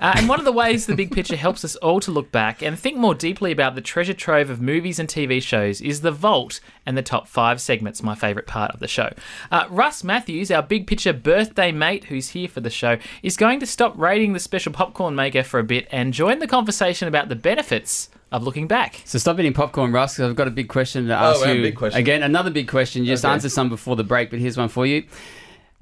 Uh, 0.00 0.14
and 0.16 0.28
one 0.28 0.38
of 0.38 0.44
the 0.44 0.52
ways 0.52 0.86
the 0.86 0.94
big 0.96 1.10
picture 1.12 1.36
helps 1.36 1.64
us 1.64 1.76
all 1.76 2.00
to 2.00 2.10
look 2.10 2.32
back 2.32 2.62
and 2.62 2.78
think 2.78 2.96
more 2.96 3.14
deeply 3.14 3.52
about 3.52 3.74
the 3.74 3.80
treasure 3.80 4.14
trove 4.14 4.48
of 4.48 4.60
movies 4.60 4.98
and 4.98 5.08
TV 5.08 5.42
shows 5.42 5.80
is 5.80 6.00
the 6.00 6.10
Vault 6.10 6.60
and 6.86 6.96
the 6.96 7.02
top 7.02 7.28
five 7.28 7.60
segments, 7.60 8.02
my 8.02 8.14
favourite 8.14 8.46
part 8.46 8.70
of 8.72 8.80
the 8.80 8.88
show. 8.88 9.12
Uh, 9.50 9.66
Russ 9.68 10.02
Matthews, 10.02 10.50
our 10.50 10.62
big 10.62 10.86
picture 10.86 11.12
birthday 11.12 11.70
mate 11.70 12.04
who's 12.04 12.30
here 12.30 12.48
for 12.48 12.60
the 12.60 12.70
show, 12.70 12.96
is 13.22 13.36
going 13.36 13.60
to 13.60 13.66
stop 13.66 13.92
raiding 13.98 14.32
the 14.32 14.40
special 14.40 14.72
popcorn 14.72 15.14
maker 15.14 15.42
for 15.42 15.60
a 15.60 15.64
bit 15.64 15.86
and 15.92 16.14
join 16.14 16.38
the 16.38 16.46
conversation 16.46 17.06
about 17.06 17.28
the 17.28 17.36
benefits 17.36 18.08
of 18.32 18.42
looking 18.44 18.66
back. 18.68 19.02
So 19.04 19.18
stop 19.18 19.38
eating 19.38 19.52
popcorn, 19.52 19.92
Russ. 19.92 20.16
'cause 20.16 20.30
I've 20.30 20.36
got 20.36 20.46
a 20.48 20.52
big 20.52 20.68
question 20.68 21.08
to 21.08 21.14
ask 21.14 21.44
man, 21.44 21.56
you. 21.56 21.62
big 21.62 21.74
question. 21.76 21.98
Again, 22.00 22.22
another 22.22 22.50
big 22.50 22.68
question. 22.68 23.02
You 23.04 23.10
just 23.12 23.24
Okay. 23.24 23.32
answered 23.34 23.50
some 23.50 23.68
before 23.68 23.96
the 23.96 24.04
break, 24.04 24.30
but 24.30 24.38
here's 24.38 24.56
one 24.56 24.68
for 24.68 24.86
you. 24.86 25.02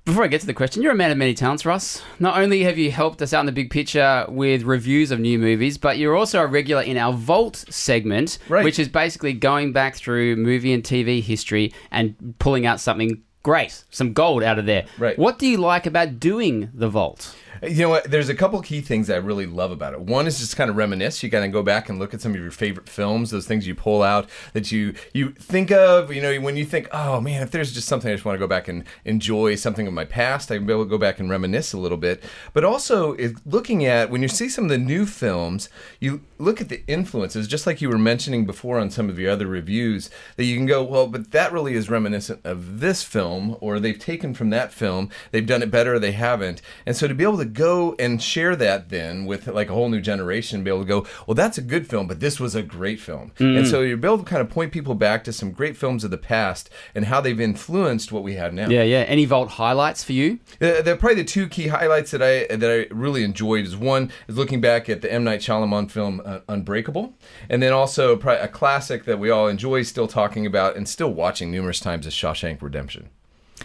Before 0.08 0.24
I 0.24 0.28
get 0.28 0.40
to 0.40 0.46
the 0.46 0.54
question, 0.54 0.82
you're 0.82 0.92
a 0.92 0.96
man 0.96 1.10
of 1.10 1.18
many 1.18 1.34
talents, 1.34 1.66
Russ. 1.66 2.02
Not 2.18 2.38
only 2.38 2.62
have 2.62 2.78
you 2.78 2.90
helped 2.90 3.20
us 3.20 3.34
out 3.34 3.40
in 3.40 3.46
the 3.46 3.52
big 3.52 3.68
picture 3.70 4.24
with 4.26 4.62
reviews 4.62 5.10
of 5.10 5.20
new 5.20 5.38
movies, 5.38 5.76
but 5.76 5.98
you're 5.98 6.16
also 6.16 6.40
a 6.40 6.46
regular 6.46 6.80
in 6.80 6.96
our 6.96 7.12
Vault 7.12 7.66
segment, 7.68 8.38
Right. 8.48 8.64
which 8.64 8.78
is 8.78 8.88
basically 8.88 9.34
going 9.34 9.72
back 9.74 9.96
through 9.96 10.36
movie 10.36 10.72
and 10.72 10.82
TV 10.82 11.20
history 11.20 11.74
and 11.90 12.14
pulling 12.38 12.64
out 12.64 12.80
something 12.80 13.20
great, 13.42 13.84
some 13.90 14.14
gold 14.14 14.42
out 14.42 14.58
of 14.58 14.64
there. 14.64 14.86
Right. 14.98 15.18
What 15.18 15.38
do 15.38 15.46
you 15.46 15.58
like 15.58 15.84
about 15.84 16.18
doing 16.18 16.70
the 16.72 16.88
Vault? 16.88 17.36
You 17.62 17.82
know 17.82 17.88
what? 17.88 18.10
There's 18.10 18.28
a 18.28 18.34
couple 18.34 18.60
key 18.62 18.80
things 18.80 19.10
I 19.10 19.16
really 19.16 19.46
love 19.46 19.70
about 19.70 19.92
it. 19.92 20.00
One 20.00 20.26
is 20.26 20.38
just 20.38 20.56
kind 20.56 20.70
of 20.70 20.76
reminisce. 20.76 21.22
You 21.22 21.30
kind 21.30 21.44
of 21.44 21.52
go 21.52 21.62
back 21.62 21.88
and 21.88 21.98
look 21.98 22.14
at 22.14 22.20
some 22.20 22.34
of 22.34 22.40
your 22.40 22.50
favorite 22.50 22.88
films, 22.88 23.30
those 23.30 23.46
things 23.46 23.66
you 23.66 23.74
pull 23.74 24.02
out 24.02 24.28
that 24.52 24.70
you 24.72 24.94
you 25.12 25.30
think 25.32 25.70
of. 25.70 26.12
You 26.12 26.22
know, 26.22 26.40
when 26.40 26.56
you 26.56 26.64
think, 26.64 26.88
oh 26.92 27.20
man, 27.20 27.42
if 27.42 27.50
there's 27.50 27.72
just 27.72 27.88
something 27.88 28.10
I 28.10 28.14
just 28.14 28.24
want 28.24 28.36
to 28.36 28.40
go 28.40 28.46
back 28.46 28.68
and 28.68 28.84
enjoy 29.04 29.54
something 29.54 29.86
of 29.86 29.92
my 29.92 30.04
past, 30.04 30.50
I 30.50 30.56
can 30.56 30.66
be 30.66 30.72
able 30.72 30.84
to 30.84 30.90
go 30.90 30.98
back 30.98 31.20
and 31.20 31.28
reminisce 31.30 31.72
a 31.72 31.78
little 31.78 31.98
bit. 31.98 32.22
But 32.52 32.64
also, 32.64 33.16
looking 33.44 33.84
at 33.84 34.10
when 34.10 34.22
you 34.22 34.28
see 34.28 34.48
some 34.48 34.64
of 34.64 34.70
the 34.70 34.78
new 34.78 35.06
films, 35.06 35.68
you 36.00 36.22
look 36.38 36.60
at 36.60 36.68
the 36.68 36.84
influences, 36.86 37.48
just 37.48 37.66
like 37.66 37.80
you 37.80 37.88
were 37.88 37.98
mentioning 37.98 38.46
before 38.46 38.78
on 38.78 38.90
some 38.90 39.08
of 39.08 39.18
your 39.18 39.30
other 39.32 39.46
reviews, 39.46 40.10
that 40.36 40.44
you 40.44 40.56
can 40.56 40.66
go, 40.66 40.82
well, 40.82 41.06
but 41.06 41.32
that 41.32 41.52
really 41.52 41.74
is 41.74 41.90
reminiscent 41.90 42.40
of 42.44 42.80
this 42.80 43.02
film, 43.02 43.56
or 43.60 43.80
they've 43.80 43.98
taken 43.98 44.34
from 44.34 44.50
that 44.50 44.72
film, 44.72 45.10
they've 45.30 45.46
done 45.46 45.62
it 45.62 45.70
better, 45.70 45.94
or 45.94 45.98
they 45.98 46.12
haven't. 46.12 46.62
And 46.86 46.96
so 46.96 47.08
to 47.08 47.14
be 47.14 47.24
able 47.24 47.38
to 47.38 47.44
go 47.52 47.94
and 47.98 48.22
share 48.22 48.56
that 48.56 48.88
then 48.88 49.26
with 49.26 49.46
like 49.46 49.68
a 49.68 49.72
whole 49.72 49.88
new 49.88 50.00
generation, 50.00 50.64
be 50.64 50.70
able 50.70 50.80
to 50.80 50.86
go, 50.86 51.06
well, 51.26 51.34
that's 51.34 51.58
a 51.58 51.62
good 51.62 51.86
film, 51.86 52.06
but 52.06 52.20
this 52.20 52.38
was 52.38 52.54
a 52.54 52.62
great 52.62 53.00
film. 53.00 53.32
And 53.38 53.66
so 53.66 53.80
you're 53.80 53.98
able 53.98 54.18
to 54.18 54.24
kind 54.24 54.40
of 54.40 54.48
point 54.48 54.72
people 54.72 54.94
back 54.94 55.24
to 55.24 55.32
some 55.32 55.52
great 55.52 55.76
films 55.76 56.04
of 56.04 56.10
the 56.10 56.18
past 56.18 56.70
and 56.94 57.06
how 57.06 57.20
they've 57.20 57.40
influenced 57.40 58.12
what 58.12 58.22
we 58.22 58.34
have 58.34 58.52
now. 58.52 58.68
Yeah, 58.68 58.82
yeah. 58.82 59.00
Any 59.00 59.24
Vault 59.24 59.50
highlights 59.50 60.04
for 60.04 60.12
you? 60.12 60.38
Uh, 60.60 60.82
they're 60.82 60.96
probably 60.96 61.16
the 61.16 61.24
two 61.24 61.48
key 61.48 61.68
highlights 61.68 62.10
that 62.10 62.22
I 62.22 62.54
that 62.54 62.70
I 62.70 62.92
really 62.94 63.24
enjoyed. 63.24 63.64
Is 63.64 63.76
one 63.76 64.10
is 64.26 64.36
looking 64.36 64.60
back 64.60 64.88
at 64.88 65.02
the 65.02 65.12
M 65.12 65.24
Night 65.24 65.40
Shyamalan 65.40 65.90
film 65.90 66.22
uh, 66.24 66.40
Unbreakable, 66.48 67.14
and 67.48 67.62
then 67.62 67.72
also 67.72 68.16
probably 68.16 68.42
a 68.42 68.48
classic 68.48 69.04
that 69.04 69.18
we 69.18 69.30
all 69.30 69.48
enjoy 69.48 69.82
still 69.82 70.08
talking 70.08 70.46
about 70.46 70.76
and 70.76 70.88
still 70.88 71.12
watching 71.12 71.50
numerous 71.50 71.80
times 71.80 72.06
is 72.06 72.14
Shawshank 72.14 72.62
Redemption. 72.62 73.10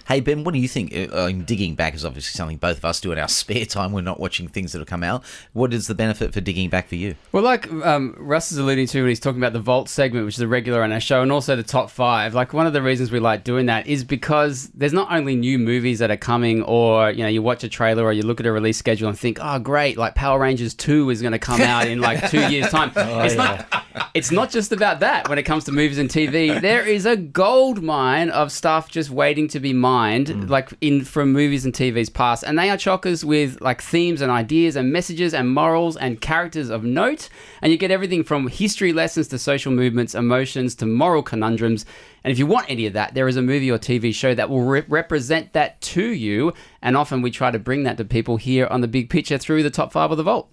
Hey 0.08 0.20
Ben, 0.20 0.44
what 0.44 0.54
do 0.54 0.60
you 0.60 0.68
think? 0.68 0.94
Uh, 0.94 1.08
um, 1.28 1.44
digging 1.44 1.76
back 1.76 1.94
is 1.96 2.04
obviously 2.04 2.36
something 2.36 2.58
both 2.58 2.78
of 2.78 2.86
us 2.86 3.00
do 3.00 3.12
in 3.14 3.20
our 3.20 3.28
spare 3.30 3.66
time. 3.66 3.94
We're 3.94 4.02
not 4.02 4.20
watching 4.20 4.48
things 4.50 4.74
that 4.74 4.80
have 4.80 4.88
come 4.88 5.04
out. 5.04 5.24
What 5.54 5.74
is 5.74 5.88
the 5.88 5.96
benefit 5.96 6.34
for 6.34 6.42
digging 6.42 6.70
back 6.70 6.90
for 6.90 6.96
you? 6.96 7.16
Well, 7.32 7.44
like 7.44 7.72
um, 7.72 8.16
Russ 8.18 8.52
is 8.52 8.58
alluding 8.58 8.88
to 8.88 9.02
when 9.02 9.10
he's 9.10 9.20
talking 9.20 9.40
about 9.40 9.54
the 9.54 9.62
Vault 9.62 9.88
segment, 9.88 10.26
which 10.26 10.36
is 10.36 10.42
a 10.42 10.48
regular 10.48 10.84
on 10.84 10.92
our 10.92 11.00
show, 11.00 11.22
and 11.22 11.32
also 11.32 11.56
the 11.56 11.64
top 11.64 11.90
five. 11.90 12.34
Like 12.34 12.54
one 12.54 12.68
of 12.68 12.74
the 12.74 12.82
reasons 12.82 13.12
we 13.12 13.20
like 13.20 13.44
doing 13.44 13.68
that 13.68 13.88
is 13.88 14.04
because 14.04 14.70
there's 14.70 14.94
not 14.94 15.12
only 15.12 15.36
new 15.36 15.58
movies 15.58 16.00
that 16.00 16.12
are 16.12 16.18
coming, 16.18 16.64
or 16.64 17.10
you 17.12 17.24
know, 17.24 17.30
you 17.30 17.42
watch 17.42 17.64
a 17.64 17.70
trailer 17.70 18.04
or 18.04 18.12
you 18.12 18.24
look 18.24 18.40
at 18.40 18.46
a 18.46 18.52
release 18.52 18.78
schedule 18.78 19.08
and 19.08 19.18
think, 19.18 19.40
oh, 19.42 19.60
great, 19.60 19.98
like 19.98 20.16
Power 20.16 20.40
Rangers 20.40 20.74
Two 20.74 21.10
is 21.12 21.22
going 21.22 21.32
to 21.32 21.40
come 21.40 21.62
out 21.62 21.88
in 21.88 22.02
like 22.02 22.30
two 22.30 22.42
years' 22.50 22.70
time. 22.70 22.92
it's 22.96 23.36
not. 23.36 23.83
It's 24.14 24.32
not 24.32 24.50
just 24.50 24.72
about 24.72 25.00
that 25.02 25.30
when 25.30 25.38
it 25.38 25.44
comes 25.44 25.66
to 25.66 25.72
movies 25.72 25.98
and 25.98 26.10
TV. 26.10 26.60
There 26.62 26.86
is 26.88 27.06
a 27.06 27.16
gold 27.16 27.84
mine 27.84 28.30
of 28.30 28.52
stuff 28.52 28.90
just 28.90 29.10
waiting 29.10 29.48
to 29.50 29.60
be 29.60 29.74
mined, 29.74 30.28
mm. 30.28 30.50
like 30.50 30.74
in 30.82 31.04
from 31.04 31.32
movies 31.32 31.66
and 31.66 31.74
TV's 31.74 32.10
past, 32.10 32.44
and 32.44 32.58
they 32.58 32.70
are 32.70 32.78
chockers 32.78 33.24
with 33.24 33.62
like 33.62 33.82
themes 33.82 34.22
and 34.22 34.32
ideas 34.32 34.76
and 34.76 34.92
messages 34.92 35.34
and 35.34 35.54
morals 35.54 35.98
and 35.98 36.22
characters 36.22 36.70
of 36.70 36.84
note. 36.84 37.30
And 37.62 37.72
you 37.72 37.78
get 37.78 37.92
everything 37.92 38.24
from 38.24 38.48
history 38.48 38.94
lessons 38.94 39.28
to 39.30 39.40
social 39.40 39.72
movements, 39.72 40.16
emotions 40.16 40.76
to 40.76 40.86
moral 40.86 41.24
conundrums. 41.24 41.86
And 42.24 42.32
if 42.32 42.40
you 42.40 42.46
want 42.46 42.70
any 42.70 42.86
of 42.86 42.94
that, 42.94 43.14
there 43.14 43.28
is 43.28 43.36
a 43.36 43.42
movie 43.42 43.70
or 43.70 43.78
TV 43.78 44.14
show 44.14 44.34
that 44.34 44.50
will 44.50 44.64
re- 44.64 44.86
represent 44.88 45.54
that 45.54 45.82
to 45.82 46.04
you. 46.04 46.54
And 46.82 46.96
often 46.96 47.22
we 47.22 47.32
try 47.32 47.52
to 47.52 47.60
bring 47.60 47.84
that 47.84 47.98
to 47.98 48.06
people 48.06 48.38
here 48.38 48.68
on 48.68 48.82
the 48.82 48.88
big 48.88 49.10
picture 49.10 49.38
through 49.38 49.64
the 49.64 49.70
top 49.70 49.92
five 49.92 50.12
of 50.12 50.18
the 50.18 50.24
vault. 50.24 50.50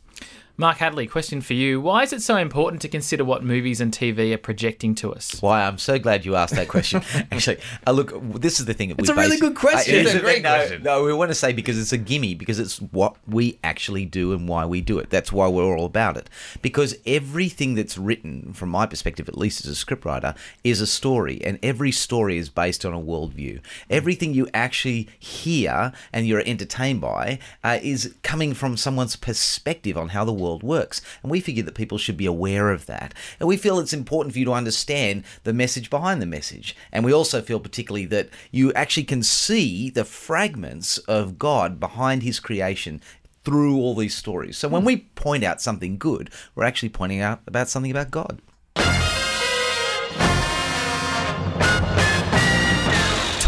Mark 0.60 0.76
Hadley, 0.76 1.06
question 1.06 1.40
for 1.40 1.54
you. 1.54 1.80
Why 1.80 2.02
is 2.02 2.12
it 2.12 2.20
so 2.20 2.36
important 2.36 2.82
to 2.82 2.88
consider 2.88 3.24
what 3.24 3.42
movies 3.42 3.80
and 3.80 3.90
TV 3.90 4.34
are 4.34 4.38
projecting 4.38 4.94
to 4.96 5.10
us? 5.10 5.40
Why, 5.40 5.66
I'm 5.66 5.78
so 5.78 5.98
glad 5.98 6.26
you 6.26 6.36
asked 6.36 6.54
that 6.54 6.68
question. 6.68 7.00
Actually, 7.32 7.56
uh, 7.86 7.92
look, 7.92 8.12
this 8.38 8.60
is 8.60 8.66
the 8.66 8.74
thing 8.74 8.90
that 8.90 8.98
It's 8.98 9.08
we 9.08 9.14
a 9.14 9.16
really 9.16 9.38
good 9.38 9.56
question. 9.56 9.94
Uh, 9.94 9.98
it 10.00 10.06
is 10.06 10.14
It's 10.14 10.22
a 10.22 10.22
great 10.22 10.42
no, 10.42 10.54
question. 10.54 10.82
No, 10.82 11.02
we 11.02 11.14
want 11.14 11.30
to 11.30 11.34
say 11.34 11.54
because 11.54 11.78
it's 11.78 11.94
a 11.94 11.96
gimme, 11.96 12.34
because 12.34 12.58
it's 12.58 12.76
what 12.76 13.16
we 13.26 13.58
actually 13.64 14.04
do 14.04 14.34
and 14.34 14.46
why 14.46 14.66
we 14.66 14.82
do 14.82 14.98
it. 14.98 15.08
That's 15.08 15.32
why 15.32 15.48
we're 15.48 15.64
all 15.64 15.86
about 15.86 16.18
it. 16.18 16.28
Because 16.60 16.94
everything 17.06 17.74
that's 17.74 17.96
written, 17.96 18.52
from 18.52 18.68
my 18.68 18.84
perspective, 18.84 19.30
at 19.30 19.38
least 19.38 19.64
as 19.64 19.82
a 19.82 19.86
scriptwriter, 19.86 20.36
is 20.62 20.82
a 20.82 20.86
story, 20.86 21.42
and 21.42 21.58
every 21.62 21.90
story 21.90 22.36
is 22.36 22.50
based 22.50 22.84
on 22.84 22.92
a 22.92 23.00
worldview. 23.00 23.62
Everything 23.88 24.34
you 24.34 24.46
actually 24.52 25.08
hear 25.18 25.94
and 26.12 26.28
you're 26.28 26.42
entertained 26.44 27.00
by 27.00 27.38
uh, 27.64 27.78
is 27.82 28.14
coming 28.22 28.52
from 28.52 28.76
someone's 28.76 29.16
perspective 29.16 29.96
on 29.96 30.10
how 30.10 30.22
the 30.22 30.34
world 30.34 30.49
works. 30.58 31.00
And 31.22 31.30
we 31.30 31.40
figure 31.40 31.62
that 31.62 31.74
people 31.74 31.98
should 31.98 32.16
be 32.16 32.26
aware 32.26 32.70
of 32.70 32.86
that. 32.86 33.14
And 33.38 33.48
we 33.48 33.56
feel 33.56 33.78
it's 33.78 33.92
important 33.92 34.32
for 34.32 34.38
you 34.38 34.44
to 34.46 34.52
understand 34.52 35.24
the 35.44 35.52
message 35.52 35.90
behind 35.90 36.20
the 36.20 36.26
message. 36.26 36.76
And 36.92 37.04
we 37.04 37.12
also 37.12 37.40
feel 37.40 37.60
particularly 37.60 38.06
that 38.06 38.28
you 38.50 38.72
actually 38.74 39.04
can 39.04 39.22
see 39.22 39.90
the 39.90 40.04
fragments 40.04 40.98
of 40.98 41.38
God 41.38 41.80
behind 41.80 42.22
his 42.22 42.40
creation 42.40 43.00
through 43.44 43.76
all 43.76 43.94
these 43.94 44.14
stories. 44.14 44.58
So 44.58 44.68
when 44.68 44.82
hmm. 44.82 44.86
we 44.86 44.96
point 45.14 45.44
out 45.44 45.60
something 45.60 45.98
good, 45.98 46.30
we're 46.54 46.64
actually 46.64 46.90
pointing 46.90 47.20
out 47.20 47.40
about 47.46 47.68
something 47.68 47.90
about 47.90 48.10
God. 48.10 48.40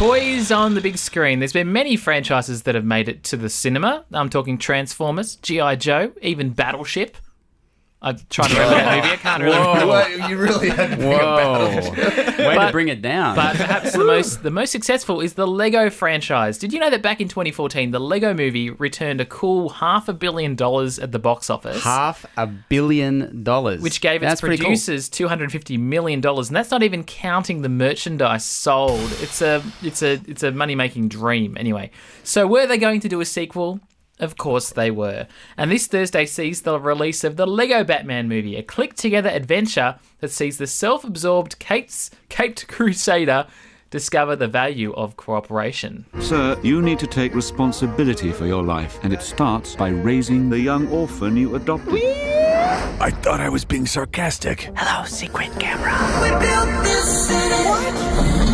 Toys 0.03 0.51
on 0.51 0.75
the 0.75 0.81
big 0.81 0.99
screen. 0.99 1.39
There's 1.39 1.53
been 1.53 1.73
many 1.73 1.97
franchises 1.97 2.65
that 2.65 2.75
have 2.75 2.85
made 2.85 3.09
it 3.09 3.23
to 3.23 3.37
the 3.37 3.49
cinema. 3.49 4.05
I'm 4.13 4.29
talking 4.29 4.59
Transformers, 4.59 5.37
G.I. 5.37 5.77
Joe, 5.77 6.11
even 6.21 6.51
Battleship. 6.51 7.17
I'm 8.05 8.19
trying 8.31 8.49
to 8.49 8.55
remember 8.55 8.75
that 8.77 8.97
movie. 8.97 9.13
I 9.13 9.17
can't 9.17 9.43
remember. 9.45 9.87
What? 9.87 10.29
You 10.29 10.37
really 10.37 10.71
had 10.71 10.91
to 10.91 10.97
think 10.97 11.09
Whoa. 11.13 11.19
about 11.19 11.99
it. 11.99 12.39
Way 12.39 12.57
But- 12.57 12.67
to 12.67 12.73
bring 12.73 12.89
it 12.89 13.01
down. 13.01 13.37
But 13.37 13.55
perhaps 13.57 13.93
the 13.93 14.05
most 14.05 14.43
the 14.43 14.51
most 14.51 14.73
successful 14.73 15.21
is 15.21 15.35
the 15.35 15.47
Lego 15.47 15.89
franchise. 15.89 16.59
Did 16.59 16.73
you 16.73 16.81
know 16.81 16.91
that 16.91 17.01
back 17.01 17.21
in 17.21 17.29
2014, 17.29 17.93
the 17.93 18.01
Lego 18.01 18.35
movie 18.35 18.71
returned 18.71 19.21
a 19.21 19.25
cool 19.25 19.69
half 19.69 20.09
a 20.09 20.13
billion 20.13 20.57
dollars 20.57 20.99
at 20.99 21.13
the 21.13 21.21
box 21.21 21.49
office? 21.49 21.85
Half 21.85 22.27
a 22.37 22.47
billion 22.49 23.45
dollars. 23.45 23.81
which 23.81 24.01
gave 24.01 24.23
its 24.23 24.31
That's 24.31 24.41
pretty 24.41 24.57
cool. 24.57 24.65
producers 24.67 25.09
two 25.09 25.29
hundred 25.29 25.53
fifty 25.53 25.77
million 25.79 26.21
dollars, 26.21 26.49
and 26.49 26.57
that's 26.57 26.73
not 26.73 26.83
even 26.83 27.05
counting 27.05 27.63
the 27.63 27.69
merchandise 27.69 28.45
sold. 28.45 29.13
It's 29.21 29.41
a 29.41 29.63
it's 29.83 30.03
a 30.03 30.21
it's 30.27 30.43
a 30.43 30.51
money 30.51 30.75
making 30.75 31.09
dream 31.09 31.57
anyway. 31.57 31.91
So 32.25 32.47
were 32.49 32.67
they 32.67 32.79
going 32.79 32.99
to 33.01 33.09
do 33.09 33.21
a 33.21 33.25
sequel? 33.25 33.81
Of 34.23 34.37
course 34.39 34.71
they 34.71 34.91
were. 34.91 35.27
And 35.57 35.71
this 35.71 35.89
Thursday 35.89 36.27
sees 36.27 36.63
the 36.63 36.79
release 36.79 37.25
of 37.25 37.37
the 37.37 37.47
Lego 37.47 37.83
Batman 37.83 38.29
movie, 38.29 38.57
a 38.57 38.63
click 38.63 38.95
together 38.95 39.29
adventure 39.29 39.99
that 40.21 40.31
sees 40.31 40.59
the 40.59 40.69
self 40.69 41.03
absorbed 41.05 41.59
Kate's, 41.59 42.09
Caped 42.29 42.69
Crusader 42.69 43.49
discover 43.91 44.35
the 44.35 44.49
value 44.49 44.93
of 44.95 45.17
cooperation. 45.17 46.07
Sir, 46.21 46.59
you 46.63 46.81
need 46.81 46.99
to 47.01 47.07
take 47.07 47.35
responsibility 47.35 48.33
for 48.33 48.47
your 48.47 48.63
life, 48.63 48.99
and 49.03 49.13
it 49.13 49.21
starts 49.23 49.77
by 49.77 49.89
raising 49.89 50.49
the 50.49 50.59
young 50.59 50.89
orphan 50.89 51.37
you 51.37 51.57
adopted. 51.57 51.95
I 53.01 53.11
thought 53.11 53.41
I 53.41 53.49
was 53.49 53.65
being 53.65 53.87
sarcastic. 53.87 54.71
Hello, 54.77 55.05
secret 55.05 55.51
camera. 55.59 55.93
We 56.23 56.31
built 56.31 56.85
this 56.85 57.29
city. 57.29 57.69
What? 57.69 58.52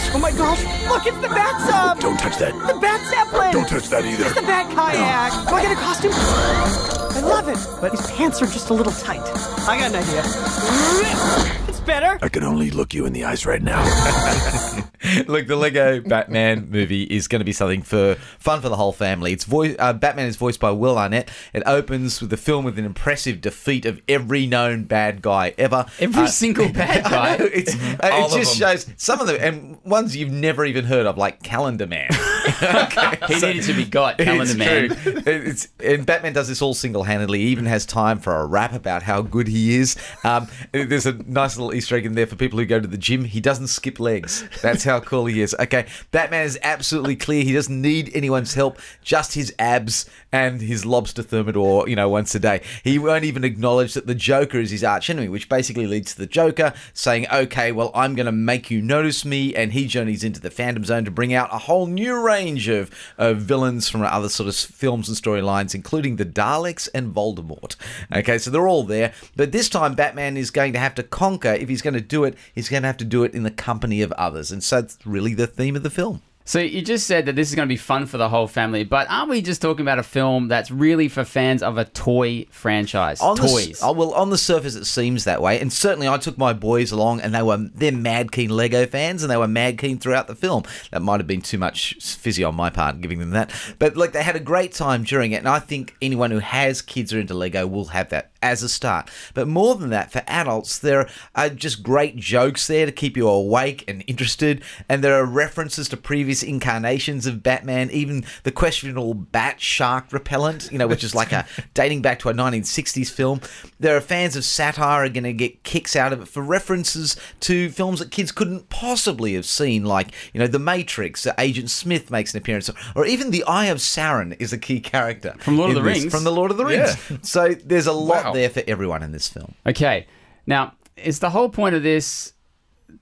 Gosh, 0.00 0.14
oh 0.14 0.18
my 0.18 0.32
gosh. 0.32 0.64
Look, 0.88 1.06
it's 1.06 1.16
the 1.18 1.28
Bat 1.28 1.60
Sub. 1.68 2.00
Don't 2.00 2.18
touch 2.18 2.38
that. 2.38 2.52
The 2.66 2.78
Bat 2.80 3.00
Zeppelin. 3.10 3.52
Don't 3.52 3.68
touch 3.68 3.88
that 3.88 4.04
either. 4.04 4.24
It's 4.26 4.34
the 4.34 4.42
Bat 4.42 4.74
Kayak. 4.74 5.48
Do 5.48 5.54
I 5.54 5.62
get 5.62 5.72
a 5.72 5.80
costume? 5.80 6.12
I 6.14 7.20
love 7.20 7.48
it, 7.48 7.58
but 7.80 7.92
his 7.92 8.10
pants 8.10 8.40
are 8.42 8.46
just 8.46 8.70
a 8.70 8.74
little 8.74 8.92
tight. 8.92 9.22
I 9.68 9.78
got 9.78 9.90
an 9.90 9.96
idea. 9.96 11.69
It's 11.80 11.86
better. 11.86 12.18
I 12.20 12.28
can 12.28 12.44
only 12.44 12.70
look 12.70 12.92
you 12.92 13.06
in 13.06 13.14
the 13.14 13.24
eyes 13.24 13.46
right 13.46 13.62
now. 13.62 13.80
Look, 15.26 15.46
the 15.46 15.56
Lego 15.56 16.02
Batman 16.02 16.68
movie 16.68 17.04
is 17.04 17.26
going 17.26 17.40
to 17.40 17.44
be 17.44 17.54
something 17.54 17.80
for 17.80 18.16
fun 18.38 18.60
for 18.60 18.68
the 18.68 18.76
whole 18.76 18.92
family. 18.92 19.32
It's 19.32 19.44
voice, 19.44 19.74
uh, 19.78 19.94
Batman 19.94 20.26
is 20.26 20.36
voiced 20.36 20.60
by 20.60 20.72
Will 20.72 20.98
Arnett. 20.98 21.30
It 21.54 21.62
opens 21.64 22.20
with 22.20 22.28
the 22.28 22.36
film 22.36 22.66
with 22.66 22.78
an 22.78 22.84
impressive 22.84 23.40
defeat 23.40 23.86
of 23.86 23.98
every 24.10 24.46
known 24.46 24.84
bad 24.84 25.22
guy 25.22 25.54
ever. 25.56 25.86
Every 25.98 26.24
Uh, 26.24 26.26
single 26.26 26.68
bad 26.72 27.04
guy. 27.04 27.36
it's, 27.40 27.74
uh, 27.74 27.98
it 28.02 28.30
just 28.38 28.58
them. 28.58 28.76
shows 28.76 28.86
some 28.98 29.20
of 29.20 29.26
them 29.26 29.38
and 29.40 29.78
ones 29.82 30.14
you've 30.14 30.30
never 30.30 30.66
even 30.66 30.84
heard 30.84 31.06
of, 31.06 31.16
like 31.16 31.42
Calendar 31.42 31.86
Man. 31.86 32.10
he 33.26 33.34
needed 33.40 33.62
to 33.64 33.72
be 33.72 33.86
got, 33.86 34.18
Calendar 34.18 34.42
It's 34.52 34.54
Man. 34.54 35.22
It's, 35.26 35.68
and 35.82 36.04
Batman 36.04 36.34
does 36.34 36.48
this 36.48 36.60
all 36.60 36.74
single 36.74 37.04
handedly. 37.04 37.38
He 37.38 37.46
even 37.46 37.64
has 37.64 37.86
time 37.86 38.18
for 38.18 38.36
a 38.36 38.44
rap 38.44 38.74
about 38.74 39.02
how 39.02 39.22
good 39.22 39.48
he 39.48 39.76
is. 39.76 39.96
Um, 40.24 40.46
there's 40.72 41.06
a 41.06 41.14
nice 41.26 41.56
little 41.56 41.69
Easter 41.74 41.96
egg 41.96 42.06
in 42.06 42.14
there 42.14 42.26
for 42.26 42.36
people 42.36 42.58
who 42.58 42.66
go 42.66 42.80
to 42.80 42.88
the 42.88 42.98
gym. 42.98 43.24
He 43.24 43.40
doesn't 43.40 43.68
skip 43.68 44.00
legs. 44.00 44.44
That's 44.62 44.84
how 44.84 45.00
cool 45.00 45.26
he 45.26 45.40
is. 45.40 45.54
Okay, 45.58 45.86
Batman 46.10 46.44
is 46.44 46.58
absolutely 46.62 47.16
clear. 47.16 47.44
He 47.44 47.52
doesn't 47.52 47.80
need 47.80 48.10
anyone's 48.14 48.54
help, 48.54 48.78
just 49.02 49.34
his 49.34 49.54
abs 49.58 50.08
and 50.32 50.60
his 50.60 50.84
lobster 50.84 51.22
thermidor, 51.22 51.88
you 51.88 51.96
know, 51.96 52.08
once 52.08 52.34
a 52.34 52.38
day. 52.38 52.62
He 52.84 52.98
won't 52.98 53.24
even 53.24 53.44
acknowledge 53.44 53.94
that 53.94 54.06
the 54.06 54.14
Joker 54.14 54.58
is 54.58 54.70
his 54.70 54.84
arch 54.84 55.10
enemy, 55.10 55.28
which 55.28 55.48
basically 55.48 55.86
leads 55.86 56.14
to 56.14 56.18
the 56.18 56.26
Joker 56.26 56.72
saying, 56.92 57.26
okay, 57.32 57.72
well, 57.72 57.90
I'm 57.94 58.14
going 58.14 58.26
to 58.26 58.32
make 58.32 58.70
you 58.70 58.80
notice 58.80 59.24
me. 59.24 59.54
And 59.54 59.72
he 59.72 59.86
journeys 59.86 60.24
into 60.24 60.40
the 60.40 60.50
Phantom 60.50 60.84
Zone 60.84 61.04
to 61.04 61.10
bring 61.10 61.34
out 61.34 61.52
a 61.52 61.58
whole 61.58 61.86
new 61.86 62.20
range 62.20 62.68
of, 62.68 62.90
of 63.18 63.38
villains 63.38 63.88
from 63.88 64.02
other 64.02 64.28
sort 64.28 64.48
of 64.48 64.56
films 64.56 65.08
and 65.08 65.16
storylines, 65.16 65.74
including 65.74 66.16
the 66.16 66.26
Daleks 66.26 66.88
and 66.94 67.14
Voldemort. 67.14 67.76
Okay, 68.14 68.38
so 68.38 68.50
they're 68.50 68.68
all 68.68 68.84
there. 68.84 69.12
But 69.36 69.52
this 69.52 69.68
time, 69.68 69.94
Batman 69.94 70.36
is 70.36 70.50
going 70.50 70.72
to 70.72 70.78
have 70.78 70.94
to 70.96 71.02
conquer. 71.02 71.54
If 71.60 71.68
he's 71.68 71.82
going 71.82 71.94
to 71.94 72.00
do 72.00 72.24
it, 72.24 72.36
he's 72.54 72.68
going 72.68 72.82
to 72.82 72.86
have 72.86 72.96
to 72.98 73.04
do 73.04 73.24
it 73.24 73.34
in 73.34 73.42
the 73.42 73.50
company 73.50 74.02
of 74.02 74.12
others. 74.12 74.50
And 74.50 74.62
so 74.62 74.80
that's 74.80 74.98
really 75.04 75.34
the 75.34 75.46
theme 75.46 75.76
of 75.76 75.82
the 75.82 75.90
film. 75.90 76.22
So 76.46 76.58
you 76.58 76.82
just 76.82 77.06
said 77.06 77.26
that 77.26 77.36
this 77.36 77.48
is 77.48 77.54
going 77.54 77.68
to 77.68 77.72
be 77.72 77.76
fun 77.76 78.06
for 78.06 78.18
the 78.18 78.28
whole 78.28 78.48
family, 78.48 78.82
but 78.82 79.06
aren't 79.08 79.30
we 79.30 79.40
just 79.40 79.62
talking 79.62 79.82
about 79.82 80.00
a 80.00 80.02
film 80.02 80.48
that's 80.48 80.68
really 80.72 81.06
for 81.06 81.22
fans 81.24 81.62
of 81.62 81.78
a 81.78 81.84
toy 81.84 82.46
franchise? 82.50 83.20
On 83.20 83.36
the 83.36 83.42
s- 83.44 83.52
Toys. 83.52 83.80
oh, 83.84 83.92
well, 83.92 84.12
on 84.14 84.30
the 84.30 84.38
surface, 84.38 84.74
it 84.74 84.86
seems 84.86 85.24
that 85.24 85.40
way, 85.40 85.60
and 85.60 85.72
certainly, 85.72 86.08
I 86.08 86.16
took 86.16 86.36
my 86.38 86.52
boys 86.52 86.90
along, 86.90 87.20
and 87.20 87.32
they 87.32 87.42
were 87.42 87.58
they're 87.58 87.92
mad 87.92 88.32
keen 88.32 88.50
Lego 88.50 88.84
fans, 88.86 89.22
and 89.22 89.30
they 89.30 89.36
were 89.36 89.46
mad 89.46 89.78
keen 89.78 89.98
throughout 89.98 90.26
the 90.26 90.34
film. 90.34 90.64
That 90.90 91.02
might 91.02 91.20
have 91.20 91.26
been 91.28 91.42
too 91.42 91.58
much 91.58 91.94
fizzy 92.00 92.42
on 92.42 92.56
my 92.56 92.68
part, 92.70 93.00
giving 93.00 93.20
them 93.20 93.30
that, 93.30 93.52
but 93.78 93.96
like 93.96 94.10
they 94.12 94.22
had 94.24 94.34
a 94.34 94.40
great 94.40 94.72
time 94.72 95.04
during 95.04 95.30
it, 95.30 95.36
and 95.36 95.48
I 95.48 95.60
think 95.60 95.94
anyone 96.02 96.32
who 96.32 96.40
has 96.40 96.82
kids 96.82 97.12
or 97.14 97.20
into 97.20 97.34
Lego 97.34 97.64
will 97.68 97.86
have 97.86 98.08
that 98.08 98.32
as 98.42 98.62
a 98.64 98.68
start. 98.68 99.08
But 99.34 99.46
more 99.46 99.74
than 99.76 99.90
that, 99.90 100.10
for 100.10 100.22
adults, 100.26 100.78
there 100.78 101.08
are 101.36 101.50
just 101.50 101.82
great 101.84 102.16
jokes 102.16 102.66
there 102.66 102.86
to 102.86 102.92
keep 102.92 103.16
you 103.16 103.28
awake 103.28 103.84
and 103.86 104.02
interested, 104.08 104.64
and 104.88 105.04
there 105.04 105.14
are 105.14 105.24
references 105.26 105.88
to 105.90 105.96
previous 105.96 106.29
incarnations 106.42 107.26
of 107.26 107.42
Batman, 107.42 107.90
even 107.90 108.24
the 108.44 108.52
questionable 108.52 109.14
bat 109.14 109.60
shark 109.60 110.12
repellent, 110.12 110.70
you 110.70 110.78
know, 110.78 110.86
which 110.86 111.02
is 111.04 111.14
like 111.14 111.32
a 111.32 111.46
dating 111.74 112.02
back 112.02 112.18
to 112.20 112.28
a 112.28 112.32
1960s 112.34 113.10
film. 113.10 113.40
There 113.78 113.96
are 113.96 114.00
fans 114.00 114.36
of 114.36 114.44
satire 114.44 115.04
are 115.04 115.08
going 115.08 115.24
to 115.24 115.32
get 115.32 115.62
kicks 115.64 115.96
out 115.96 116.12
of 116.12 116.22
it 116.22 116.28
for 116.28 116.42
references 116.42 117.16
to 117.40 117.70
films 117.70 117.98
that 117.98 118.10
kids 118.10 118.32
couldn't 118.32 118.68
possibly 118.68 119.34
have 119.34 119.46
seen, 119.46 119.84
like 119.84 120.12
you 120.32 120.40
know, 120.40 120.46
The 120.46 120.58
Matrix. 120.58 121.26
Agent 121.38 121.70
Smith 121.70 122.10
makes 122.10 122.34
an 122.34 122.38
appearance, 122.38 122.70
or 122.94 123.06
even 123.06 123.30
the 123.30 123.44
Eye 123.44 123.66
of 123.66 123.78
Sauron 123.78 124.36
is 124.40 124.52
a 124.52 124.58
key 124.58 124.80
character 124.80 125.34
From 125.38 125.56
Lord 125.58 125.70
of 125.70 125.76
the 125.76 125.82
this- 125.82 126.00
Rings? 126.02 126.14
From 126.14 126.24
the 126.24 126.32
Lord 126.32 126.50
of 126.50 126.56
the 126.56 126.64
Rings. 126.64 126.96
Yeah. 127.10 127.16
So 127.22 127.54
there's 127.54 127.86
a 127.86 127.92
lot 127.92 128.24
Wow. 128.26 128.32
there 128.32 128.50
for 128.50 128.62
everyone 128.66 129.02
in 129.02 129.12
this 129.12 129.28
film. 129.28 129.54
Okay. 129.66 130.06
Now, 130.46 130.74
is 130.96 131.18
the 131.20 131.30
whole 131.30 131.48
point 131.48 131.74
of 131.74 131.82
this 131.82 132.32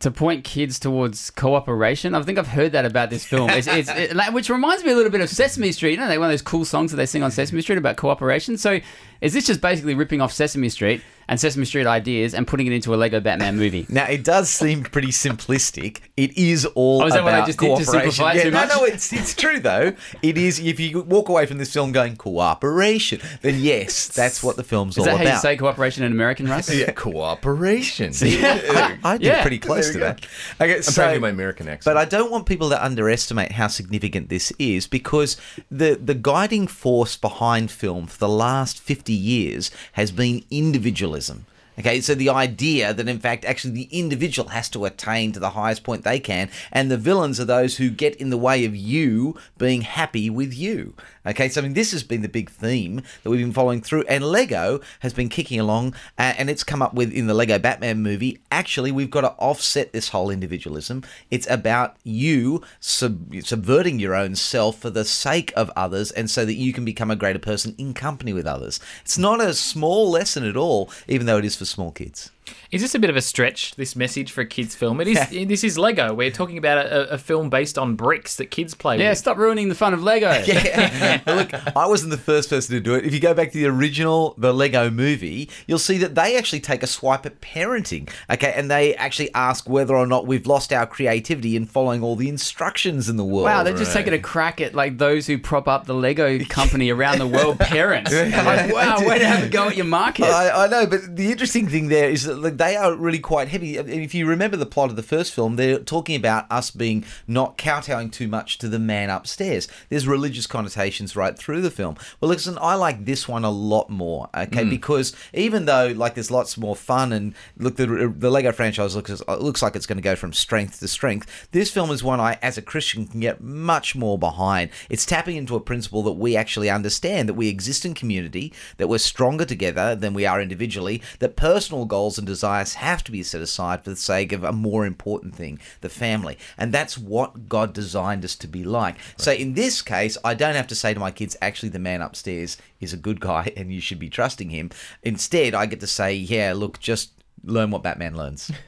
to 0.01 0.11
point 0.11 0.45
kids 0.45 0.79
towards 0.79 1.31
cooperation? 1.31 2.15
I 2.15 2.23
think 2.23 2.39
I've 2.39 2.49
heard 2.49 2.73
that 2.73 2.85
about 2.85 3.11
this 3.11 3.25
film. 3.25 3.51
It's, 3.51 3.67
it's, 3.67 3.91
it, 3.91 4.17
which 4.33 4.51
reminds 4.51 4.85
me 4.85 4.93
a 4.93 4.95
little 4.95 5.11
bit 5.11 5.21
of 5.21 5.29
Sesame 5.29 5.73
Street. 5.73 5.93
You 5.93 5.97
know, 5.99 6.09
they 6.09 6.19
one 6.19 6.29
of 6.29 6.33
those 6.33 6.43
cool 6.43 6.65
songs 6.65 6.91
that 6.91 6.97
they 6.97 7.07
sing 7.07 7.23
on 7.23 7.31
Sesame 7.31 7.61
Street 7.63 7.79
about 7.79 7.97
cooperation. 7.97 8.57
So, 8.57 8.81
is 9.21 9.33
this 9.35 9.47
just 9.47 9.61
basically 9.61 9.95
ripping 9.95 10.21
off 10.21 10.33
Sesame 10.33 10.69
Street 10.69 11.03
and 11.29 11.39
Sesame 11.39 11.65
Street 11.65 11.87
ideas 11.87 12.35
and 12.35 12.47
putting 12.47 12.67
it 12.67 12.73
into 12.73 12.95
a 12.95 12.97
Lego 12.97 13.21
Batman 13.21 13.57
movie? 13.57 13.87
Now 13.89 14.05
it 14.07 14.25
does 14.25 14.49
seem 14.49 14.83
pretty 14.83 15.09
simplistic. 15.09 15.99
It 16.17 16.37
is 16.37 16.65
all 16.67 17.03
Oh, 17.03 17.07
is 17.07 17.13
that 17.15 17.23
what 17.25 17.35
I 17.35 17.39
about 17.39 17.47
just 17.47 17.59
did 17.59 17.77
to 17.79 17.85
cooperation. 17.85 18.25
yeah, 18.35 18.43
too 18.43 18.51
no, 18.51 18.59
much? 18.61 18.69
no, 18.77 18.85
it's 18.85 19.13
it's 19.13 19.35
true 19.35 19.61
though. 19.61 19.93
It 20.23 20.39
is. 20.39 20.59
If 20.59 20.81
you 20.81 21.03
walk 21.03 21.29
away 21.29 21.47
from 21.47 21.59
this 21.59 21.73
film 21.73 21.93
going 21.93 22.17
cooperation, 22.17 23.21
then 23.43 23.61
yes, 23.61 24.09
that's 24.09 24.43
what 24.43 24.57
the 24.57 24.65
film's 24.65 24.95
Is 24.97 24.99
all 24.99 25.05
that 25.05 25.17
how 25.19 25.23
about. 25.23 25.33
you 25.35 25.39
say 25.41 25.57
cooperation 25.57 26.05
in 26.05 26.13
American, 26.13 26.47
Russ? 26.49 26.73
yeah, 26.75 26.91
cooperation. 26.93 28.13
I, 28.23 28.99
I 29.05 29.17
did 29.19 29.27
Yeah. 29.27 29.43
pretty 29.43 29.59
close 29.59 29.89
to 29.93 29.99
There 29.99 30.09
you 30.09 30.15
that. 30.15 30.27
Okay, 30.61 30.77
I'm 30.77 30.83
so, 30.83 30.93
trying 31.03 31.15
to 31.15 31.21
my 31.21 31.29
American 31.29 31.69
accent. 31.69 31.85
But 31.85 31.97
I 32.01 32.05
don't 32.05 32.31
want 32.31 32.47
people 32.47 32.71
to 32.71 32.85
underestimate 32.85 33.53
how 33.53 33.69
significant 33.69 34.29
this 34.29 34.53
is 34.59 34.87
because 34.87 35.37
the 35.71 35.99
the 36.03 36.15
guiding 36.15 36.67
force 36.67 37.17
behind 37.17 37.71
film 37.71 38.07
for 38.07 38.19
the 38.19 38.29
last 38.29 38.81
50 38.81 39.13
years 39.13 39.71
has 39.93 40.11
been 40.11 40.45
individualism 40.51 41.18
capitalism. 41.19 41.47
Okay, 41.79 42.01
so 42.01 42.15
the 42.15 42.29
idea 42.29 42.93
that 42.93 43.09
in 43.09 43.21
fact 43.21 43.45
actually 43.45 43.73
the 43.73 43.89
individual 43.93 44.49
has 44.49 44.69
to 44.71 44.85
attain 44.85 45.31
to 45.33 45.39
the 45.39 45.51
highest 45.51 45.85
point 45.85 46.03
they 46.03 46.19
can, 46.19 46.51
and 46.73 46.91
the 46.91 46.97
villains 46.97 47.39
are 47.39 47.45
those 47.45 47.77
who 47.77 47.89
get 47.89 48.17
in 48.17 48.31
the 48.31 48.37
way 48.37 48.65
of 48.65 48.75
you 48.75 49.37
being 49.59 49.83
happy 49.83 50.29
with 50.29 50.53
you. 50.53 50.95
Okay, 51.25 51.49
so 51.49 51.61
I 51.61 51.65
mean 51.65 51.75
this 51.75 51.93
has 51.93 52.03
been 52.03 52.23
the 52.23 52.29
big 52.29 52.51
theme 52.51 53.03
that 53.23 53.31
we've 53.31 53.39
been 53.41 53.53
following 53.53 53.81
through, 53.81 54.05
and 54.09 54.25
Lego 54.25 54.81
has 55.01 55.13
been 55.13 55.29
kicking 55.29 55.61
along, 55.61 55.95
uh, 56.19 56.35
and 56.37 56.51
it's 56.51 56.65
come 56.65 56.83
up 56.83 56.95
with 56.95 57.13
in 57.13 57.29
the 57.29 57.35
Lego 57.35 57.61
Batman 57.61 58.03
movie. 58.03 58.41
Actually, 58.51 58.91
we've 58.91 59.11
got 59.11 59.21
to 59.21 59.35
offset 59.39 59.93
this 59.93 60.09
whole 60.09 60.31
individualism. 60.31 61.05
It's 61.31 61.49
about 61.49 61.97
you 62.03 62.63
sub- 62.81 63.33
subverting 63.43 64.01
your 64.01 64.17
own 64.17 64.35
self 64.35 64.79
for 64.79 64.91
the 64.91 65.05
sake 65.05 65.53
of 65.55 65.71
others, 65.77 66.11
and 66.11 66.29
so 66.29 66.45
that 66.45 66.55
you 66.55 66.73
can 66.73 66.85
become 66.85 67.11
a 67.11 67.17
greater 67.17 67.39
person 67.39 67.77
in 67.79 67.95
company 67.95 68.33
with 68.33 68.47
others. 68.47 68.81
It's 69.03 69.19
not 69.19 69.41
a 69.41 69.55
small 69.55 70.11
lesson 70.11 70.45
at 70.45 70.57
all, 70.57 70.91
even 71.07 71.27
though 71.27 71.39
it 71.39 71.45
is 71.45 71.55
for 71.55 71.68
small 71.69 71.93
kids. 71.93 72.31
Is 72.71 72.83
this 72.83 72.95
a 72.95 72.99
bit 72.99 73.09
of 73.11 73.17
a 73.17 73.21
stretch? 73.23 73.75
This 73.77 73.97
message 73.97 74.31
for 74.31 74.43
a 74.43 74.47
kids' 74.47 74.75
film? 74.75 75.01
It 75.01 75.09
is. 75.09 75.49
this 75.49 75.65
is 75.65 75.79
Lego. 75.79 76.13
We're 76.15 76.31
talking 76.31 76.59
about 76.59 76.85
a, 76.87 77.11
a 77.15 77.19
film 77.19 77.49
based 77.51 77.79
on 77.79 77.95
bricks 77.97 78.37
that 78.37 78.47
kids 78.51 78.75
play 78.75 78.99
Yeah, 78.99 79.11
with. 79.11 79.19
stop 79.19 79.37
ruining 79.39 79.69
the 79.69 79.75
fun 79.75 79.95
of 79.95 80.03
Lego. 80.03 80.29
Yeah. 80.49 81.21
Look, 81.27 81.53
I 81.77 81.87
wasn't 81.87 82.11
the 82.11 82.19
first 82.19 82.51
person 82.51 82.75
to 82.75 82.81
do 82.81 82.95
it. 82.95 83.05
If 83.05 83.13
you 83.15 83.21
go 83.21 83.35
back 83.35 83.53
to 83.53 83.59
the 83.59 83.67
original, 83.67 84.35
the 84.39 84.53
Lego 84.53 84.91
movie, 84.91 85.49
you'll 85.67 85.79
see 85.79 85.99
that 85.99 86.15
they 86.15 86.37
actually 86.37 86.61
take 86.61 86.83
a 86.83 86.87
swipe 86.87 87.25
at 87.27 87.41
parenting. 87.41 88.11
Okay, 88.31 88.53
and 88.55 88.71
they 88.71 88.95
actually 88.97 89.33
ask 89.35 89.69
whether 89.69 89.95
or 89.97 90.07
not 90.07 90.27
we've 90.27 90.47
lost 90.47 90.73
our 90.73 90.87
creativity 90.87 91.57
in 91.57 91.65
following 91.67 92.03
all 92.03 92.17
the 92.17 92.29
instructions 92.29 93.09
in 93.09 93.17
the 93.17 93.25
world. 93.25 93.45
Wow, 93.45 93.63
they're 93.63 93.77
just 93.77 93.93
taking 93.93 94.13
a 94.13 94.19
crack 94.19 94.61
at 94.61 94.75
like 94.75 94.99
those 94.99 95.27
who 95.27 95.39
prop 95.39 95.69
up 95.69 95.87
the 95.87 95.95
Lego 95.95 96.39
company 96.49 96.91
around 96.91 97.19
the 97.19 97.27
world 97.27 97.59
parents. 97.59 98.13
like, 98.13 98.73
wow, 98.73 99.07
way 99.07 99.19
to 99.19 99.27
have 99.27 99.45
a 99.45 99.49
go 99.49 99.69
at 99.69 99.77
your 99.77 99.87
market. 99.87 100.25
I, 100.27 100.65
I 100.65 100.69
know, 100.69 100.87
but 100.87 101.15
the 101.17 101.31
interesting 101.31 101.69
thing 101.69 101.89
there 101.89 102.09
is 102.11 102.25
that 102.25 102.38
like, 102.39 102.57
they 102.57 102.77
are 102.77 102.95
really 102.95 103.19
quite 103.19 103.49
heavy. 103.49 103.77
If 103.77 104.15
you 104.15 104.27
remember 104.27 104.57
the 104.57 104.67
plot 104.67 104.91
of 104.91 104.97
the 104.97 105.03
first 105.03 105.35
film, 105.35 105.57
they're 105.57 105.79
talking 105.79 106.17
about 106.17 106.51
us 106.51 106.71
being 106.71 107.05
not 107.27 107.59
kowtowing 107.59 108.11
too 108.11 108.29
much 108.29 108.59
to 108.59 108.69
the 108.69 108.79
man 108.79 109.11
upstairs. 109.11 109.69
There's 109.89 110.07
religious 110.07 110.47
connotations 110.47 111.17
right 111.17 111.37
through 111.37 111.61
the 111.61 111.71
film. 111.71 111.97
Well, 112.21 112.29
listen, 112.29 112.59
I 112.61 112.75
like 112.75 113.05
this 113.05 113.29
one 113.29 113.45
a 113.45 113.51
lot 113.51 113.91
more, 113.91 114.29
okay? 114.35 114.65
Mm. 114.65 114.71
Because 114.71 115.15
even 115.33 115.65
though 115.65 115.89
like 115.89 116.15
there's 116.15 116.31
lots 116.31 116.57
more 116.57 116.77
fun 116.77 117.13
and 117.13 117.35
look, 117.57 117.77
the 117.77 117.87
the 118.17 118.31
Lego 118.31 118.53
franchise 118.53 118.95
looks 118.95 119.23
looks 119.29 119.63
like 119.63 119.75
it's 119.77 119.87
going 119.87 119.99
to 119.99 120.03
go 120.03 120.17
from 120.17 120.33
strength 120.33 120.81
to 120.81 120.89
strength. 120.89 121.49
This 121.53 121.71
film 121.71 121.91
is 121.91 122.05
one 122.05 122.21
I, 122.21 122.39
as 122.43 122.59
a 122.59 122.63
Christian, 122.63 123.07
can 123.07 123.21
get 123.21 123.41
much 123.41 123.97
more 123.97 124.19
behind. 124.19 124.71
It's 124.89 125.07
tapping 125.07 125.37
into 125.37 125.57
a 125.57 125.61
principle 125.61 126.03
that 126.05 126.13
we 126.13 126.37
actually 126.37 126.71
understand 126.71 127.29
that 127.29 127.35
we 127.35 127.49
exist 127.49 127.85
in 127.85 127.95
community, 127.95 128.53
that 128.77 128.89
we're 128.89 128.99
stronger 128.99 129.45
together 129.45 129.95
than 129.95 130.15
we 130.15 130.27
are 130.27 130.41
individually, 130.41 131.03
that 131.19 131.37
personal 131.37 131.85
goals 131.85 132.19
and 132.19 132.27
desires 132.29 132.75
have 132.75 133.03
to 133.05 133.13
be 133.13 133.23
set 133.23 133.41
aside 133.41 133.85
for 133.85 133.91
the 133.91 133.97
sake 133.97 134.33
of 134.33 134.45
a 134.45 134.53
more 134.53 134.87
important 134.87 135.35
thing, 135.35 135.59
the 135.81 135.89
family. 135.89 136.39
And 136.57 136.73
that's 136.73 136.97
what 136.97 137.49
God 137.49 137.73
designed 137.73 138.25
us 138.25 138.37
to 138.37 138.47
be 138.47 138.65
like. 138.65 138.97
So 139.17 139.33
in 139.33 139.55
this 139.55 139.83
case, 139.83 140.17
I 140.25 140.35
don't 140.35 140.55
have 140.55 140.67
to 140.69 140.75
say 140.75 140.95
to 140.95 141.01
my 141.01 141.11
kids, 141.11 141.37
actually, 141.43 141.71
the 141.71 141.79
man 141.79 142.03
upstairs 142.03 142.57
is 142.81 142.93
a 142.93 142.97
good 142.97 143.21
guy 143.21 143.53
and 143.57 143.73
you 143.73 143.81
should 143.81 143.99
be 143.99 144.09
trusting 144.11 144.51
him. 144.51 144.71
Instead, 145.03 145.55
I 145.55 145.67
get 145.67 145.81
to 145.81 145.87
say, 145.87 146.15
yeah, 146.15 146.53
look, 146.55 146.79
just 146.79 147.13
learn 147.45 147.71
what 147.71 147.83
Batman 147.83 148.17
learns. 148.17 148.51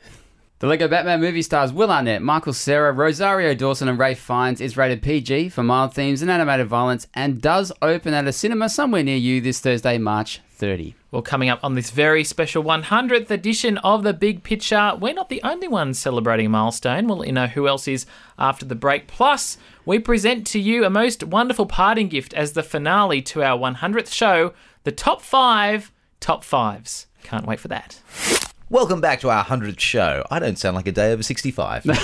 The 0.61 0.67
Lego 0.67 0.89
Batman 0.89 1.23
movie 1.23 1.41
stars 1.41 1.73
Will 1.73 1.91
Arnett, 1.91 2.21
Michael 2.21 2.53
Cera, 2.53 2.93
Rosario 2.93 3.55
Dawson, 3.55 3.89
and 3.89 3.99
Ralph 3.99 4.19
Fiennes. 4.19 4.61
is 4.61 4.77
rated 4.77 5.01
PG 5.01 5.49
for 5.49 5.63
mild 5.63 5.95
themes 5.95 6.21
and 6.21 6.31
animated 6.31 6.67
violence 6.67 7.07
and 7.15 7.41
does 7.41 7.73
open 7.81 8.13
at 8.13 8.27
a 8.27 8.33
cinema 8.35 8.69
somewhere 8.69 9.03
near 9.03 9.17
you 9.17 9.41
this 9.41 9.59
Thursday, 9.59 9.97
March 9.97 10.43
30. 10.61 10.95
Well, 11.11 11.23
coming 11.23 11.49
up 11.49 11.65
on 11.65 11.75
this 11.75 11.91
very 11.91 12.23
special 12.23 12.63
100th 12.63 13.31
edition 13.31 13.79
of 13.79 14.03
The 14.03 14.13
Big 14.13 14.43
Picture, 14.43 14.93
we're 15.01 15.15
not 15.15 15.31
the 15.31 15.41
only 15.43 15.67
ones 15.67 15.99
celebrating 15.99 16.47
a 16.47 16.51
milestone. 16.51 17.07
We'll 17.07 17.17
let 17.17 17.29
you 17.29 17.33
know 17.33 17.47
who 17.47 17.67
else 17.67 17.89
is 17.89 18.05
after 18.39 18.67
the 18.67 18.75
break. 18.75 19.07
Plus, 19.07 19.57
we 19.87 19.99
present 19.99 20.47
to 20.49 20.61
you 20.61 20.85
a 20.85 20.91
most 20.91 21.25
wonderful 21.25 21.65
parting 21.65 22.09
gift 22.09 22.35
as 22.35 22.53
the 22.53 22.63
finale 22.63 23.23
to 23.23 23.43
our 23.43 23.59
100th 23.59 24.13
show 24.13 24.53
the 24.85 24.93
top 24.93 25.23
five 25.23 25.91
top 26.21 26.45
fives. 26.45 27.07
Can't 27.23 27.47
wait 27.47 27.59
for 27.59 27.69
that. 27.69 27.99
Welcome 28.69 29.01
back 29.01 29.21
to 29.21 29.31
our 29.31 29.45
100th 29.45 29.81
show. 29.81 30.25
I 30.31 30.39
don't 30.39 30.59
sound 30.59 30.77
like 30.77 30.87
a 30.87 30.93
day 30.93 31.11
over 31.13 31.23
65. 31.23 31.87
no, 31.87 31.95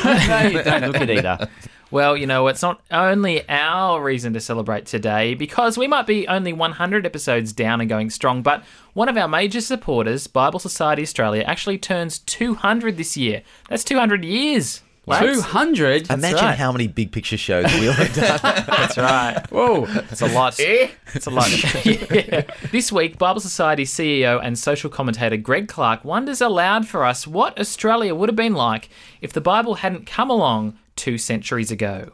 you 0.50 0.62
don't 0.62 0.82
look 0.82 1.00
it 1.00 1.10
either. 1.10 1.48
Well, 1.90 2.16
you 2.16 2.26
know, 2.26 2.48
it's 2.48 2.62
not 2.62 2.80
only 2.90 3.48
our 3.48 4.02
reason 4.02 4.32
to 4.32 4.40
celebrate 4.40 4.86
today 4.86 5.34
because 5.34 5.78
we 5.78 5.86
might 5.86 6.06
be 6.06 6.26
only 6.26 6.52
100 6.52 7.06
episodes 7.06 7.52
down 7.52 7.80
and 7.80 7.88
going 7.88 8.10
strong, 8.10 8.42
but 8.42 8.64
one 8.94 9.08
of 9.08 9.16
our 9.16 9.28
major 9.28 9.60
supporters, 9.60 10.26
Bible 10.26 10.58
Society 10.58 11.02
Australia, 11.02 11.44
actually 11.46 11.78
turns 11.78 12.18
200 12.18 12.96
this 12.96 13.16
year. 13.16 13.42
That's 13.68 13.84
200 13.84 14.24
years. 14.24 14.82
Two 15.20 15.40
hundred. 15.40 16.10
Imagine 16.10 16.36
right. 16.36 16.58
how 16.58 16.72
many 16.72 16.88
big 16.88 17.12
picture 17.12 17.36
shows 17.36 17.64
we'll 17.74 17.92
have 17.92 18.12
done. 18.12 18.40
That's 18.66 18.98
right. 18.98 19.40
Whoa. 19.50 19.86
It's 20.10 20.20
a 20.20 20.26
lot. 20.26 20.58
Eh? 20.58 20.88
It's 21.14 21.26
a 21.26 21.30
lot. 21.30 21.48
yeah. 21.86 22.42
This 22.72 22.90
week, 22.90 23.16
Bible 23.16 23.40
Society 23.40 23.84
CEO 23.84 24.40
and 24.42 24.58
social 24.58 24.90
commentator 24.90 25.36
Greg 25.36 25.68
Clarke 25.68 26.04
wonders 26.04 26.40
aloud 26.40 26.88
for 26.88 27.04
us 27.04 27.24
what 27.24 27.56
Australia 27.56 28.16
would 28.16 28.28
have 28.28 28.34
been 28.34 28.54
like 28.54 28.88
if 29.20 29.32
the 29.32 29.40
Bible 29.40 29.76
hadn't 29.76 30.06
come 30.06 30.28
along 30.28 30.76
two 30.96 31.18
centuries 31.18 31.70
ago. 31.70 32.10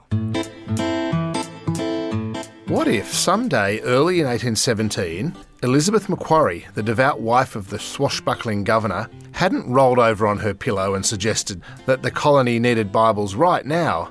What 2.67 2.89
if 2.89 3.13
someday, 3.13 3.81
early 3.81 4.21
in 4.21 4.27
1817, 4.27 5.35
Elizabeth 5.63 6.09
Macquarie, 6.09 6.67
the 6.75 6.83
devout 6.83 7.21
wife 7.21 7.55
of 7.55 7.69
the 7.69 7.79
swashbuckling 7.79 8.65
governor, 8.65 9.09
hadn't 9.33 9.71
rolled 9.71 9.99
over 9.99 10.27
on 10.27 10.39
her 10.39 10.55
pillow 10.55 10.95
and 10.95 11.05
suggested 11.05 11.63
that 11.87 12.03
the 12.03 12.11
colony 12.11 12.59
needed 12.59 12.91
Bibles 12.91 13.35
right 13.35 13.65
now? 13.65 14.11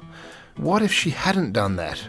What 0.58 0.82
if 0.82 0.94
she 0.94 1.10
hadn't 1.10 1.54
done 1.54 1.76
that? 1.78 2.02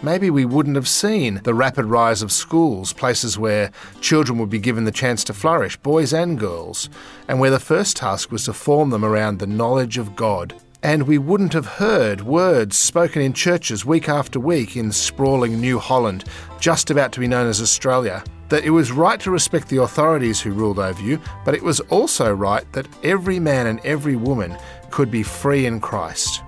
Maybe 0.00 0.30
we 0.30 0.44
wouldn't 0.44 0.76
have 0.76 0.86
seen 0.86 1.40
the 1.42 1.54
rapid 1.54 1.86
rise 1.86 2.22
of 2.22 2.30
schools, 2.30 2.92
places 2.92 3.36
where 3.36 3.72
children 4.00 4.38
would 4.38 4.50
be 4.50 4.60
given 4.60 4.84
the 4.84 4.92
chance 4.92 5.24
to 5.24 5.34
flourish, 5.34 5.76
boys 5.78 6.12
and 6.12 6.38
girls, 6.38 6.88
and 7.26 7.40
where 7.40 7.50
the 7.50 7.58
first 7.58 7.96
task 7.96 8.30
was 8.30 8.44
to 8.44 8.52
form 8.52 8.90
them 8.90 9.04
around 9.04 9.38
the 9.38 9.46
knowledge 9.46 9.98
of 9.98 10.14
God. 10.14 10.54
And 10.82 11.08
we 11.08 11.18
wouldn't 11.18 11.54
have 11.54 11.66
heard 11.66 12.20
words 12.20 12.76
spoken 12.76 13.20
in 13.20 13.32
churches 13.32 13.84
week 13.84 14.08
after 14.08 14.38
week 14.38 14.76
in 14.76 14.92
sprawling 14.92 15.60
New 15.60 15.80
Holland, 15.80 16.24
just 16.60 16.90
about 16.90 17.10
to 17.12 17.20
be 17.20 17.26
known 17.26 17.48
as 17.48 17.60
Australia. 17.60 18.22
That 18.48 18.64
it 18.64 18.70
was 18.70 18.92
right 18.92 19.18
to 19.20 19.32
respect 19.32 19.68
the 19.68 19.82
authorities 19.82 20.40
who 20.40 20.52
ruled 20.52 20.78
over 20.78 21.02
you, 21.02 21.20
but 21.44 21.54
it 21.54 21.62
was 21.62 21.80
also 21.80 22.32
right 22.32 22.64
that 22.72 22.86
every 23.02 23.40
man 23.40 23.66
and 23.66 23.80
every 23.84 24.14
woman 24.14 24.56
could 24.90 25.10
be 25.10 25.24
free 25.24 25.66
in 25.66 25.80
Christ. 25.80 26.42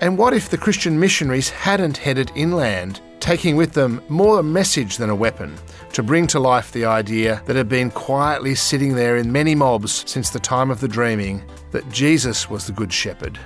And 0.00 0.16
what 0.16 0.32
if 0.32 0.48
the 0.48 0.58
Christian 0.58 0.98
missionaries 0.98 1.50
hadn't 1.50 1.98
headed 1.98 2.32
inland, 2.34 3.00
taking 3.20 3.56
with 3.56 3.72
them 3.72 4.02
more 4.08 4.40
a 4.40 4.42
message 4.42 4.96
than 4.96 5.10
a 5.10 5.14
weapon, 5.14 5.54
to 5.92 6.02
bring 6.02 6.26
to 6.28 6.40
life 6.40 6.72
the 6.72 6.86
idea 6.86 7.42
that 7.44 7.56
had 7.56 7.68
been 7.68 7.90
quietly 7.90 8.54
sitting 8.54 8.94
there 8.94 9.18
in 9.18 9.30
many 9.30 9.54
mobs 9.54 10.02
since 10.06 10.30
the 10.30 10.40
time 10.40 10.70
of 10.70 10.80
the 10.80 10.88
dreaming 10.88 11.42
that 11.72 11.88
Jesus 11.90 12.48
was 12.48 12.66
the 12.66 12.72
Good 12.72 12.92
Shepherd? 12.92 13.38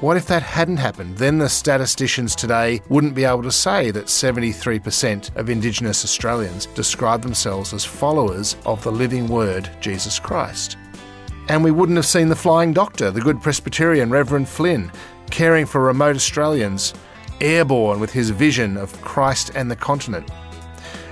What 0.00 0.16
if 0.16 0.24
that 0.28 0.42
hadn't 0.42 0.78
happened? 0.78 1.18
Then 1.18 1.36
the 1.36 1.48
statisticians 1.50 2.34
today 2.34 2.80
wouldn't 2.88 3.14
be 3.14 3.24
able 3.24 3.42
to 3.42 3.52
say 3.52 3.90
that 3.90 4.06
73% 4.06 5.36
of 5.36 5.50
Indigenous 5.50 6.06
Australians 6.06 6.64
describe 6.64 7.20
themselves 7.20 7.74
as 7.74 7.84
followers 7.84 8.56
of 8.64 8.82
the 8.82 8.90
living 8.90 9.28
Word, 9.28 9.68
Jesus 9.82 10.18
Christ. 10.18 10.78
And 11.48 11.62
we 11.62 11.70
wouldn't 11.70 11.96
have 11.96 12.06
seen 12.06 12.30
the 12.30 12.34
Flying 12.34 12.72
Doctor, 12.72 13.10
the 13.10 13.20
good 13.20 13.42
Presbyterian 13.42 14.08
Reverend 14.08 14.48
Flynn, 14.48 14.90
caring 15.30 15.66
for 15.66 15.82
remote 15.82 16.16
Australians, 16.16 16.94
airborne 17.42 18.00
with 18.00 18.10
his 18.10 18.30
vision 18.30 18.78
of 18.78 18.98
Christ 19.02 19.50
and 19.54 19.70
the 19.70 19.76
continent. 19.76 20.30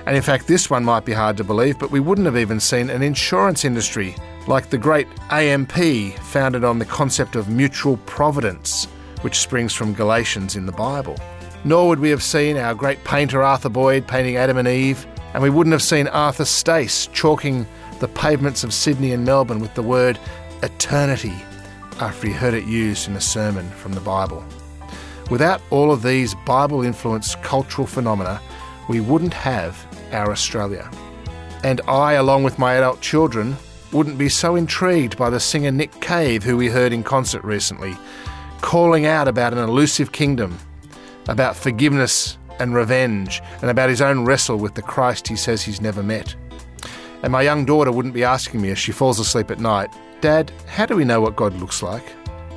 And 0.07 0.15
in 0.15 0.23
fact, 0.23 0.47
this 0.47 0.71
one 0.71 0.83
might 0.83 1.05
be 1.05 1.13
hard 1.13 1.37
to 1.37 1.43
believe, 1.43 1.77
but 1.77 1.91
we 1.91 1.99
wouldn't 1.99 2.25
have 2.25 2.37
even 2.37 2.59
seen 2.59 2.89
an 2.89 3.03
insurance 3.03 3.65
industry 3.65 4.15
like 4.47 4.69
the 4.69 4.77
great 4.77 5.07
AMP, 5.29 6.17
founded 6.23 6.63
on 6.63 6.79
the 6.79 6.85
concept 6.85 7.35
of 7.35 7.49
mutual 7.49 7.97
providence, 8.05 8.85
which 9.21 9.39
springs 9.39 9.73
from 9.73 9.93
Galatians 9.93 10.55
in 10.55 10.65
the 10.65 10.71
Bible. 10.71 11.15
Nor 11.63 11.89
would 11.89 11.99
we 11.99 12.09
have 12.09 12.23
seen 12.23 12.57
our 12.57 12.73
great 12.73 13.03
painter 13.03 13.43
Arthur 13.43 13.69
Boyd 13.69 14.07
painting 14.07 14.37
Adam 14.37 14.57
and 14.57 14.67
Eve, 14.67 15.05
and 15.33 15.43
we 15.43 15.49
wouldn't 15.49 15.73
have 15.73 15.83
seen 15.83 16.07
Arthur 16.07 16.45
Stace 16.45 17.07
chalking 17.07 17.67
the 17.99 18.07
pavements 18.07 18.63
of 18.63 18.73
Sydney 18.73 19.11
and 19.11 19.25
Melbourne 19.25 19.59
with 19.59 19.73
the 19.75 19.83
word 19.83 20.17
eternity 20.63 21.35
after 21.99 22.27
he 22.27 22.33
heard 22.33 22.53
it 22.53 22.65
used 22.65 23.07
in 23.07 23.15
a 23.15 23.21
sermon 23.21 23.69
from 23.71 23.93
the 23.93 24.01
Bible. 24.01 24.43
Without 25.29 25.61
all 25.69 25.91
of 25.91 26.01
these 26.01 26.33
Bible 26.45 26.81
influenced 26.81 27.41
cultural 27.43 27.85
phenomena, 27.85 28.41
we 28.87 28.99
wouldn't 28.99 29.33
have 29.33 29.85
our 30.11 30.31
Australia. 30.31 30.89
And 31.63 31.81
I, 31.87 32.13
along 32.13 32.43
with 32.43 32.57
my 32.57 32.75
adult 32.75 33.01
children, 33.01 33.55
wouldn't 33.91 34.17
be 34.17 34.29
so 34.29 34.55
intrigued 34.55 35.17
by 35.17 35.29
the 35.29 35.39
singer 35.39 35.71
Nick 35.71 35.99
Cave, 35.99 36.43
who 36.43 36.57
we 36.57 36.67
heard 36.67 36.93
in 36.93 37.03
concert 37.03 37.43
recently, 37.43 37.95
calling 38.61 39.05
out 39.05 39.27
about 39.27 39.53
an 39.53 39.59
elusive 39.59 40.11
kingdom, 40.11 40.57
about 41.27 41.55
forgiveness 41.55 42.37
and 42.59 42.75
revenge, 42.75 43.41
and 43.61 43.69
about 43.69 43.89
his 43.89 44.01
own 44.01 44.25
wrestle 44.25 44.57
with 44.57 44.75
the 44.75 44.81
Christ 44.81 45.27
he 45.27 45.35
says 45.35 45.61
he's 45.61 45.81
never 45.81 46.03
met. 46.03 46.35
And 47.23 47.31
my 47.31 47.41
young 47.41 47.65
daughter 47.65 47.91
wouldn't 47.91 48.13
be 48.13 48.23
asking 48.23 48.61
me 48.61 48.69
as 48.69 48.77
she 48.77 48.91
falls 48.91 49.19
asleep 49.19 49.51
at 49.51 49.59
night, 49.59 49.89
Dad, 50.21 50.51
how 50.67 50.85
do 50.85 50.95
we 50.95 51.05
know 51.05 51.21
what 51.21 51.35
God 51.35 51.53
looks 51.55 51.81
like? 51.81 52.03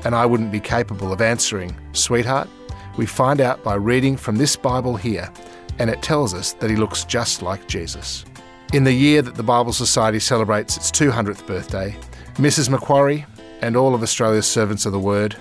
And 0.04 0.14
I 0.14 0.26
wouldn't 0.26 0.52
be 0.52 0.60
capable 0.60 1.12
of 1.12 1.20
answering, 1.20 1.76
Sweetheart, 1.92 2.48
we 2.96 3.06
find 3.06 3.40
out 3.40 3.62
by 3.62 3.74
reading 3.74 4.16
from 4.16 4.36
this 4.36 4.56
Bible 4.56 4.96
here, 4.96 5.32
and 5.78 5.88
it 5.88 6.02
tells 6.02 6.34
us 6.34 6.52
that 6.54 6.68
he 6.68 6.76
looks 6.76 7.04
just 7.04 7.40
like 7.40 7.68
Jesus. 7.68 8.24
In 8.72 8.84
the 8.84 8.92
year 8.92 9.20
that 9.20 9.34
the 9.34 9.42
Bible 9.42 9.74
Society 9.74 10.18
celebrates 10.18 10.78
its 10.78 10.90
200th 10.90 11.46
birthday, 11.46 11.94
Mrs. 12.36 12.70
Macquarie 12.70 13.26
and 13.60 13.76
all 13.76 13.94
of 13.94 14.02
Australia's 14.02 14.46
servants 14.46 14.86
of 14.86 14.92
the 14.92 14.98
Word, 14.98 15.36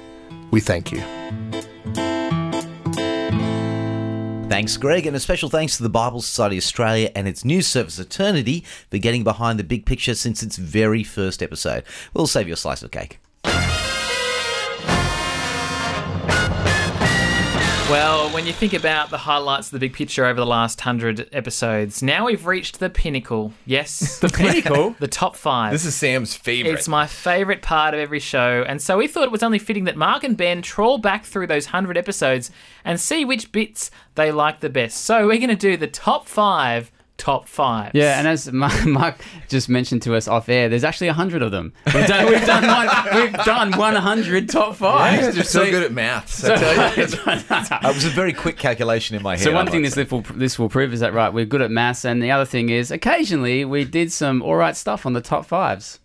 we 0.52 0.60
thank 0.60 0.92
you. 0.92 1.00
Thanks, 4.50 4.76
Greg, 4.76 5.06
and 5.06 5.16
a 5.16 5.20
special 5.22 5.48
thanks 5.48 5.78
to 5.78 5.84
the 5.84 5.90
Bible 5.90 6.22
Society 6.22 6.58
Australia 6.58 7.10
and 7.16 7.26
its 7.26 7.46
news 7.46 7.68
service 7.68 8.00
Eternity 8.00 8.66
for 8.90 8.98
getting 8.98 9.24
behind 9.24 9.58
the 9.58 9.64
big 9.64 9.86
picture 9.86 10.14
since 10.14 10.44
its 10.44 10.58
very 10.58 11.06
first 11.06 11.42
episode. 11.42 11.86
We'll 12.14 12.28
save 12.28 12.50
you 12.50 12.54
a 12.56 12.58
slice 12.58 12.84
of 12.84 12.92
cake. 12.92 13.21
Well, 17.92 18.30
when 18.30 18.48
you 18.48 18.54
think 18.54 18.72
about 18.72 19.10
the 19.10 19.18
highlights 19.18 19.68
of 19.68 19.74
the 19.74 19.80
big 19.80 19.92
picture 19.92 20.24
over 20.24 20.39
the 20.39 20.46
last 20.46 20.80
hundred 20.80 21.28
episodes, 21.34 22.02
now 22.02 22.28
we've 22.28 22.46
reached 22.46 22.80
the 22.80 22.89
pinnacle. 22.89 23.52
Yes, 23.66 24.18
The 24.22 24.30
pinnacle? 24.30 24.96
the 25.00 25.10
top 25.10 25.36
five. 25.36 25.74
This 25.74 25.84
is 25.84 25.94
Sam's 25.94 26.34
favorite. 26.34 26.72
It's 26.72 26.88
my 26.88 27.06
favourite 27.06 27.62
part 27.62 27.94
of 27.94 28.00
every 28.00 28.22
show, 28.22 28.64
and 28.66 28.82
so 28.82 28.98
we 28.98 29.10
thought 29.10 29.26
it 29.26 29.32
was 29.32 29.44
only 29.44 29.60
fitting 29.60 29.84
that 29.84 29.98
Mark 29.98 30.24
and 30.24 30.38
Ben 30.38 30.62
trawl 30.62 31.00
back 31.00 31.26
through 31.26 31.48
those 31.48 31.66
hundred 31.66 31.98
episodes 31.98 32.50
and 32.86 32.98
see 32.98 33.26
which 33.26 33.52
bits 33.52 33.92
they 34.16 34.32
like 34.32 34.62
the 34.62 34.70
best. 34.70 35.00
So 35.00 35.28
we're 35.28 35.36
going 35.36 35.50
to 35.50 35.56
do 35.58 35.76
the 35.76 35.88
top 35.88 36.30
five, 36.30 36.94
top 37.22 37.48
five. 37.48 37.92
Yeah, 37.94 38.18
and 38.18 38.28
as 38.28 38.52
Mark, 38.52 38.86
Mark 38.86 39.24
just 39.48 39.70
mentioned 39.70 40.02
to 40.02 40.16
us 40.16 40.28
off 40.28 40.50
air, 40.50 40.68
there's 40.70 40.84
actually 40.84 41.08
a 41.08 41.14
hundred 41.14 41.44
of 41.44 41.52
them. 41.52 41.72
We've 41.94 42.08
done, 42.08 42.26
we've 42.26 42.46
done, 42.48 42.66
one, 42.66 42.90
we've 43.16 43.34
done 43.46 43.72
100 43.72 44.50
top 44.50 44.76
five. 44.76 45.36
You're 45.36 45.44
so 45.44 45.70
good 45.70 45.84
at 45.84 45.92
maths. 45.92 46.44
I 46.44 46.56
tell 46.56 46.98
you. 46.98 47.04
It 47.92 47.96
was 47.96 48.06
a 48.06 48.10
very 48.10 48.34
quick 48.34 48.58
calculation 48.58 49.16
in 49.16 49.22
my 49.22 49.36
head. 49.36 49.44
So 49.44 49.54
one 49.54 49.68
I'd 49.68 49.72
thing 49.72 49.84
like 49.84 49.94
this 49.94 50.12
will 50.12 50.22
this 50.34 50.58
will 50.58 50.70
prove 50.70 50.94
is 50.94 51.00
that 51.02 51.14
right 51.14 51.32
we're 51.32 51.46
good 51.46 51.62
at 51.62 51.70
maths, 51.70 52.06
and 52.06 52.22
the 52.24 52.32
other 52.32 52.46
thing 52.46 52.70
is 52.70 52.90
occasionally 52.90 53.66
we 53.66 53.86
did 53.86 54.12
some 54.12 54.42
all 54.42 54.56
right 54.56 54.76
stuff 54.76 55.06
on 55.06 55.14
the 55.14 55.22
top 55.22 55.46
fives. 55.46 56.00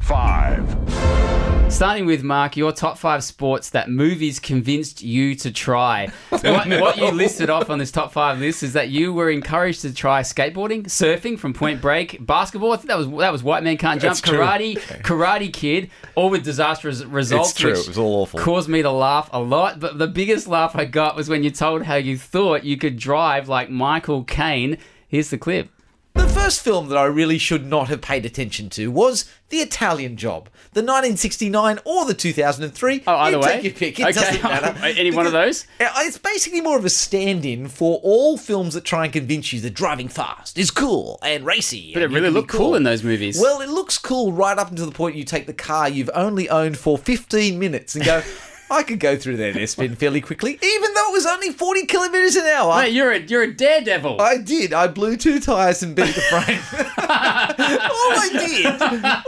Five. 0.00 1.43
Starting 1.74 2.06
with 2.06 2.22
Mark, 2.22 2.56
your 2.56 2.70
top 2.70 2.98
five 2.98 3.24
sports 3.24 3.70
that 3.70 3.90
movies 3.90 4.38
convinced 4.38 5.02
you 5.02 5.34
to 5.34 5.50
try. 5.50 6.08
What, 6.44 6.68
what 6.68 6.98
you 6.98 7.10
listed 7.10 7.48
off 7.48 7.70
on 7.70 7.78
this 7.78 7.90
top 7.90 8.12
five 8.12 8.38
list 8.38 8.62
is 8.62 8.74
that 8.74 8.90
you 8.90 9.14
were 9.14 9.30
encouraged 9.30 9.80
to 9.82 9.94
try 9.94 10.20
skateboarding, 10.20 10.82
surfing 10.84 11.38
from 11.38 11.54
Point 11.54 11.80
Break, 11.80 12.24
basketball. 12.24 12.72
I 12.72 12.76
think 12.76 12.88
that 12.88 12.98
was 12.98 13.08
that 13.08 13.32
was 13.32 13.42
White 13.42 13.62
Man 13.62 13.78
Can't 13.78 14.00
Jump, 14.00 14.18
true. 14.18 14.38
karate, 14.38 14.78
Karate 15.02 15.50
Kid, 15.50 15.90
all 16.16 16.28
with 16.28 16.44
disastrous 16.44 17.02
results. 17.02 17.52
It's 17.52 17.60
true. 17.60 17.70
which 17.70 17.80
It 17.80 17.88
was 17.88 17.98
all 17.98 18.22
awful. 18.22 18.40
Caused 18.40 18.68
me 18.68 18.82
to 18.82 18.90
laugh 18.90 19.30
a 19.32 19.40
lot. 19.40 19.80
But 19.80 19.98
the 19.98 20.06
biggest 20.06 20.46
laugh 20.46 20.76
I 20.76 20.84
got 20.84 21.16
was 21.16 21.30
when 21.30 21.42
you 21.42 21.50
told 21.50 21.84
how 21.84 21.96
you 21.96 22.18
thought 22.18 22.62
you 22.64 22.76
could 22.76 22.98
drive 22.98 23.48
like 23.48 23.70
Michael 23.70 24.22
Caine. 24.22 24.76
Here's 25.08 25.30
the 25.30 25.38
clip. 25.38 25.70
The 26.14 26.28
first 26.28 26.60
film 26.62 26.88
that 26.90 26.96
I 26.98 27.04
really 27.06 27.38
should 27.38 27.66
not 27.66 27.88
have 27.88 28.00
paid 28.00 28.24
attention 28.24 28.70
to 28.70 28.88
was 28.90 29.24
The 29.48 29.58
Italian 29.58 30.16
Job, 30.16 30.48
the 30.72 30.80
1969 30.80 31.80
or 31.84 32.04
the 32.04 32.14
2003. 32.14 33.02
Oh, 33.06 33.16
either 33.16 33.36
you 33.36 33.42
way. 33.42 33.48
Take 33.54 33.64
your 33.64 33.72
pick. 33.72 33.98
It 33.98 34.02
Okay. 34.04 34.12
doesn't 34.12 34.42
matter. 34.42 34.76
Any 34.84 35.10
one 35.10 35.26
of 35.26 35.32
those? 35.32 35.66
Uh, 35.80 35.88
It's 35.98 36.18
basically 36.18 36.60
more 36.60 36.78
of 36.78 36.84
a 36.84 36.90
stand-in 36.90 37.68
for 37.68 37.98
all 38.02 38.36
films 38.36 38.74
that 38.74 38.84
try 38.84 39.04
and 39.04 39.12
convince 39.12 39.52
you 39.52 39.60
that 39.62 39.74
driving 39.74 40.08
fast 40.08 40.56
is 40.58 40.70
cool 40.70 41.18
and 41.22 41.44
racy. 41.44 41.90
But 41.92 42.02
it 42.02 42.04
and 42.06 42.12
you 42.14 42.20
really 42.20 42.32
looked 42.32 42.48
cool 42.50 42.74
in 42.76 42.84
those 42.84 43.02
movies. 43.02 43.38
Well, 43.40 43.60
it 43.60 43.68
looks 43.68 43.98
cool 43.98 44.32
right 44.32 44.56
up 44.58 44.70
until 44.70 44.86
the 44.86 44.92
point 44.92 45.16
you 45.16 45.24
take 45.24 45.46
the 45.46 45.52
car 45.52 45.88
you've 45.88 46.10
only 46.14 46.48
owned 46.48 46.78
for 46.78 46.96
15 46.96 47.58
minutes 47.58 47.96
and 47.96 48.04
go, 48.04 48.22
I 48.70 48.82
could 48.82 48.98
go 49.00 49.16
through 49.16 49.36
that 49.38 49.56
S-bend 49.56 49.98
fairly 49.98 50.20
quickly, 50.20 50.58
even 50.62 50.94
though 50.94 51.10
it 51.10 51.12
was 51.12 51.26
only 51.26 51.50
40 51.50 51.86
kilometres 51.86 52.36
an 52.36 52.46
hour. 52.46 52.82
Mate, 52.82 52.92
you're 52.92 53.12
a 53.12 53.18
you're 53.20 53.42
a 53.42 53.52
daredevil. 53.54 54.20
I 54.20 54.38
did. 54.38 54.72
I 54.72 54.86
blew 54.88 55.16
two 55.16 55.38
tires 55.40 55.82
and 55.82 55.94
bent 55.94 56.14
the 56.14 56.20
frame. 56.22 56.60
all 56.98 58.18
I 58.18 58.28
did, 58.32 58.66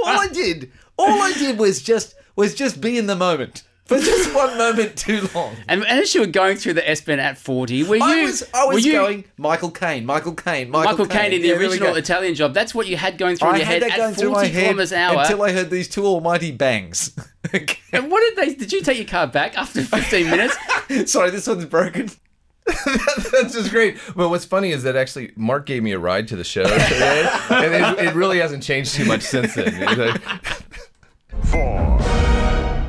all 0.05 0.21
I 0.21 0.29
did, 0.33 0.71
all 0.97 1.23
I 1.23 1.33
did 1.33 1.59
was 1.59 1.83
just 1.83 2.15
was 2.35 2.55
just 2.55 2.81
be 2.81 2.99
in 2.99 3.07
the 3.07 3.17
moment 3.17 3.63
for 3.87 3.99
just 3.99 4.35
one 4.35 4.59
moment 4.59 4.97
too 4.97 5.29
long. 5.35 5.55
And, 5.69 5.85
and 5.87 6.01
as 6.01 6.13
you 6.15 6.21
were 6.21 6.27
going 6.27 6.57
through 6.57 6.75
the 6.75 6.89
S-bend 6.91 7.21
at 7.21 7.39
40, 7.39 7.85
were 7.85 7.97
you... 7.97 8.03
I 8.03 8.25
was, 8.25 8.43
I 8.53 8.65
was 8.67 8.85
you- 8.85 8.93
going 8.93 9.25
Michael 9.37 9.71
Caine, 9.71 10.05
Michael 10.05 10.35
Caine, 10.35 10.71
Michael, 10.71 10.91
Michael 10.93 11.07
Caine 11.07 11.33
in 11.33 11.43
the 11.43 11.49
Yeah, 11.49 11.55
original. 11.55 11.95
Italian 11.95 12.35
job. 12.35 12.53
That's 12.53 12.75
what 12.75 12.89
you 12.89 12.97
had 12.97 13.17
going 13.17 13.37
through 13.37 13.51
I 13.51 13.57
your 13.59 13.67
head 13.67 13.85
at 13.85 14.15
40 14.17 14.31
my 14.31 14.47
head 14.47 14.63
kilometers 14.65 14.91
an 14.93 14.99
hour. 14.99 15.21
until 15.23 15.43
I 15.43 15.53
heard 15.53 15.71
these 15.71 15.89
two 15.89 16.05
almighty 16.05 16.51
bangs. 16.51 17.17
And 17.93 18.11
what 18.11 18.21
did 18.21 18.37
they? 18.37 18.55
Did 18.55 18.73
you 18.73 18.83
take 18.83 18.99
your 18.99 19.07
car 19.07 19.27
back 19.27 19.57
after 19.57 19.83
15 19.83 20.31
minutes? 20.31 20.57
Sorry, 21.11 21.31
this 21.31 21.47
one's 21.47 21.65
broken. 21.65 22.11
That's 22.67 23.55
just 23.55 23.71
great. 23.71 23.97
But 24.15 24.29
what's 24.29 24.45
funny 24.45 24.73
is 24.73 24.83
that 24.83 24.97
actually 24.97 25.33
Mark 25.37 25.67
gave 25.67 25.83
me 25.83 25.93
a 25.93 25.99
ride 25.99 26.29
to 26.29 26.37
the 26.37 26.45
show 26.45 26.65
today, 26.65 27.29
and 27.49 27.75
it, 27.75 28.09
it 28.09 28.15
really 28.15 28.39
hasn't 28.39 28.65
changed 28.65 28.95
too 28.95 29.05
much 29.05 29.23
since 29.23 29.55
then. 29.55 29.73
He's 29.73 29.99
like, 29.99 30.21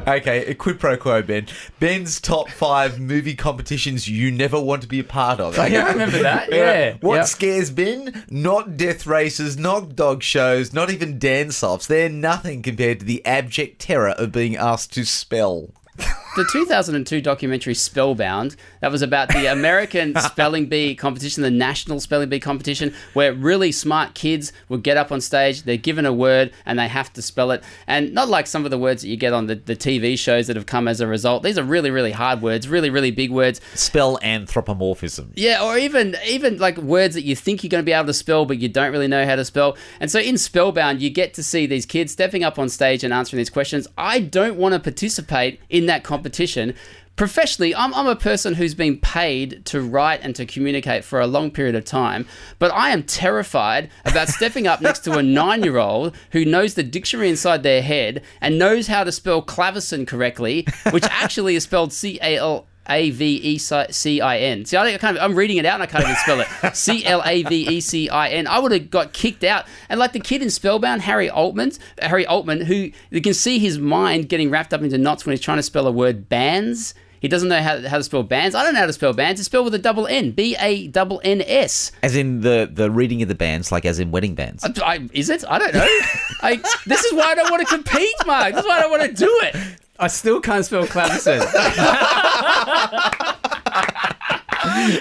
Okay, 0.07 0.53
quid 0.55 0.79
pro 0.79 0.95
quo, 0.95 1.21
Ben. 1.21 1.47
Ben's 1.81 2.21
top 2.21 2.49
five 2.49 2.97
movie 2.97 3.35
competitions 3.35 4.07
you 4.07 4.31
never 4.31 4.59
want 4.59 4.81
to 4.83 4.87
be 4.87 4.99
a 4.99 5.03
part 5.03 5.41
of. 5.41 5.59
I 5.59 5.67
remember 5.67 6.19
that. 6.19 6.47
Yeah. 6.57 6.95
What 7.01 7.15
Yep. 7.15 7.25
scares 7.25 7.71
Ben? 7.71 8.25
Not 8.29 8.77
death 8.77 9.05
races, 9.05 9.57
not 9.57 9.95
dog 9.97 10.23
shows, 10.23 10.71
not 10.71 10.89
even 10.89 11.19
dance 11.19 11.61
offs. 11.61 11.87
They're 11.87 12.07
nothing 12.09 12.61
compared 12.61 12.99
to 13.01 13.05
the 13.05 13.23
abject 13.25 13.79
terror 13.81 14.11
of 14.11 14.31
being 14.31 14.55
asked 14.55 14.93
to 14.93 15.03
spell. 15.05 15.69
The 16.37 16.45
2002 16.45 17.19
documentary 17.19 17.73
Spellbound 17.73 18.55
that 18.79 18.91
was 18.91 19.01
about 19.01 19.29
the 19.29 19.47
American 19.47 20.15
spelling 20.19 20.67
bee 20.67 20.93
competition, 20.93 21.41
the 21.41 21.49
national 21.49 21.99
spelling 21.99 22.29
bee 22.29 22.39
competition, 22.39 22.93
where 23.13 23.33
really 23.33 23.71
smart 23.71 24.13
kids 24.13 24.53
would 24.69 24.83
get 24.83 24.97
up 24.97 25.11
on 25.11 25.19
stage, 25.19 25.63
they're 25.63 25.77
given 25.77 26.05
a 26.05 26.13
word 26.13 26.53
and 26.65 26.77
they 26.77 26.87
have 26.87 27.11
to 27.13 27.23
spell 27.23 27.49
it. 27.49 27.63
And 27.87 28.13
not 28.13 28.29
like 28.29 28.45
some 28.45 28.65
of 28.65 28.71
the 28.71 28.77
words 28.77 29.01
that 29.01 29.07
you 29.07 29.17
get 29.17 29.33
on 29.33 29.47
the, 29.47 29.55
the 29.55 29.75
TV 29.75 30.17
shows 30.17 30.45
that 30.45 30.55
have 30.55 30.67
come 30.67 30.87
as 30.87 31.01
a 31.01 31.07
result. 31.07 31.41
These 31.41 31.57
are 31.57 31.63
really, 31.63 31.89
really 31.89 32.11
hard 32.11 32.43
words, 32.43 32.67
really, 32.67 32.91
really 32.91 33.09
big 33.09 33.31
words. 33.31 33.59
Spell 33.73 34.19
anthropomorphism. 34.21 35.33
Yeah, 35.35 35.63
or 35.63 35.77
even 35.77 36.15
even 36.27 36.59
like 36.59 36.77
words 36.77 37.15
that 37.15 37.23
you 37.23 37.35
think 37.35 37.63
you're 37.63 37.69
going 37.69 37.83
to 37.83 37.85
be 37.85 37.93
able 37.93 38.05
to 38.05 38.13
spell, 38.13 38.45
but 38.45 38.59
you 38.59 38.69
don't 38.69 38.91
really 38.91 39.07
know 39.07 39.25
how 39.25 39.35
to 39.35 39.43
spell. 39.43 39.75
And 39.99 40.11
so 40.11 40.19
in 40.19 40.37
Spellbound, 40.37 41.01
you 41.01 41.09
get 41.09 41.33
to 41.33 41.43
see 41.43 41.65
these 41.65 41.87
kids 41.87 42.11
stepping 42.11 42.43
up 42.43 42.59
on 42.59 42.69
stage 42.69 43.03
and 43.03 43.11
answering 43.11 43.39
these 43.39 43.49
questions. 43.49 43.87
I 43.97 44.19
don't 44.19 44.57
want 44.57 44.73
to 44.73 44.79
participate 44.79 45.59
in 45.69 45.87
that 45.87 46.03
competition. 46.03 46.26
Professionally, 47.17 47.73
I'm, 47.73 47.95
I'm 47.95 48.05
a 48.05 48.15
person 48.15 48.53
who's 48.53 48.75
been 48.75 48.99
paid 48.99 49.65
to 49.65 49.81
write 49.81 50.19
and 50.21 50.35
to 50.35 50.45
communicate 50.45 51.03
for 51.03 51.19
a 51.19 51.25
long 51.25 51.49
period 51.49 51.73
of 51.73 51.83
time, 51.83 52.27
but 52.59 52.71
I 52.71 52.91
am 52.91 53.01
terrified 53.01 53.89
about 54.05 54.27
stepping 54.27 54.67
up 54.67 54.81
next 54.81 54.99
to 55.05 55.17
a 55.17 55.23
nine 55.41 55.63
year 55.63 55.77
old 55.77 56.15
who 56.31 56.45
knows 56.45 56.75
the 56.75 56.83
dictionary 56.83 57.29
inside 57.29 57.63
their 57.63 57.81
head 57.81 58.21
and 58.39 58.59
knows 58.59 58.85
how 58.85 59.03
to 59.03 59.11
spell 59.11 59.41
clavecin 59.41 60.05
correctly, 60.05 60.67
which 60.91 61.05
actually 61.05 61.55
is 61.55 61.63
spelled 61.63 61.91
C 61.91 62.19
A 62.21 62.37
L. 62.37 62.67
A 62.89 63.09
V 63.11 63.35
E 63.35 63.57
C 63.57 64.21
I 64.21 64.37
N. 64.39 64.65
See, 64.65 64.77
I 64.77 64.93
I 64.93 64.97
kind 64.97 65.17
of, 65.17 65.23
I'm 65.23 65.35
reading 65.35 65.57
it 65.57 65.65
out 65.65 65.75
and 65.75 65.83
I 65.83 65.85
can't 65.87 66.03
even 66.03 66.15
spell 66.17 66.39
it. 66.41 66.75
C 66.75 67.05
L 67.05 67.21
A 67.25 67.43
V 67.43 67.67
E 67.77 67.79
C 67.81 68.09
I 68.09 68.29
N. 68.29 68.47
I 68.47 68.59
would 68.59 68.71
have 68.71 68.89
got 68.89 69.13
kicked 69.13 69.43
out. 69.43 69.65
And 69.89 69.99
like 69.99 70.13
the 70.13 70.19
kid 70.19 70.41
in 70.41 70.49
Spellbound, 70.49 71.01
Harry 71.01 71.29
Altman, 71.29 71.71
Harry 72.01 72.25
Altman, 72.25 72.61
who 72.61 72.91
you 73.09 73.21
can 73.21 73.33
see 73.33 73.59
his 73.59 73.77
mind 73.79 74.29
getting 74.29 74.49
wrapped 74.49 74.73
up 74.73 74.81
into 74.81 74.97
knots 74.97 75.25
when 75.25 75.33
he's 75.33 75.41
trying 75.41 75.57
to 75.57 75.63
spell 75.63 75.87
a 75.87 75.91
word 75.91 76.29
bands. 76.29 76.93
He 77.19 77.27
doesn't 77.27 77.49
know 77.49 77.59
how, 77.63 77.81
how 77.87 77.97
to 77.97 78.03
spell 78.03 78.21
bands. 78.21 78.53
I 78.55 78.61
don't 78.63 78.75
know 78.75 78.79
how 78.81 78.85
to 78.85 78.93
spell 78.93 79.11
bands. 79.11 79.39
It's 79.39 79.47
spelled 79.47 79.65
with 79.65 79.73
a 79.73 79.79
double 79.79 80.05
N. 80.05 80.31
B 80.31 80.55
A 80.59 80.87
double 80.87 81.19
N 81.23 81.41
S. 81.41 81.91
As 82.03 82.15
in 82.15 82.41
the, 82.41 82.69
the 82.71 82.91
reading 82.91 83.23
of 83.23 83.27
the 83.27 83.33
bands, 83.35 83.71
like 83.71 83.85
as 83.85 83.99
in 83.99 84.11
wedding 84.11 84.35
bands. 84.35 84.63
I, 84.63 84.71
I- 84.85 85.09
is 85.13 85.29
it? 85.31 85.43
I 85.49 85.57
don't 85.57 85.73
know. 85.73 85.87
I, 86.43 86.57
this 86.85 87.03
is 87.03 87.13
why 87.13 87.23
I 87.31 87.35
don't 87.35 87.49
want 87.49 87.67
to 87.67 87.73
compete, 87.75 88.13
Mark. 88.27 88.53
This 88.53 88.61
is 88.63 88.67
why 88.67 88.77
I 88.77 88.81
don't 88.81 88.91
want 88.91 89.03
to 89.03 89.13
do 89.13 89.39
it. 89.45 89.55
I 89.99 90.07
still 90.07 90.39
can't 90.39 90.65
spell 90.65 90.85
clavecin. 90.85 91.39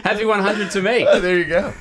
Happy 0.03 0.25
100 0.25 0.71
to 0.71 0.83
me. 0.83 1.07
Oh, 1.07 1.21
there 1.21 1.39
you 1.39 1.45
go. 1.45 1.75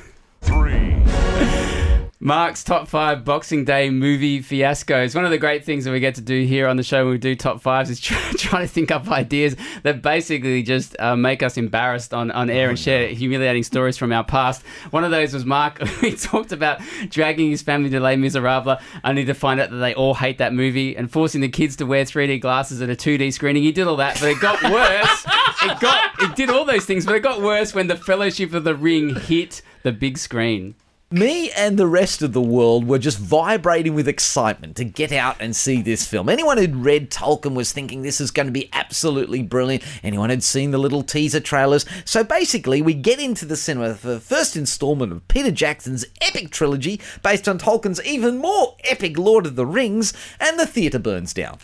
Mark's 2.26 2.64
top 2.64 2.88
five 2.88 3.24
Boxing 3.24 3.64
Day 3.64 3.88
movie 3.88 4.40
fiascos. 4.40 5.14
One 5.14 5.24
of 5.24 5.30
the 5.30 5.38
great 5.38 5.64
things 5.64 5.84
that 5.84 5.92
we 5.92 6.00
get 6.00 6.16
to 6.16 6.20
do 6.20 6.42
here 6.42 6.66
on 6.66 6.76
the 6.76 6.82
show 6.82 7.04
when 7.04 7.12
we 7.12 7.18
do 7.18 7.36
top 7.36 7.60
fives 7.60 7.88
is 7.88 8.00
try, 8.00 8.32
try 8.36 8.60
to 8.62 8.66
think 8.66 8.90
up 8.90 9.08
ideas 9.08 9.54
that 9.84 10.02
basically 10.02 10.64
just 10.64 10.98
uh, 10.98 11.14
make 11.14 11.44
us 11.44 11.56
embarrassed 11.56 12.12
on, 12.12 12.32
on 12.32 12.50
air 12.50 12.68
and 12.68 12.76
share 12.76 13.06
humiliating 13.10 13.62
stories 13.62 13.96
from 13.96 14.10
our 14.10 14.24
past. 14.24 14.66
One 14.90 15.04
of 15.04 15.12
those 15.12 15.34
was 15.34 15.44
Mark. 15.44 15.80
he 16.00 16.16
talked 16.16 16.50
about 16.50 16.80
dragging 17.10 17.48
his 17.48 17.62
family 17.62 17.90
to 17.90 18.00
Les 18.00 18.16
Miserables 18.16 18.82
only 19.04 19.24
to 19.24 19.32
find 19.32 19.60
out 19.60 19.70
that 19.70 19.76
they 19.76 19.94
all 19.94 20.14
hate 20.14 20.38
that 20.38 20.52
movie 20.52 20.96
and 20.96 21.08
forcing 21.08 21.42
the 21.42 21.48
kids 21.48 21.76
to 21.76 21.86
wear 21.86 22.04
3D 22.04 22.40
glasses 22.40 22.82
at 22.82 22.90
a 22.90 22.96
2D 22.96 23.32
screening. 23.34 23.62
He 23.62 23.70
did 23.70 23.86
all 23.86 23.98
that, 23.98 24.18
but 24.18 24.30
it 24.30 24.40
got 24.40 24.60
worse. 24.72 25.26
it 25.62 25.78
got 25.78 26.10
it 26.18 26.34
did 26.34 26.50
all 26.50 26.64
those 26.64 26.86
things, 26.86 27.06
but 27.06 27.14
it 27.14 27.20
got 27.20 27.40
worse 27.40 27.72
when 27.72 27.86
the 27.86 27.96
Fellowship 27.96 28.52
of 28.52 28.64
the 28.64 28.74
Ring 28.74 29.14
hit 29.14 29.62
the 29.84 29.92
big 29.92 30.18
screen. 30.18 30.74
Me 31.12 31.52
and 31.52 31.78
the 31.78 31.86
rest 31.86 32.20
of 32.20 32.32
the 32.32 32.40
world 32.40 32.84
were 32.88 32.98
just 32.98 33.16
vibrating 33.16 33.94
with 33.94 34.08
excitement 34.08 34.74
to 34.74 34.82
get 34.82 35.12
out 35.12 35.36
and 35.38 35.54
see 35.54 35.80
this 35.80 36.04
film. 36.04 36.28
Anyone 36.28 36.58
who'd 36.58 36.74
read 36.74 37.12
Tolkien 37.12 37.54
was 37.54 37.70
thinking 37.70 38.02
this 38.02 38.20
is 38.20 38.32
going 38.32 38.46
to 38.46 38.52
be 38.52 38.68
absolutely 38.72 39.40
brilliant. 39.40 39.84
Anyone 40.02 40.30
had 40.30 40.42
seen 40.42 40.72
the 40.72 40.78
little 40.78 41.04
teaser 41.04 41.38
trailers. 41.38 41.86
So 42.04 42.24
basically, 42.24 42.82
we 42.82 42.92
get 42.92 43.20
into 43.20 43.44
the 43.44 43.54
cinema 43.56 43.94
for 43.94 44.08
the 44.08 44.18
first 44.18 44.56
installment 44.56 45.12
of 45.12 45.28
Peter 45.28 45.52
Jackson's 45.52 46.04
epic 46.20 46.50
trilogy 46.50 47.00
based 47.22 47.48
on 47.48 47.56
Tolkien's 47.56 48.02
even 48.04 48.38
more 48.38 48.74
epic 48.82 49.16
Lord 49.16 49.46
of 49.46 49.54
the 49.54 49.64
Rings, 49.64 50.12
and 50.40 50.58
the 50.58 50.66
theatre 50.66 50.98
burns 50.98 51.32
down. 51.32 51.58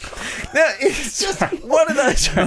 Now, 0.55 0.71
it's 0.79 1.19
just 1.19 1.41
one 1.65 1.91
of 1.91 1.97
those 1.97 2.29
for 2.29 2.45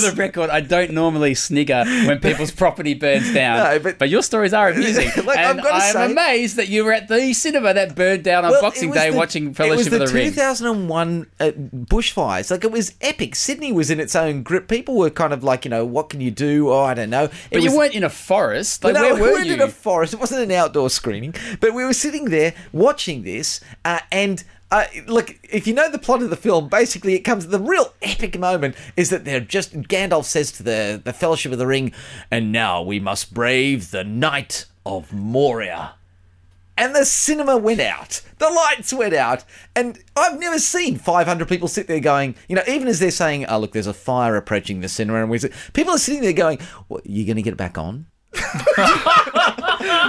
the 0.00 0.14
record, 0.16 0.50
I 0.50 0.60
don't 0.60 0.92
normally 0.92 1.34
snigger 1.34 1.82
when 2.06 2.20
people's 2.20 2.52
property 2.52 2.94
burns 2.94 3.34
down. 3.34 3.56
No, 3.66 3.78
but- 3.80 3.98
but 3.98 4.10
your 4.10 4.22
stories 4.22 4.52
are 4.52 4.68
amusing. 4.68 5.10
Like, 5.26 5.38
and 5.38 5.60
gotta 5.60 5.74
I'm 5.74 5.92
say- 5.92 6.04
amazed 6.12 6.35
that 6.56 6.68
you 6.68 6.84
were 6.84 6.92
at 6.92 7.08
the 7.08 7.32
cinema 7.32 7.74
that 7.74 7.94
burned 7.94 8.22
down 8.24 8.44
on 8.44 8.50
Well, 8.52 8.62
Boxing 8.62 8.88
it 8.88 8.92
was 8.92 8.98
Day 9.00 9.10
the- 9.10 9.16
watching 9.16 9.54
Fellowship 9.54 9.92
it 9.92 9.98
was 10.00 10.02
of 10.02 10.08
the 10.08 10.14
Ring. 10.14 10.30
2001 10.32 11.26
uh, 11.40 11.50
bushfires. 11.50 12.50
Like 12.50 12.64
it 12.64 12.70
was 12.72 12.94
epic. 13.00 13.34
Sydney 13.34 13.72
was 13.72 13.90
in 13.90 14.00
its 14.00 14.14
own 14.14 14.42
grip. 14.42 14.68
People 14.68 14.96
were 14.96 15.10
kind 15.10 15.32
of 15.32 15.42
like, 15.44 15.64
you 15.64 15.70
know, 15.70 15.84
what 15.84 16.08
can 16.10 16.20
you 16.20 16.30
do? 16.30 16.70
Oh, 16.70 16.80
I 16.84 16.94
don't 16.94 17.10
know. 17.10 17.24
It 17.24 17.32
But 17.52 17.62
you 17.62 17.76
weren't 17.76 17.94
in 17.94 18.04
a 18.04 18.10
forest. 18.10 18.84
Like, 18.84 18.94
no, 18.94 19.02
where 19.02 19.14
we 19.14 19.20
were 19.20 19.32
weren't 19.32 19.46
you? 19.46 19.54
in 19.54 19.60
a 19.60 19.68
forest. 19.68 20.14
It 20.14 20.20
wasn't 20.20 20.42
an 20.42 20.50
outdoor 20.52 20.90
screening, 20.90 21.34
but 21.60 21.74
we 21.74 21.84
were 21.84 21.92
sitting 21.92 22.26
there 22.26 22.54
watching 22.72 23.22
this, 23.22 23.60
uh, 23.84 24.00
and. 24.12 24.42
Uh, 24.68 24.84
look, 25.06 25.38
if 25.44 25.64
you 25.68 25.72
know 25.72 25.88
the 25.88 25.96
plot 25.96 26.20
of 26.22 26.28
the 26.28 26.34
film, 26.34 26.68
basically 26.68 27.14
it 27.14 27.20
comes. 27.20 27.46
The 27.46 27.60
real 27.60 27.94
epic 28.02 28.36
moment 28.36 28.74
is 28.96 29.10
that 29.10 29.24
they're 29.24 29.38
just 29.38 29.72
Gandalf 29.82 30.24
says 30.24 30.50
to 30.52 30.64
the 30.64 31.00
the 31.04 31.12
Fellowship 31.12 31.52
of 31.52 31.58
the 31.58 31.68
Ring, 31.68 31.92
and 32.32 32.50
now 32.50 32.82
we 32.82 32.98
must 32.98 33.32
brave 33.32 33.92
the 33.92 34.02
Night 34.02 34.64
of 34.84 35.12
Moria. 35.12 35.92
And 36.78 36.94
the 36.94 37.04
cinema 37.04 37.56
went 37.56 37.80
out. 37.80 38.20
The 38.38 38.50
lights 38.50 38.92
went 38.92 39.14
out. 39.14 39.44
And 39.74 39.98
I've 40.14 40.38
never 40.38 40.58
seen 40.58 40.98
500 40.98 41.48
people 41.48 41.68
sit 41.68 41.86
there 41.88 42.00
going, 42.00 42.34
you 42.48 42.56
know, 42.56 42.62
even 42.68 42.86
as 42.88 42.98
they're 42.98 43.10
saying, 43.10 43.46
oh, 43.46 43.58
look, 43.58 43.72
there's 43.72 43.86
a 43.86 43.94
fire 43.94 44.36
approaching 44.36 44.80
the 44.80 44.88
cinema. 44.88 45.20
And 45.22 45.30
we 45.30 45.38
sit, 45.38 45.52
people 45.72 45.94
are 45.94 45.98
sitting 45.98 46.20
there 46.22 46.32
going, 46.34 46.58
what, 46.88 47.06
you 47.06 47.24
going 47.24 47.36
to 47.36 47.42
get 47.42 47.54
it 47.54 47.56
back 47.56 47.78
on? 47.78 48.06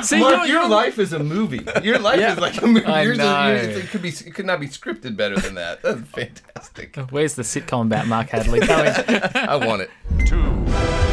See, 0.01 0.19
Mark, 0.19 0.35
you're- 0.35 0.47
your 0.49 0.61
you're- 0.63 0.67
life 0.67 0.99
is 0.99 1.13
a 1.13 1.19
movie. 1.19 1.65
Your 1.83 1.99
life 1.99 2.19
Yeah. 2.19 2.33
is 2.33 2.39
like 2.39 2.61
a 2.61 2.67
movie. 2.67 2.85
I 2.85 3.03
Yours 3.03 3.17
is- 3.17 3.23
know. 3.23 3.47
yours- 3.51 3.77
it 3.77 3.87
could 3.89 4.01
be. 4.01 4.09
It 4.09 4.33
could 4.35 4.45
not 4.45 4.59
be 4.59 4.67
scripted 4.67 5.15
better 5.15 5.37
than 5.39 5.55
that. 5.55 5.81
That's 5.81 6.01
fantastic. 6.01 6.97
Where's 7.09 7.35
the 7.35 7.43
sitcom 7.43 7.83
about 7.87 8.07
Mark 8.07 8.29
Hadley 8.29 8.59
going? 8.59 8.93
I 9.35 9.55
want 9.55 9.83
it. 9.83 11.06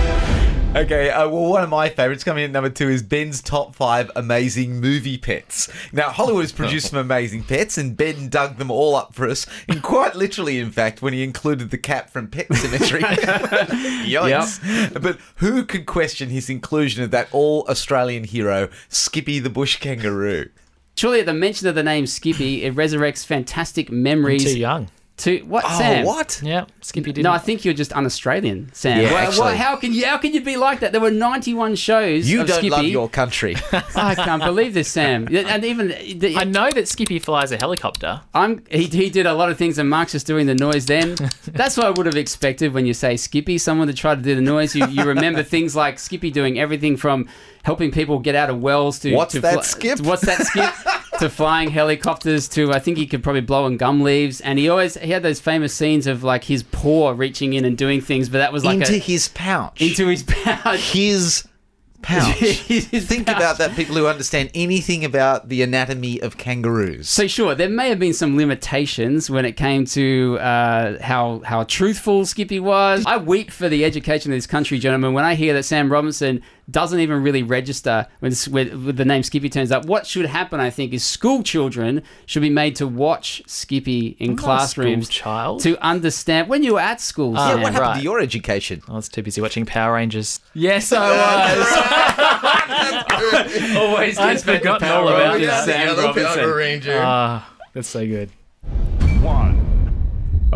Okay, 0.76 1.08
uh, 1.08 1.28
well, 1.28 1.50
one 1.50 1.62
of 1.62 1.70
my 1.70 1.88
favorites 1.88 2.24
coming 2.24 2.42
in 2.42 2.50
at 2.50 2.52
number 2.52 2.68
two 2.68 2.88
is 2.88 3.00
Ben's 3.00 3.40
top 3.40 3.76
five 3.76 4.10
amazing 4.16 4.80
movie 4.80 5.16
pets. 5.16 5.68
Now, 5.92 6.10
Hollywood 6.10 6.42
has 6.42 6.52
produced 6.52 6.90
some 6.90 6.98
amazing 6.98 7.44
pets, 7.44 7.78
and 7.78 7.96
Ben 7.96 8.28
dug 8.28 8.58
them 8.58 8.72
all 8.72 8.96
up 8.96 9.14
for 9.14 9.28
us, 9.28 9.46
and 9.68 9.84
quite 9.84 10.16
literally, 10.16 10.58
in 10.58 10.72
fact, 10.72 11.00
when 11.00 11.12
he 11.12 11.22
included 11.22 11.70
the 11.70 11.78
cat 11.78 12.10
from 12.10 12.26
Pet 12.26 12.48
Sematary. 12.48 13.02
Yikes. 14.04 15.00
But 15.00 15.20
who 15.36 15.64
could 15.64 15.86
question 15.86 16.30
his 16.30 16.50
inclusion 16.50 17.04
of 17.04 17.12
that 17.12 17.28
all 17.30 17.64
Australian 17.68 18.24
hero, 18.24 18.68
Skippy 18.88 19.38
the 19.38 19.50
Bush 19.50 19.76
Kangaroo? 19.78 20.50
Surely 20.96 21.20
at 21.20 21.26
the 21.26 21.34
mention 21.34 21.68
of 21.68 21.76
the 21.76 21.84
name 21.84 22.06
Skippy, 22.06 22.64
it 22.64 22.74
resurrects 22.74 23.24
fantastic 23.24 23.92
memories. 23.92 24.42
Too 24.42 24.58
young. 24.58 24.88
To 25.18 25.38
what, 25.42 25.62
Oh, 25.64 25.78
Sam? 25.78 26.04
what? 26.04 26.40
Yeah, 26.42 26.64
Skippy 26.80 27.12
didn't. 27.12 27.22
No, 27.22 27.30
I 27.30 27.38
think 27.38 27.64
you're 27.64 27.72
just 27.72 27.92
un-Australian, 27.92 28.70
Sam. 28.74 29.00
Yeah, 29.00 29.06
Why- 29.12 29.12
why- 29.12 29.22
actually. 29.28 29.56
how 29.58 29.76
can 29.76 29.92
you? 29.92 30.04
How 30.06 30.18
can 30.18 30.34
you 30.34 30.40
be 30.40 30.56
like 30.56 30.80
that? 30.80 30.90
There 30.90 31.00
were 31.00 31.12
91 31.12 31.76
shows. 31.76 32.28
You 32.28 32.40
of 32.40 32.48
don't 32.48 32.56
Skippy. 32.56 32.70
love 32.70 32.84
your 32.86 33.08
country. 33.08 33.54
I 33.94 34.16
can't 34.16 34.42
believe 34.42 34.74
this, 34.74 34.88
Sam. 34.90 35.28
And 35.32 35.64
even 35.64 35.88
the, 36.18 36.36
I 36.36 36.42
know 36.42 36.68
that 36.68 36.88
Skippy 36.88 37.20
flies 37.20 37.52
a 37.52 37.56
helicopter. 37.56 38.22
I'm 38.34 38.64
he, 38.68 38.86
he 38.86 39.08
did 39.08 39.26
a 39.26 39.34
lot 39.34 39.50
of 39.50 39.56
things 39.56 39.78
and 39.78 39.88
Mark's 39.88 40.12
just 40.12 40.26
doing 40.26 40.46
the 40.46 40.54
noise 40.56 40.86
then. 40.86 41.14
That's 41.46 41.76
what 41.76 41.86
I 41.86 41.90
would 41.90 42.06
have 42.06 42.16
expected 42.16 42.74
when 42.74 42.84
you 42.84 42.92
say 42.92 43.16
Skippy, 43.16 43.56
someone 43.58 43.86
to 43.86 43.94
try 43.94 44.16
to 44.16 44.20
do 44.20 44.34
the 44.34 44.40
noise. 44.40 44.74
You, 44.74 44.88
you 44.88 45.04
remember 45.04 45.44
things 45.44 45.76
like 45.76 46.00
Skippy 46.00 46.32
doing 46.32 46.58
everything 46.58 46.96
from 46.96 47.28
helping 47.62 47.92
people 47.92 48.18
get 48.18 48.34
out 48.34 48.50
of 48.50 48.60
wells 48.60 48.98
to 49.00 49.14
What's 49.14 49.34
to 49.34 49.40
that, 49.42 49.64
Skip? 49.64 50.00
What's 50.00 50.22
that 50.26 50.42
skip? 50.44 50.74
To 51.20 51.28
flying 51.30 51.70
helicopters 51.70 52.48
to 52.48 52.72
I 52.72 52.78
think 52.78 52.98
he 52.98 53.06
could 53.06 53.22
probably 53.22 53.40
blow 53.40 53.64
on 53.64 53.76
gum 53.76 54.02
leaves 54.02 54.40
and 54.40 54.58
he 54.58 54.68
always 54.68 54.96
he 54.96 55.10
had 55.10 55.22
those 55.22 55.40
famous 55.40 55.74
scenes 55.74 56.06
of 56.06 56.24
like 56.24 56.44
his 56.44 56.62
paw 56.62 57.10
reaching 57.16 57.52
in 57.52 57.64
and 57.64 57.76
doing 57.78 58.00
things 58.00 58.28
but 58.28 58.38
that 58.38 58.52
was 58.52 58.64
like 58.64 58.80
Into 58.80 58.94
a, 58.94 58.98
his 58.98 59.28
pouch. 59.28 59.80
into 59.80 60.06
his 60.08 60.22
pouch. 60.24 60.80
his 60.92 61.46
pouch. 62.02 62.34
Think 62.36 63.28
about 63.30 63.56
that, 63.58 63.74
people 63.76 63.94
who 63.96 64.06
understand 64.06 64.50
anything 64.54 65.04
about 65.06 65.48
the 65.48 65.62
anatomy 65.62 66.20
of 66.20 66.36
kangaroos. 66.36 67.08
So 67.08 67.26
sure, 67.26 67.54
there 67.54 67.70
may 67.70 67.88
have 67.88 67.98
been 67.98 68.12
some 68.12 68.36
limitations 68.36 69.30
when 69.30 69.46
it 69.46 69.52
came 69.52 69.86
to 69.86 70.38
uh, 70.38 71.02
how 71.02 71.40
how 71.46 71.64
truthful 71.64 72.26
Skippy 72.26 72.60
was. 72.60 73.04
I 73.06 73.16
weep 73.16 73.50
for 73.50 73.70
the 73.70 73.86
education 73.86 74.32
of 74.32 74.36
this 74.36 74.46
country, 74.46 74.78
gentlemen, 74.78 75.14
when 75.14 75.24
I 75.24 75.34
hear 75.34 75.54
that 75.54 75.62
Sam 75.62 75.90
Robinson 75.90 76.42
doesn't 76.70 77.00
even 77.00 77.22
really 77.22 77.42
register 77.42 78.06
when, 78.20 78.32
when, 78.50 78.84
when 78.86 78.96
the 78.96 79.04
name 79.04 79.22
Skippy 79.22 79.48
turns 79.50 79.70
up. 79.70 79.84
What 79.86 80.06
should 80.06 80.26
happen, 80.26 80.60
I 80.60 80.70
think, 80.70 80.92
is 80.92 81.04
school 81.04 81.42
children 81.42 82.02
should 82.26 82.42
be 82.42 82.50
made 82.50 82.76
to 82.76 82.86
watch 82.86 83.42
Skippy 83.46 84.16
in 84.18 84.30
I'm 84.30 84.36
classrooms 84.36 85.08
child. 85.08 85.60
to 85.60 85.76
understand 85.84 86.48
when 86.48 86.62
you 86.62 86.74
were 86.74 86.80
at 86.80 87.00
school. 87.00 87.34
Oh, 87.36 87.48
Sam. 87.48 87.60
what 87.60 87.72
happened 87.72 87.88
right. 87.88 87.98
to 87.98 88.02
your 88.02 88.20
education? 88.20 88.82
I 88.88 88.92
was 88.94 89.08
too 89.08 89.22
busy 89.22 89.40
watching 89.40 89.66
Power 89.66 89.94
Rangers. 89.94 90.40
Yes, 90.54 90.92
I 90.92 91.10
was. 91.10 91.66
Always 93.76 94.18
I'd 94.18 94.32
gets 94.32 94.44
back 94.44 94.54
to 94.54 94.58
forgotten 94.60 94.88
Power 94.88 95.02
all 95.02 95.08
about 95.08 95.34
Rangers, 95.34 95.50
that. 95.50 95.64
Sam 95.64 95.96
Robinson. 95.96 96.34
Power 96.34 96.56
Ranger. 96.56 97.00
Ah, 97.02 97.54
that's 97.72 97.88
so 97.88 98.06
good. 98.06 98.30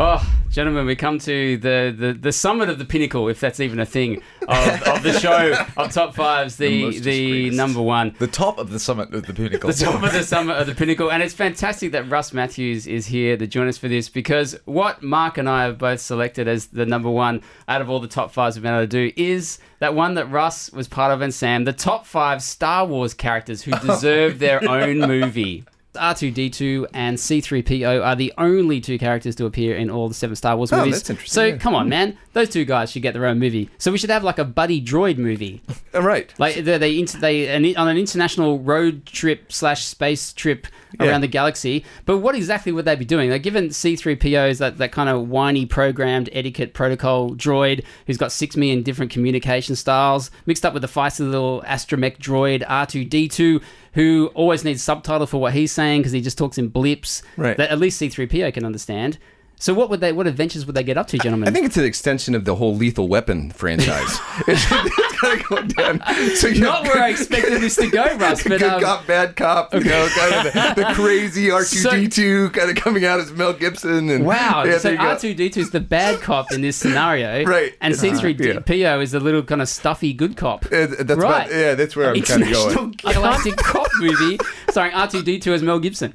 Oh, 0.01 0.25
gentlemen, 0.49 0.87
we 0.87 0.95
come 0.95 1.19
to 1.19 1.57
the, 1.57 1.93
the, 1.99 2.13
the 2.13 2.31
summit 2.31 2.69
of 2.69 2.79
the 2.79 2.85
pinnacle, 2.85 3.27
if 3.27 3.41
that's 3.41 3.59
even 3.59 3.81
a 3.81 3.85
thing, 3.85 4.23
of, 4.47 4.83
of 4.85 5.03
the 5.03 5.13
show 5.19 5.57
of 5.77 5.93
top 5.93 6.15
fives. 6.15 6.57
The 6.57 6.85
most 6.85 7.03
the, 7.03 7.51
number 7.51 7.83
one, 7.83 8.15
The 8.21 8.29
top 8.29 8.59
of 8.59 8.71
the 8.71 8.79
summit 8.79 9.13
of 9.13 9.27
the 9.27 9.35
pinnacle. 9.35 9.69
the 9.73 9.85
top 9.85 10.01
of 10.01 10.13
the 10.13 10.23
summit 10.23 10.57
of 10.57 10.69
the 10.69 10.75
pinnacle, 10.77 11.11
and 11.11 11.21
it's 11.21 11.35
fantastic 11.35 11.91
that 11.91 12.09
Russ 12.09 12.33
Matthews 12.33 12.87
is 12.87 13.07
here 13.07 13.37
to 13.37 13.49
join 13.49 13.67
us 13.67 13.77
for 13.77 13.89
this 13.89 14.09
because 14.09 14.57
what 14.67 15.03
Mark 15.03 15.37
and 15.37 15.49
I 15.49 15.65
have 15.65 15.79
both 15.79 15.99
selected 15.99 16.47
as 16.47 16.67
the 16.67 16.87
number 16.87 17.11
one 17.11 17.43
out 17.67 17.81
of 17.81 17.91
all 17.91 17.99
the 17.99 18.07
top 18.07 18.31
fives 18.31 18.55
we've 18.55 18.63
been 18.63 18.75
able 18.75 18.85
to 18.85 18.87
do 18.87 19.13
is 19.17 19.59
that 19.81 19.97
one 19.97 20.15
that 20.15 20.27
Russ 20.27 20.71
was 20.71 20.87
part 20.87 21.11
of 21.11 21.23
and 21.23 21.35
Sam, 21.35 21.65
the 21.65 21.73
top 21.73 22.07
five 22.07 22.41
Star 22.41 22.87
Wars 22.87 23.15
characters 23.15 23.63
who 23.63 23.73
deserve 23.85 24.39
their 24.39 24.63
own 24.71 25.01
movie. 25.01 25.65
R2D2 25.99 26.87
and 26.95 27.17
C3PO 27.17 28.05
are 28.05 28.17
the 28.17 28.33
only 28.39 28.81
two 28.81 28.99
characters 28.99 29.35
to 29.37 29.47
appear 29.47 29.77
in 29.77 29.91
all 29.91 30.09
the 30.09 30.15
seven 30.15 30.37
Star 30.37 30.57
Wars 30.57 30.73
Oh, 30.73 30.79
movies. 30.79 30.95
that's 30.97 31.11
interesting, 31.11 31.33
So 31.35 31.45
yeah. 31.47 31.57
come 31.57 31.75
on, 31.75 31.85
hmm. 31.87 31.91
man, 31.91 32.19
those 32.33 32.49
two 32.49 32.65
guys 32.65 32.91
should 32.91 33.03
get 33.03 33.15
their 33.15 33.27
own 33.27 33.39
movie. 33.39 33.69
So 33.79 33.91
we 33.93 33.99
should 33.99 34.11
have 34.11 34.25
like 34.25 34.39
a 34.39 34.45
buddy 34.45 34.81
droid 34.83 35.19
movie, 35.19 35.63
All 35.95 36.03
right. 36.15 36.33
like 36.39 36.55
they 36.57 36.79
they, 36.79 37.03
they 37.05 37.49
an, 37.49 37.77
on 37.77 37.89
an 37.89 37.97
international 37.99 38.59
road 38.61 39.05
trip 39.07 39.53
slash 39.53 39.85
space 39.85 40.33
trip 40.33 40.67
around 41.01 41.09
Yeah. 41.11 41.19
the 41.19 41.27
galaxy. 41.29 41.85
But 42.07 42.19
what 42.19 42.35
exactly 42.35 42.73
would 42.73 42.85
they 42.87 42.97
be 42.97 43.05
doing? 43.05 43.29
They're 43.29 43.39
given 43.39 43.69
C3PO 43.69 44.49
is 44.51 44.59
that 44.59 44.79
that 44.79 44.93
kind 44.93 45.09
of 45.11 45.29
whiny 45.29 45.67
programmed 45.67 46.31
etiquette 46.33 46.73
protocol 46.75 47.31
droid 47.35 47.85
who's 48.07 48.17
got 48.17 48.33
six 48.33 48.57
million 48.57 48.83
different 48.83 49.11
communication 49.13 49.77
styles 49.77 50.31
mixed 50.47 50.65
up 50.65 50.73
with 50.73 50.83
the 50.83 50.89
feisty 50.89 51.29
little 51.31 51.63
astromech 51.67 52.19
droid 52.19 52.65
R2D2 52.67 53.63
who 53.99 54.31
always 54.35 54.63
needs 54.65 54.81
subtitle 54.81 55.27
for 55.27 55.41
what 55.41 55.53
he's 55.55 55.73
saying 55.73 56.01
because 56.01 56.13
he 56.13 56.21
just 56.21 56.39
talks 56.39 56.57
in 56.57 56.69
blips 56.69 57.21
Right. 57.37 57.57
that 57.57 57.71
at 57.71 57.81
least 57.81 58.01
C3PO 58.01 58.55
can 58.55 58.65
understand. 58.65 59.19
So 59.61 59.75
what 59.75 59.91
would 59.91 60.01
they 60.01 60.13
what 60.13 60.27
adventures 60.27 60.67
would 60.67 60.77
they 60.77 60.85
get 60.85 60.97
up 60.97 61.09
to, 61.09 61.19
gentlemen? 61.19 61.49
I 61.49 61.53
think 61.53 61.67
it's 61.67 61.77
an 61.77 61.85
extension 61.85 62.35
of 62.35 62.45
the 62.45 62.55
whole 62.55 62.77
Lethal 62.77 63.09
Weapon 63.09 63.51
franchise. 63.51 64.19
it's, 64.47 64.65
it's 64.71 65.43
of 65.43 65.49
going 65.49 65.69
down. 65.69 66.01
So 66.37 66.49
not 66.51 66.85
where 66.85 67.03
I 67.03 67.09
expected 67.09 67.61
this 67.61 67.77
to 67.77 67.91
go, 67.91 68.05
Russ. 68.17 68.43
But 68.45 68.49
good 68.61 68.63
um, 68.63 68.81
cop, 68.81 69.07
bad 69.07 69.35
cop. 69.35 69.75
You 69.75 69.81
know, 69.81 70.09
kind 70.15 70.47
of 70.47 70.53
the, 70.53 70.83
the 70.83 70.95
crazy 70.95 71.49
R2D2 71.49 72.53
kind 72.53 72.71
of 72.71 72.77
coming 72.77 73.05
out 73.05 73.19
as 73.19 73.33
Mel 73.33 73.53
Gibson. 73.53 74.11
And 74.11 74.25
Wow, 74.25 74.65
yeah, 74.65 74.79
so 74.79 74.89
there 74.89 74.93
you 74.93 74.99
go. 74.99 75.05
R2D2 75.45 75.57
is 75.57 75.71
the 75.71 75.81
bad 75.81 76.21
cop 76.21 76.53
in 76.53 76.61
this 76.61 76.77
scenario, 76.77 77.45
Right. 77.45 77.75
And 77.81 77.95
C3PO 77.95 79.03
is 79.03 79.11
the 79.13 79.21
little 79.21 79.43
kind 79.43 79.63
of 79.63 79.69
stuffy 79.69 80.13
good 80.13 80.37
cop. 80.37 80.67
Uh, 80.67 80.87
that's 80.87 81.11
right. 81.11 81.47
about- 81.47 81.51
yeah, 81.51 81.75
that's 81.75 81.97
where 81.97 82.11
I'm 82.11 82.23
kind 82.23 82.43
of 82.43 82.53
going. 82.53 82.91
galactic 82.93 83.57
cop 83.57 83.89
movie 83.99 84.39
starring 84.71 84.93
R2D2 84.93 85.53
as 85.53 85.63
Mel 85.63 85.81
Gibson, 85.81 86.15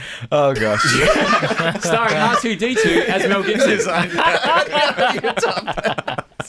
oh 0.32 0.54
gosh. 0.54 0.82
starring 1.82 2.14
R2D2 2.14 3.04
as 3.06 3.28
Mel 3.28 3.42
Gibson. 3.44 3.88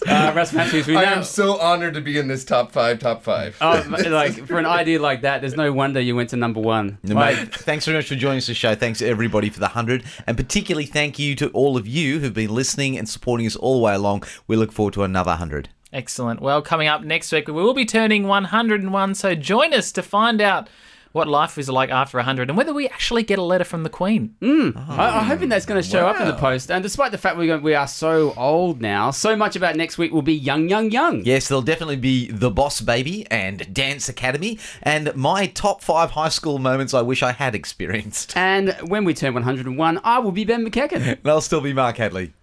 uh, 0.08 0.34
Russ 0.36 0.54
Matthews, 0.54 0.88
we 0.88 0.98
I 0.98 1.06
know. 1.06 1.12
am 1.14 1.24
so 1.24 1.60
honored 1.60 1.94
to 1.94 2.02
be 2.02 2.18
in 2.18 2.28
this 2.28 2.44
top 2.44 2.72
five, 2.72 3.00
top 3.00 3.24
five. 3.24 3.56
Oh, 3.62 3.86
like 4.10 4.34
for 4.48 4.58
an 4.60 4.66
idea 4.66 5.00
like 5.02 5.22
that, 5.22 5.42
there's 5.42 5.56
no 5.56 5.72
wonder 5.72 6.00
you 6.02 6.16
went 6.16 6.30
to 6.32 6.36
number 6.38 6.60
one. 6.60 6.98
No, 7.04 7.16
Like, 7.16 7.38
mate, 7.38 7.56
thanks 7.56 7.86
very 7.86 7.98
much 7.98 8.08
for 8.08 8.16
joining 8.16 8.38
us 8.40 8.48
the 8.48 8.54
show. 8.54 8.76
Thanks 8.76 9.02
everybody 9.02 9.50
for 9.50 9.60
the 9.60 9.68
100. 9.68 10.04
And 10.28 10.36
particularly 10.38 10.86
thank 10.86 11.20
you 11.20 11.36
to 11.36 11.50
all 11.50 11.78
of 11.78 11.88
you 11.88 12.20
who've 12.20 12.34
been 12.34 12.54
listening 12.54 12.98
and 12.98 13.08
supporting 13.08 13.46
us 13.48 13.56
all 13.56 13.76
the 13.76 13.84
way 13.84 13.94
along. 13.96 14.24
We 14.48 14.56
look 14.56 14.72
forward 14.72 14.94
to 14.96 15.04
another 15.04 15.32
100. 15.32 15.70
Excellent. 15.92 16.42
Well, 16.42 16.62
coming 16.64 16.88
up 16.88 17.04
next 17.04 17.32
week, 17.32 17.48
we 17.48 17.54
will 17.54 17.76
be 17.76 17.86
turning 17.86 18.28
101, 18.28 19.14
so 19.16 19.36
join 19.36 19.74
us 19.76 19.92
to 19.92 20.02
find 20.02 20.42
out 20.42 20.68
what 21.14 21.28
life 21.28 21.58
is 21.58 21.70
like 21.70 21.90
after 21.90 22.18
100 22.18 22.50
and 22.50 22.58
whether 22.58 22.74
we 22.74 22.88
actually 22.90 23.24
get 23.24 23.40
a 23.40 23.44
letter 23.44 23.64
from 23.64 23.84
the 23.84 23.90
Queen. 23.90 24.36
Mm. 24.42 24.74
Oh. 24.76 24.96
I, 24.96 25.20
I'm 25.20 25.26
hoping 25.26 25.48
that's 25.48 25.66
going 25.66 25.82
to 25.82 25.88
show 25.88 26.06
up 26.08 26.20
in 26.20 26.28
the 26.28 26.34
post. 26.34 26.70
And 26.70 26.84
despite 26.84 27.12
the 27.12 27.18
fact 27.18 27.38
we 27.38 27.48
go- 27.48 27.60
we 27.60 27.76
are 27.76 27.88
so 27.88 28.34
old 28.36 28.82
now, 28.82 29.12
so 29.12 29.36
much 29.36 29.56
about 29.56 29.76
next 29.76 29.98
week 29.98 30.12
will 30.12 30.22
be 30.24 30.34
young, 30.34 30.68
young, 30.70 30.92
young. 30.92 31.24
Yes, 31.24 31.48
there'll 31.48 31.62
definitely 31.62 31.96
be 31.98 32.30
The 32.32 32.50
Boss 32.52 32.82
Baby 32.82 33.26
and 33.32 33.74
Dance 33.74 34.10
Academy 34.10 34.60
and 34.82 35.16
my 35.16 35.48
top 35.48 35.82
five 35.82 36.12
high 36.12 36.30
school 36.30 36.58
moments 36.60 36.94
I 36.94 37.02
wish 37.02 37.24
I 37.24 37.32
had 37.32 37.56
experienced. 37.56 38.36
And 38.36 38.76
when 38.82 39.06
we 39.06 39.14
turn 39.14 39.34
101, 39.36 40.02
I 40.04 40.20
will 40.20 40.32
be 40.32 40.44
Ben 40.46 40.68
McEachen. 40.68 41.00
And 41.00 41.20
I'll 41.26 41.42
still 41.42 41.62
be 41.62 41.74
Mark 41.74 41.98
Hadley. 41.98 42.34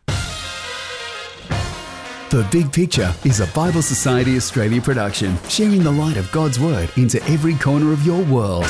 The 2.31 2.47
Big 2.53 2.73
Picture 2.73 3.13
is 3.25 3.41
a 3.41 3.47
Bible 3.49 3.83
Society 3.83 4.37
Australia 4.37 4.81
production, 4.81 5.37
sharing 5.49 5.83
the 5.83 5.91
light 5.91 6.17
of 6.17 6.31
God's 6.31 6.61
Word 6.61 6.89
into 6.97 7.21
every 7.25 7.57
corner 7.57 7.93
of 7.93 8.07
your 8.07 8.23
world. 8.27 8.67